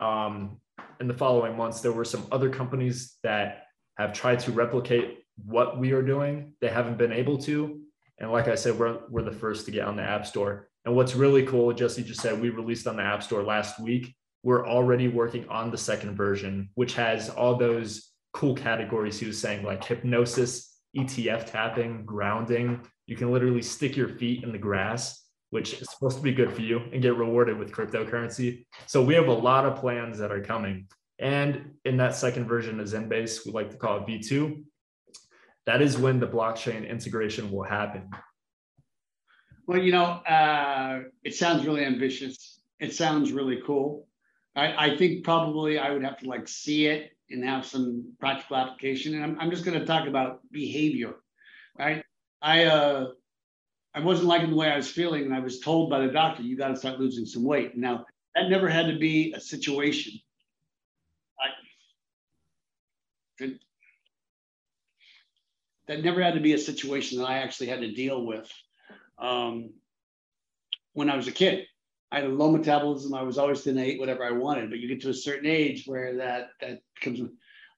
Um, 0.00 0.60
in 1.00 1.08
the 1.08 1.14
following 1.14 1.56
months, 1.56 1.80
there 1.80 1.92
were 1.92 2.04
some 2.04 2.26
other 2.32 2.50
companies 2.50 3.16
that 3.22 3.64
have 3.96 4.12
tried 4.12 4.40
to 4.40 4.52
replicate 4.52 5.18
what 5.44 5.78
we 5.78 5.92
are 5.92 6.02
doing. 6.02 6.52
They 6.60 6.68
haven't 6.68 6.98
been 6.98 7.12
able 7.12 7.38
to. 7.38 7.80
And 8.18 8.32
like 8.32 8.48
I 8.48 8.56
said, 8.56 8.78
we're, 8.78 8.98
we're 9.08 9.22
the 9.22 9.32
first 9.32 9.64
to 9.66 9.70
get 9.70 9.86
on 9.86 9.96
the 9.96 10.02
App 10.02 10.26
Store. 10.26 10.68
And 10.84 10.94
what's 10.96 11.14
really 11.14 11.44
cool, 11.46 11.72
Jesse 11.72 12.02
just 12.02 12.20
said, 12.20 12.40
we 12.40 12.50
released 12.50 12.86
on 12.86 12.96
the 12.96 13.02
App 13.02 13.22
Store 13.22 13.42
last 13.42 13.78
week. 13.78 14.14
we're 14.42 14.66
already 14.66 15.08
working 15.08 15.48
on 15.48 15.70
the 15.70 15.78
second 15.78 16.14
version, 16.14 16.70
which 16.74 16.94
has 16.94 17.28
all 17.28 17.56
those 17.56 18.12
cool 18.32 18.54
categories 18.54 19.18
he 19.18 19.26
was 19.26 19.40
saying, 19.40 19.64
like 19.64 19.84
hypnosis, 19.84 20.77
EFT 20.96 21.46
tapping, 21.46 22.04
grounding. 22.04 22.80
You 23.06 23.16
can 23.16 23.32
literally 23.32 23.62
stick 23.62 23.96
your 23.96 24.08
feet 24.08 24.42
in 24.42 24.52
the 24.52 24.58
grass, 24.58 25.24
which 25.50 25.80
is 25.80 25.88
supposed 25.90 26.16
to 26.18 26.22
be 26.22 26.32
good 26.32 26.52
for 26.52 26.62
you 26.62 26.80
and 26.92 27.02
get 27.02 27.16
rewarded 27.16 27.58
with 27.58 27.72
cryptocurrency. 27.72 28.66
So 28.86 29.02
we 29.02 29.14
have 29.14 29.28
a 29.28 29.32
lot 29.32 29.64
of 29.64 29.76
plans 29.76 30.18
that 30.18 30.32
are 30.32 30.42
coming. 30.42 30.88
And 31.18 31.72
in 31.84 31.96
that 31.96 32.14
second 32.14 32.46
version 32.46 32.80
of 32.80 32.86
Zenbase, 32.86 33.44
we 33.44 33.52
like 33.52 33.70
to 33.70 33.76
call 33.76 33.98
it 33.98 34.06
V2, 34.06 34.62
that 35.66 35.82
is 35.82 35.98
when 35.98 36.18
the 36.18 36.26
blockchain 36.26 36.88
integration 36.88 37.50
will 37.50 37.64
happen. 37.64 38.08
Well, 39.66 39.82
you 39.82 39.92
know, 39.92 40.04
uh, 40.04 41.02
it 41.24 41.34
sounds 41.34 41.66
really 41.66 41.84
ambitious. 41.84 42.58
It 42.80 42.94
sounds 42.94 43.32
really 43.32 43.60
cool. 43.66 44.07
I, 44.58 44.86
I, 44.86 44.96
think 44.96 45.24
probably 45.24 45.78
I 45.78 45.90
would 45.92 46.02
have 46.02 46.18
to 46.18 46.28
like 46.28 46.48
see 46.48 46.86
it 46.86 47.12
and 47.30 47.44
have 47.44 47.64
some 47.64 48.12
practical 48.18 48.56
application. 48.56 49.14
And 49.14 49.22
I'm, 49.22 49.40
I'm 49.40 49.50
just 49.50 49.64
going 49.64 49.78
to 49.78 49.86
talk 49.86 50.08
about 50.08 50.40
behavior, 50.50 51.14
right? 51.78 52.02
I 52.42 52.64
uh, 52.64 53.08
I 53.94 54.00
wasn't 54.00 54.28
liking 54.28 54.50
the 54.50 54.56
way 54.56 54.70
I 54.70 54.76
was 54.76 54.90
feeling, 54.90 55.24
and 55.24 55.34
I 55.34 55.40
was 55.40 55.60
told 55.60 55.90
by 55.90 56.00
the 56.00 56.12
doctor, 56.12 56.42
"You 56.42 56.56
got 56.56 56.68
to 56.68 56.76
start 56.76 57.00
losing 57.00 57.26
some 57.26 57.44
weight." 57.44 57.76
Now 57.76 58.04
that 58.34 58.48
never 58.48 58.68
had 58.68 58.86
to 58.86 58.98
be 58.98 59.32
a 59.32 59.40
situation. 59.40 60.20
I, 63.40 63.46
that 65.88 66.04
never 66.04 66.22
had 66.22 66.34
to 66.34 66.40
be 66.40 66.52
a 66.52 66.58
situation 66.58 67.18
that 67.18 67.26
I 67.26 67.38
actually 67.38 67.68
had 67.68 67.80
to 67.80 67.92
deal 67.92 68.24
with 68.24 68.50
um, 69.18 69.70
when 70.92 71.10
I 71.10 71.16
was 71.16 71.28
a 71.28 71.32
kid. 71.32 71.66
I 72.10 72.20
had 72.20 72.24
a 72.24 72.28
low 72.28 72.50
metabolism. 72.50 73.14
I 73.14 73.22
was 73.22 73.38
always 73.38 73.62
thin. 73.62 73.78
I 73.78 73.84
ate 73.84 74.00
whatever 74.00 74.24
I 74.24 74.30
wanted. 74.30 74.70
But 74.70 74.78
you 74.78 74.88
get 74.88 75.02
to 75.02 75.10
a 75.10 75.14
certain 75.14 75.46
age 75.46 75.84
where 75.86 76.16
that 76.16 76.50
that 76.60 76.80
becomes 76.94 77.20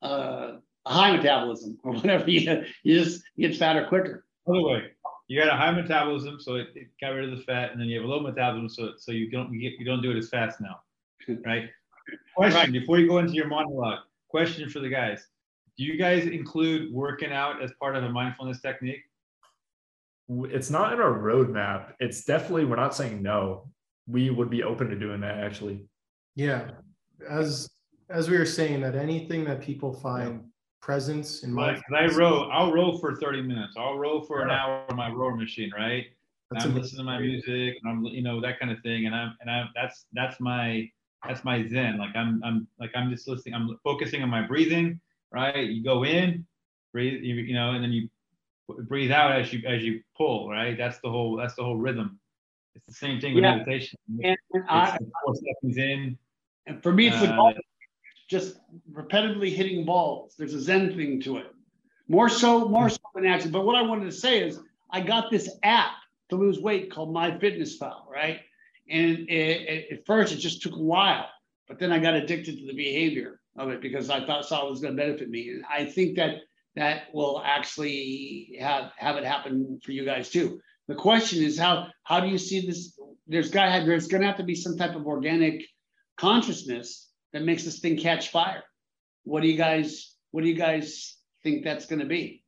uh, 0.02 0.52
a 0.86 0.92
high 0.92 1.16
metabolism 1.16 1.78
or 1.82 1.92
whatever. 1.94 2.30
You, 2.30 2.64
you 2.82 2.98
just 2.98 3.22
get 3.36 3.56
fatter 3.56 3.86
quicker. 3.88 4.24
By 4.46 4.54
the 4.54 4.62
way, 4.62 4.82
you 5.28 5.40
got 5.40 5.52
a 5.52 5.56
high 5.56 5.70
metabolism, 5.70 6.38
so 6.40 6.56
it, 6.56 6.68
it, 6.74 6.88
got 7.00 7.10
rid 7.10 7.30
of 7.30 7.36
the 7.36 7.44
fat, 7.44 7.72
and 7.72 7.80
then 7.80 7.88
you 7.88 8.00
have 8.00 8.08
a 8.08 8.12
low 8.12 8.20
metabolism, 8.20 8.68
so 8.68 8.92
so 8.96 9.12
you 9.12 9.30
don't 9.30 9.52
you, 9.52 9.60
get, 9.60 9.78
you 9.78 9.84
don't 9.84 10.02
do 10.02 10.10
it 10.10 10.16
as 10.16 10.28
fast 10.28 10.60
now, 10.60 10.80
right? 11.44 11.68
Question 12.34 12.60
right. 12.60 12.72
before 12.72 12.98
you 12.98 13.08
go 13.08 13.18
into 13.18 13.34
your 13.34 13.46
monologue. 13.46 14.00
Question 14.28 14.68
for 14.68 14.80
the 14.80 14.88
guys: 14.88 15.26
Do 15.76 15.84
you 15.84 15.96
guys 15.98 16.26
include 16.26 16.92
working 16.92 17.32
out 17.32 17.62
as 17.62 17.72
part 17.80 17.96
of 17.96 18.04
a 18.04 18.08
mindfulness 18.08 18.60
technique? 18.60 19.02
It's 20.28 20.70
not 20.70 20.92
in 20.92 21.00
our 21.00 21.12
roadmap. 21.12 21.92
It's 21.98 22.24
definitely 22.24 22.64
we're 22.64 22.76
not 22.76 22.94
saying 22.94 23.22
no. 23.22 23.68
We 24.06 24.30
would 24.30 24.50
be 24.50 24.62
open 24.62 24.88
to 24.88 24.96
doing 24.96 25.20
that 25.20 25.38
actually. 25.38 25.86
Yeah, 26.34 26.70
as 27.28 27.68
as 28.08 28.28
we 28.28 28.38
were 28.38 28.46
saying, 28.46 28.80
that 28.80 28.94
anything 28.94 29.44
that 29.44 29.60
people 29.60 29.92
find 29.92 30.44
presence 30.80 31.42
in 31.42 31.52
my. 31.52 31.80
I 31.94 32.06
row. 32.06 32.48
I'll 32.50 32.72
row 32.72 32.98
for 32.98 33.16
thirty 33.16 33.42
minutes. 33.42 33.74
I'll 33.76 33.98
row 33.98 34.22
for 34.22 34.42
an 34.42 34.50
hour 34.50 34.84
on 34.88 34.96
my 34.96 35.10
rower 35.10 35.36
machine, 35.36 35.70
right? 35.76 36.06
That's 36.50 36.64
I'm 36.64 36.74
listening 36.74 36.98
to 36.98 37.04
my 37.04 37.18
music, 37.20 37.78
and 37.82 37.90
I'm 37.90 38.04
you 38.04 38.22
know 38.22 38.40
that 38.40 38.58
kind 38.58 38.72
of 38.72 38.80
thing, 38.82 39.06
and 39.06 39.14
I'm 39.14 39.36
and 39.40 39.50
I'm 39.50 39.68
that's 39.74 40.06
that's 40.12 40.40
my 40.40 40.90
that's 41.26 41.44
my 41.44 41.66
zen. 41.68 41.98
Like 41.98 42.16
I'm 42.16 42.42
I'm 42.44 42.66
like 42.80 42.90
I'm 42.94 43.10
just 43.10 43.28
listening. 43.28 43.54
I'm 43.54 43.78
focusing 43.84 44.22
on 44.22 44.30
my 44.30 44.46
breathing, 44.46 45.00
right? 45.32 45.64
You 45.64 45.84
go 45.84 46.04
in, 46.04 46.46
breathe, 46.92 47.22
you, 47.22 47.36
you 47.36 47.54
know, 47.54 47.72
and 47.72 47.84
then 47.84 47.92
you 47.92 48.08
breathe 48.68 49.12
out 49.12 49.32
as 49.32 49.52
you 49.52 49.62
as 49.66 49.82
you 49.82 50.00
pull, 50.16 50.48
right? 50.48 50.76
That's 50.76 50.98
the 51.00 51.10
whole 51.10 51.36
that's 51.36 51.54
the 51.54 51.62
whole 51.62 51.76
rhythm. 51.76 52.18
It's 52.86 52.98
the 52.98 53.06
same 53.06 53.20
thing 53.20 53.34
with 53.34 53.44
yeah. 53.44 53.56
meditation. 53.56 53.98
And, 54.22 54.36
and 54.52 54.64
I, 54.68 54.98
four 55.24 55.34
seconds 55.34 55.76
in. 55.76 56.18
And 56.66 56.82
for 56.82 56.92
me, 56.92 57.08
it's 57.08 57.16
uh, 57.16 57.52
just 58.28 58.58
repetitively 58.92 59.54
hitting 59.54 59.84
balls. 59.84 60.34
There's 60.38 60.54
a 60.54 60.60
Zen 60.60 60.94
thing 60.94 61.20
to 61.22 61.38
it. 61.38 61.46
More 62.08 62.28
so, 62.28 62.68
more 62.68 62.88
so 62.88 62.98
than 63.14 63.26
action. 63.26 63.50
But 63.50 63.64
what 63.64 63.76
I 63.76 63.82
wanted 63.82 64.06
to 64.06 64.12
say 64.12 64.42
is 64.42 64.58
I 64.90 65.00
got 65.00 65.30
this 65.30 65.50
app 65.62 65.92
to 66.30 66.36
lose 66.36 66.60
weight 66.60 66.90
called 66.92 67.12
My 67.12 67.36
Fitness 67.38 67.78
MyFitnessPal, 67.78 68.08
right? 68.10 68.40
And 68.88 69.28
it, 69.28 69.30
it, 69.30 69.92
at 69.92 70.06
first, 70.06 70.32
it 70.32 70.36
just 70.36 70.62
took 70.62 70.74
a 70.74 70.82
while, 70.82 71.28
but 71.68 71.78
then 71.78 71.92
I 71.92 71.98
got 71.98 72.14
addicted 72.14 72.58
to 72.58 72.66
the 72.66 72.74
behavior 72.74 73.40
of 73.56 73.70
it 73.70 73.80
because 73.80 74.10
I 74.10 74.24
thought 74.24 74.46
saw 74.46 74.66
it 74.66 74.70
was 74.70 74.80
going 74.80 74.96
to 74.96 75.02
benefit 75.02 75.28
me. 75.28 75.50
And 75.50 75.64
I 75.68 75.84
think 75.84 76.16
that 76.16 76.38
that 76.76 77.12
will 77.12 77.42
actually 77.44 78.56
have 78.60 78.92
have 78.96 79.16
it 79.16 79.24
happen 79.24 79.80
for 79.84 79.92
you 79.92 80.04
guys 80.04 80.30
too. 80.30 80.60
The 80.90 80.96
question 80.96 81.44
is 81.44 81.56
how 81.56 81.86
how 82.02 82.18
do 82.18 82.26
you 82.26 82.36
see 82.36 82.66
this? 82.66 82.98
There's 83.28 83.48
got 83.48 83.86
there's 83.86 84.08
going 84.08 84.22
to 84.22 84.26
have 84.26 84.38
to 84.38 84.42
be 84.42 84.56
some 84.56 84.76
type 84.76 84.96
of 84.96 85.06
organic 85.06 85.64
consciousness 86.16 87.12
that 87.32 87.44
makes 87.44 87.62
this 87.62 87.78
thing 87.78 87.96
catch 87.96 88.30
fire. 88.30 88.64
What 89.22 89.42
do 89.42 89.46
you 89.46 89.56
guys 89.56 90.16
what 90.32 90.42
do 90.42 90.48
you 90.48 90.56
guys 90.56 91.16
think 91.44 91.62
that's 91.62 91.86
going 91.86 92.00
to 92.00 92.06
be? 92.06 92.42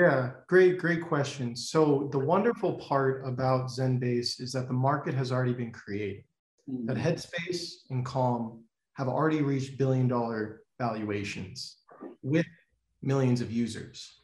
Yeah, 0.00 0.30
great, 0.48 0.78
great 0.78 1.00
question. 1.00 1.54
So 1.54 2.08
the 2.10 2.18
wonderful 2.18 2.74
part 2.74 3.22
about 3.24 3.68
Zenbase 3.68 4.40
is 4.40 4.50
that 4.54 4.66
the 4.66 4.74
market 4.74 5.14
has 5.14 5.30
already 5.30 5.54
been 5.54 5.70
created. 5.70 6.24
Mm-hmm. 6.68 6.86
That 6.86 6.96
Headspace 6.96 7.74
and 7.90 8.04
Calm 8.04 8.64
have 8.94 9.06
already 9.06 9.42
reached 9.42 9.78
billion 9.78 10.08
dollar 10.08 10.62
valuations 10.80 11.76
with 12.20 12.46
millions 13.00 13.40
of 13.40 13.52
users. 13.52 14.17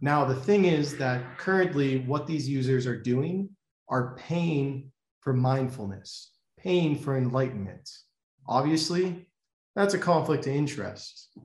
Now, 0.00 0.24
the 0.24 0.34
thing 0.34 0.64
is 0.64 0.96
that 0.98 1.38
currently 1.38 2.00
what 2.00 2.26
these 2.26 2.48
users 2.48 2.86
are 2.86 3.00
doing 3.00 3.50
are 3.88 4.14
paying 4.16 4.92
for 5.20 5.32
mindfulness, 5.32 6.32
paying 6.58 6.96
for 6.96 7.16
enlightenment. 7.16 7.90
Obviously, 8.46 9.26
that's 9.74 9.94
a 9.94 9.98
conflict 9.98 10.46
of 10.46 10.52
interest. 10.52 11.36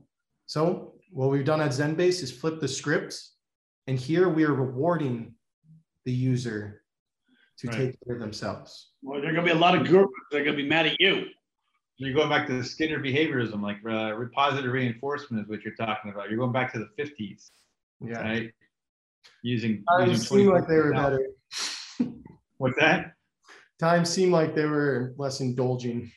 So, 0.46 0.94
what 1.10 1.30
we've 1.30 1.44
done 1.44 1.60
at 1.60 1.70
Zenbase 1.70 2.22
is 2.22 2.30
flip 2.30 2.60
the 2.60 2.68
script, 2.68 3.20
and 3.86 3.98
here 3.98 4.28
we 4.28 4.44
are 4.44 4.54
rewarding 4.54 5.34
the 6.04 6.12
user 6.12 6.82
to 7.58 7.68
right. 7.68 7.76
take 7.76 7.96
care 8.04 8.14
of 8.14 8.20
themselves. 8.20 8.92
Well, 9.02 9.20
there 9.20 9.30
are 9.30 9.34
going 9.34 9.46
to 9.46 9.52
be 9.52 9.56
a 9.56 9.60
lot 9.60 9.76
of 9.76 9.86
gurus 9.86 10.10
that 10.30 10.40
are 10.40 10.44
going 10.44 10.56
to 10.56 10.62
be 10.62 10.68
mad 10.68 10.86
at 10.86 11.00
you. 11.00 11.26
You're 11.96 12.14
going 12.14 12.28
back 12.28 12.46
to 12.48 12.54
the 12.54 12.64
Skinner 12.64 12.98
behaviorism, 12.98 13.62
like 13.62 13.78
uh, 13.88 14.16
positive 14.34 14.72
reinforcement 14.72 15.44
is 15.44 15.48
what 15.48 15.62
you're 15.62 15.76
talking 15.76 16.10
about. 16.10 16.28
You're 16.28 16.38
going 16.38 16.52
back 16.52 16.72
to 16.72 16.80
the 16.80 16.88
50s, 17.02 17.50
yeah. 18.00 18.20
right? 18.20 18.50
Using, 19.42 19.84
times 19.84 20.10
using 20.10 20.38
seem 20.38 20.46
like 20.48 20.66
they 20.66 20.76
were 20.76 20.92
better. 20.92 21.28
What's 22.58 22.78
that? 22.78 23.14
Times 23.78 24.08
seem 24.08 24.30
like 24.30 24.54
they 24.54 24.66
were 24.66 25.14
less 25.18 25.40
indulging. 25.40 26.10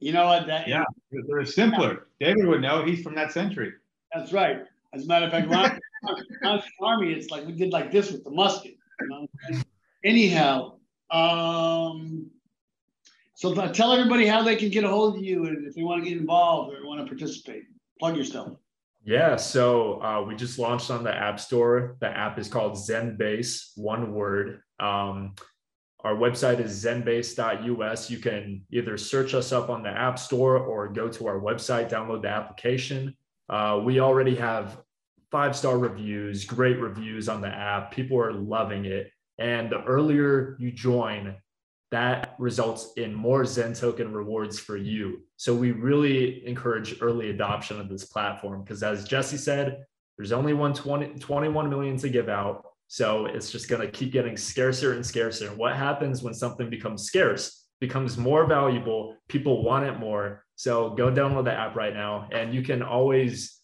You 0.00 0.12
know 0.12 0.26
what? 0.26 0.46
That, 0.46 0.68
yeah, 0.68 0.84
they're 1.10 1.44
simpler. 1.44 2.06
Yeah. 2.20 2.28
David 2.28 2.46
would 2.46 2.62
know. 2.62 2.84
He's 2.84 3.02
from 3.02 3.14
that 3.16 3.32
century. 3.32 3.72
That's 4.14 4.32
right. 4.32 4.62
As 4.94 5.04
a 5.04 5.06
matter 5.06 5.26
of 5.26 5.32
fact, 5.32 5.48
when 5.48 5.58
I 5.58 6.54
was 6.54 6.62
army, 6.80 7.12
it's 7.12 7.30
like 7.30 7.46
we 7.46 7.52
did 7.52 7.72
like 7.72 7.90
this 7.90 8.12
with 8.12 8.24
the 8.24 8.30
musket. 8.30 8.76
You 9.00 9.08
know? 9.08 9.60
Anyhow, 10.04 10.78
um, 11.10 12.30
so 13.34 13.54
tell 13.54 13.92
everybody 13.92 14.26
how 14.26 14.42
they 14.42 14.56
can 14.56 14.70
get 14.70 14.84
a 14.84 14.88
hold 14.88 15.16
of 15.16 15.24
you 15.24 15.46
and 15.46 15.66
if 15.66 15.74
they 15.74 15.82
want 15.82 16.02
to 16.02 16.08
get 16.08 16.18
involved 16.18 16.74
or 16.74 16.86
want 16.86 17.00
to 17.00 17.06
participate. 17.06 17.64
Plug 17.98 18.16
yourself. 18.16 18.56
Yeah, 19.04 19.36
so 19.36 20.02
uh, 20.02 20.22
we 20.26 20.34
just 20.34 20.58
launched 20.58 20.90
on 20.90 21.04
the 21.04 21.14
App 21.14 21.40
Store. 21.40 21.96
The 22.00 22.08
app 22.08 22.38
is 22.38 22.48
called 22.48 22.74
Zenbase, 22.74 23.70
one 23.76 24.12
word. 24.12 24.60
Um, 24.80 25.34
our 26.04 26.14
website 26.14 26.60
is 26.60 26.84
zenbase.us. 26.84 28.10
You 28.10 28.18
can 28.18 28.62
either 28.70 28.96
search 28.96 29.34
us 29.34 29.50
up 29.50 29.68
on 29.68 29.82
the 29.82 29.88
App 29.88 30.18
Store 30.18 30.58
or 30.58 30.88
go 30.88 31.08
to 31.08 31.26
our 31.26 31.40
website, 31.40 31.90
download 31.90 32.22
the 32.22 32.28
application. 32.28 33.16
Uh, 33.48 33.80
we 33.82 33.98
already 33.98 34.36
have 34.36 34.78
five 35.30 35.56
star 35.56 35.78
reviews, 35.78 36.44
great 36.44 36.78
reviews 36.78 37.28
on 37.28 37.40
the 37.40 37.48
app. 37.48 37.90
People 37.90 38.18
are 38.20 38.32
loving 38.32 38.84
it. 38.84 39.10
And 39.38 39.70
the 39.70 39.82
earlier 39.84 40.56
you 40.58 40.70
join, 40.72 41.36
that 41.90 42.34
results 42.38 42.92
in 42.96 43.14
more 43.14 43.44
Zen 43.44 43.72
token 43.72 44.12
rewards 44.12 44.58
for 44.58 44.76
you. 44.76 45.22
So 45.36 45.54
we 45.54 45.72
really 45.72 46.46
encourage 46.46 47.00
early 47.00 47.30
adoption 47.30 47.80
of 47.80 47.88
this 47.88 48.04
platform 48.04 48.62
because, 48.62 48.82
as 48.82 49.04
Jesse 49.04 49.38
said, 49.38 49.84
there's 50.16 50.32
only 50.32 50.52
120, 50.52 51.18
21 51.18 51.70
million 51.70 51.96
to 51.98 52.08
give 52.08 52.28
out. 52.28 52.64
So 52.88 53.26
it's 53.26 53.50
just 53.50 53.68
going 53.68 53.82
to 53.82 53.90
keep 53.90 54.12
getting 54.12 54.36
scarcer 54.36 54.94
and 54.94 55.04
scarcer. 55.04 55.48
What 55.48 55.76
happens 55.76 56.22
when 56.22 56.34
something 56.34 56.68
becomes 56.68 57.04
scarce? 57.04 57.66
Becomes 57.80 58.18
more 58.18 58.46
valuable. 58.46 59.16
People 59.28 59.62
want 59.62 59.86
it 59.86 59.98
more. 59.98 60.44
So 60.56 60.90
go 60.90 61.10
download 61.10 61.44
the 61.44 61.52
app 61.52 61.76
right 61.76 61.94
now, 61.94 62.28
and 62.32 62.52
you 62.52 62.62
can 62.62 62.82
always, 62.82 63.60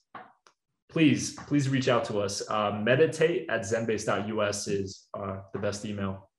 please, 0.89 1.35
please 1.35 1.69
reach 1.69 1.89
out 1.89 2.05
to 2.07 2.21
us. 2.21 2.49
Uh, 2.49 2.79
meditate 2.81 3.51
at 3.51 3.63
zenbase.us 3.63 4.69
is 4.69 5.09
uh, 5.13 5.39
the 5.53 5.59
best 5.59 5.85
email. 5.85 6.31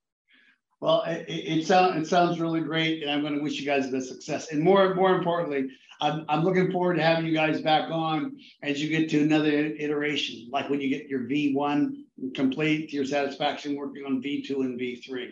Well, 0.85 1.01
it, 1.07 1.25
it, 1.27 1.65
sound, 1.65 1.97
it 1.97 2.05
sounds 2.05 2.39
really 2.39 2.61
great, 2.61 3.01
and 3.01 3.09
I'm 3.09 3.21
going 3.21 3.33
to 3.33 3.41
wish 3.41 3.59
you 3.59 3.65
guys 3.65 3.89
the 3.89 3.99
success. 3.99 4.51
And 4.51 4.61
more 4.61 4.93
more 4.93 5.15
importantly, 5.15 5.71
I'm, 5.99 6.25
I'm 6.29 6.43
looking 6.43 6.71
forward 6.71 6.97
to 6.97 7.01
having 7.01 7.25
you 7.25 7.33
guys 7.33 7.59
back 7.59 7.89
on 7.89 8.37
as 8.61 8.79
you 8.79 8.89
get 8.89 9.09
to 9.09 9.23
another 9.23 9.49
iteration, 9.49 10.47
like 10.51 10.69
when 10.69 10.79
you 10.79 10.89
get 10.89 11.07
your 11.07 11.21
V1 11.21 11.95
complete 12.35 12.91
to 12.91 12.97
your 12.97 13.05
satisfaction, 13.05 13.75
working 13.75 14.05
on 14.05 14.21
V2 14.21 14.51
and 14.57 14.79
V3. 14.79 15.29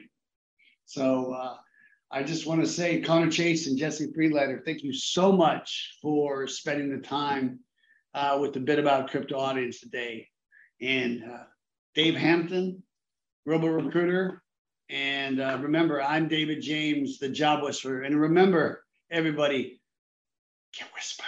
So 0.85 1.33
uh, 1.33 1.57
I 2.09 2.23
just 2.23 2.47
want 2.47 2.61
to 2.61 2.67
say, 2.67 3.01
Connor 3.01 3.29
Chase 3.29 3.67
and 3.67 3.77
Jesse 3.77 4.11
Freelander, 4.11 4.63
thank 4.65 4.81
you 4.81 4.91
so 4.91 5.31
much 5.31 5.99
for 6.01 6.47
spending 6.47 6.89
the 6.89 7.07
time 7.07 7.59
uh, 8.15 8.39
with 8.41 8.53
the 8.53 8.59
Bit 8.59 8.79
About 8.79 9.11
Crypto 9.11 9.37
audience 9.37 9.81
today. 9.81 10.29
And 10.81 11.23
uh, 11.23 11.43
Dave 11.93 12.15
Hampton, 12.15 12.81
Robo 13.45 13.67
Recruiter 13.67 14.42
and 14.93 15.41
uh, 15.41 15.57
remember, 15.59 15.99
I'm 16.03 16.27
David 16.27 16.61
James, 16.61 17.17
the 17.17 17.27
job 17.27 17.63
whisperer. 17.63 18.03
And 18.03 18.21
remember, 18.21 18.83
everybody, 19.09 19.81
get 20.77 20.87
whisper. 20.93 21.23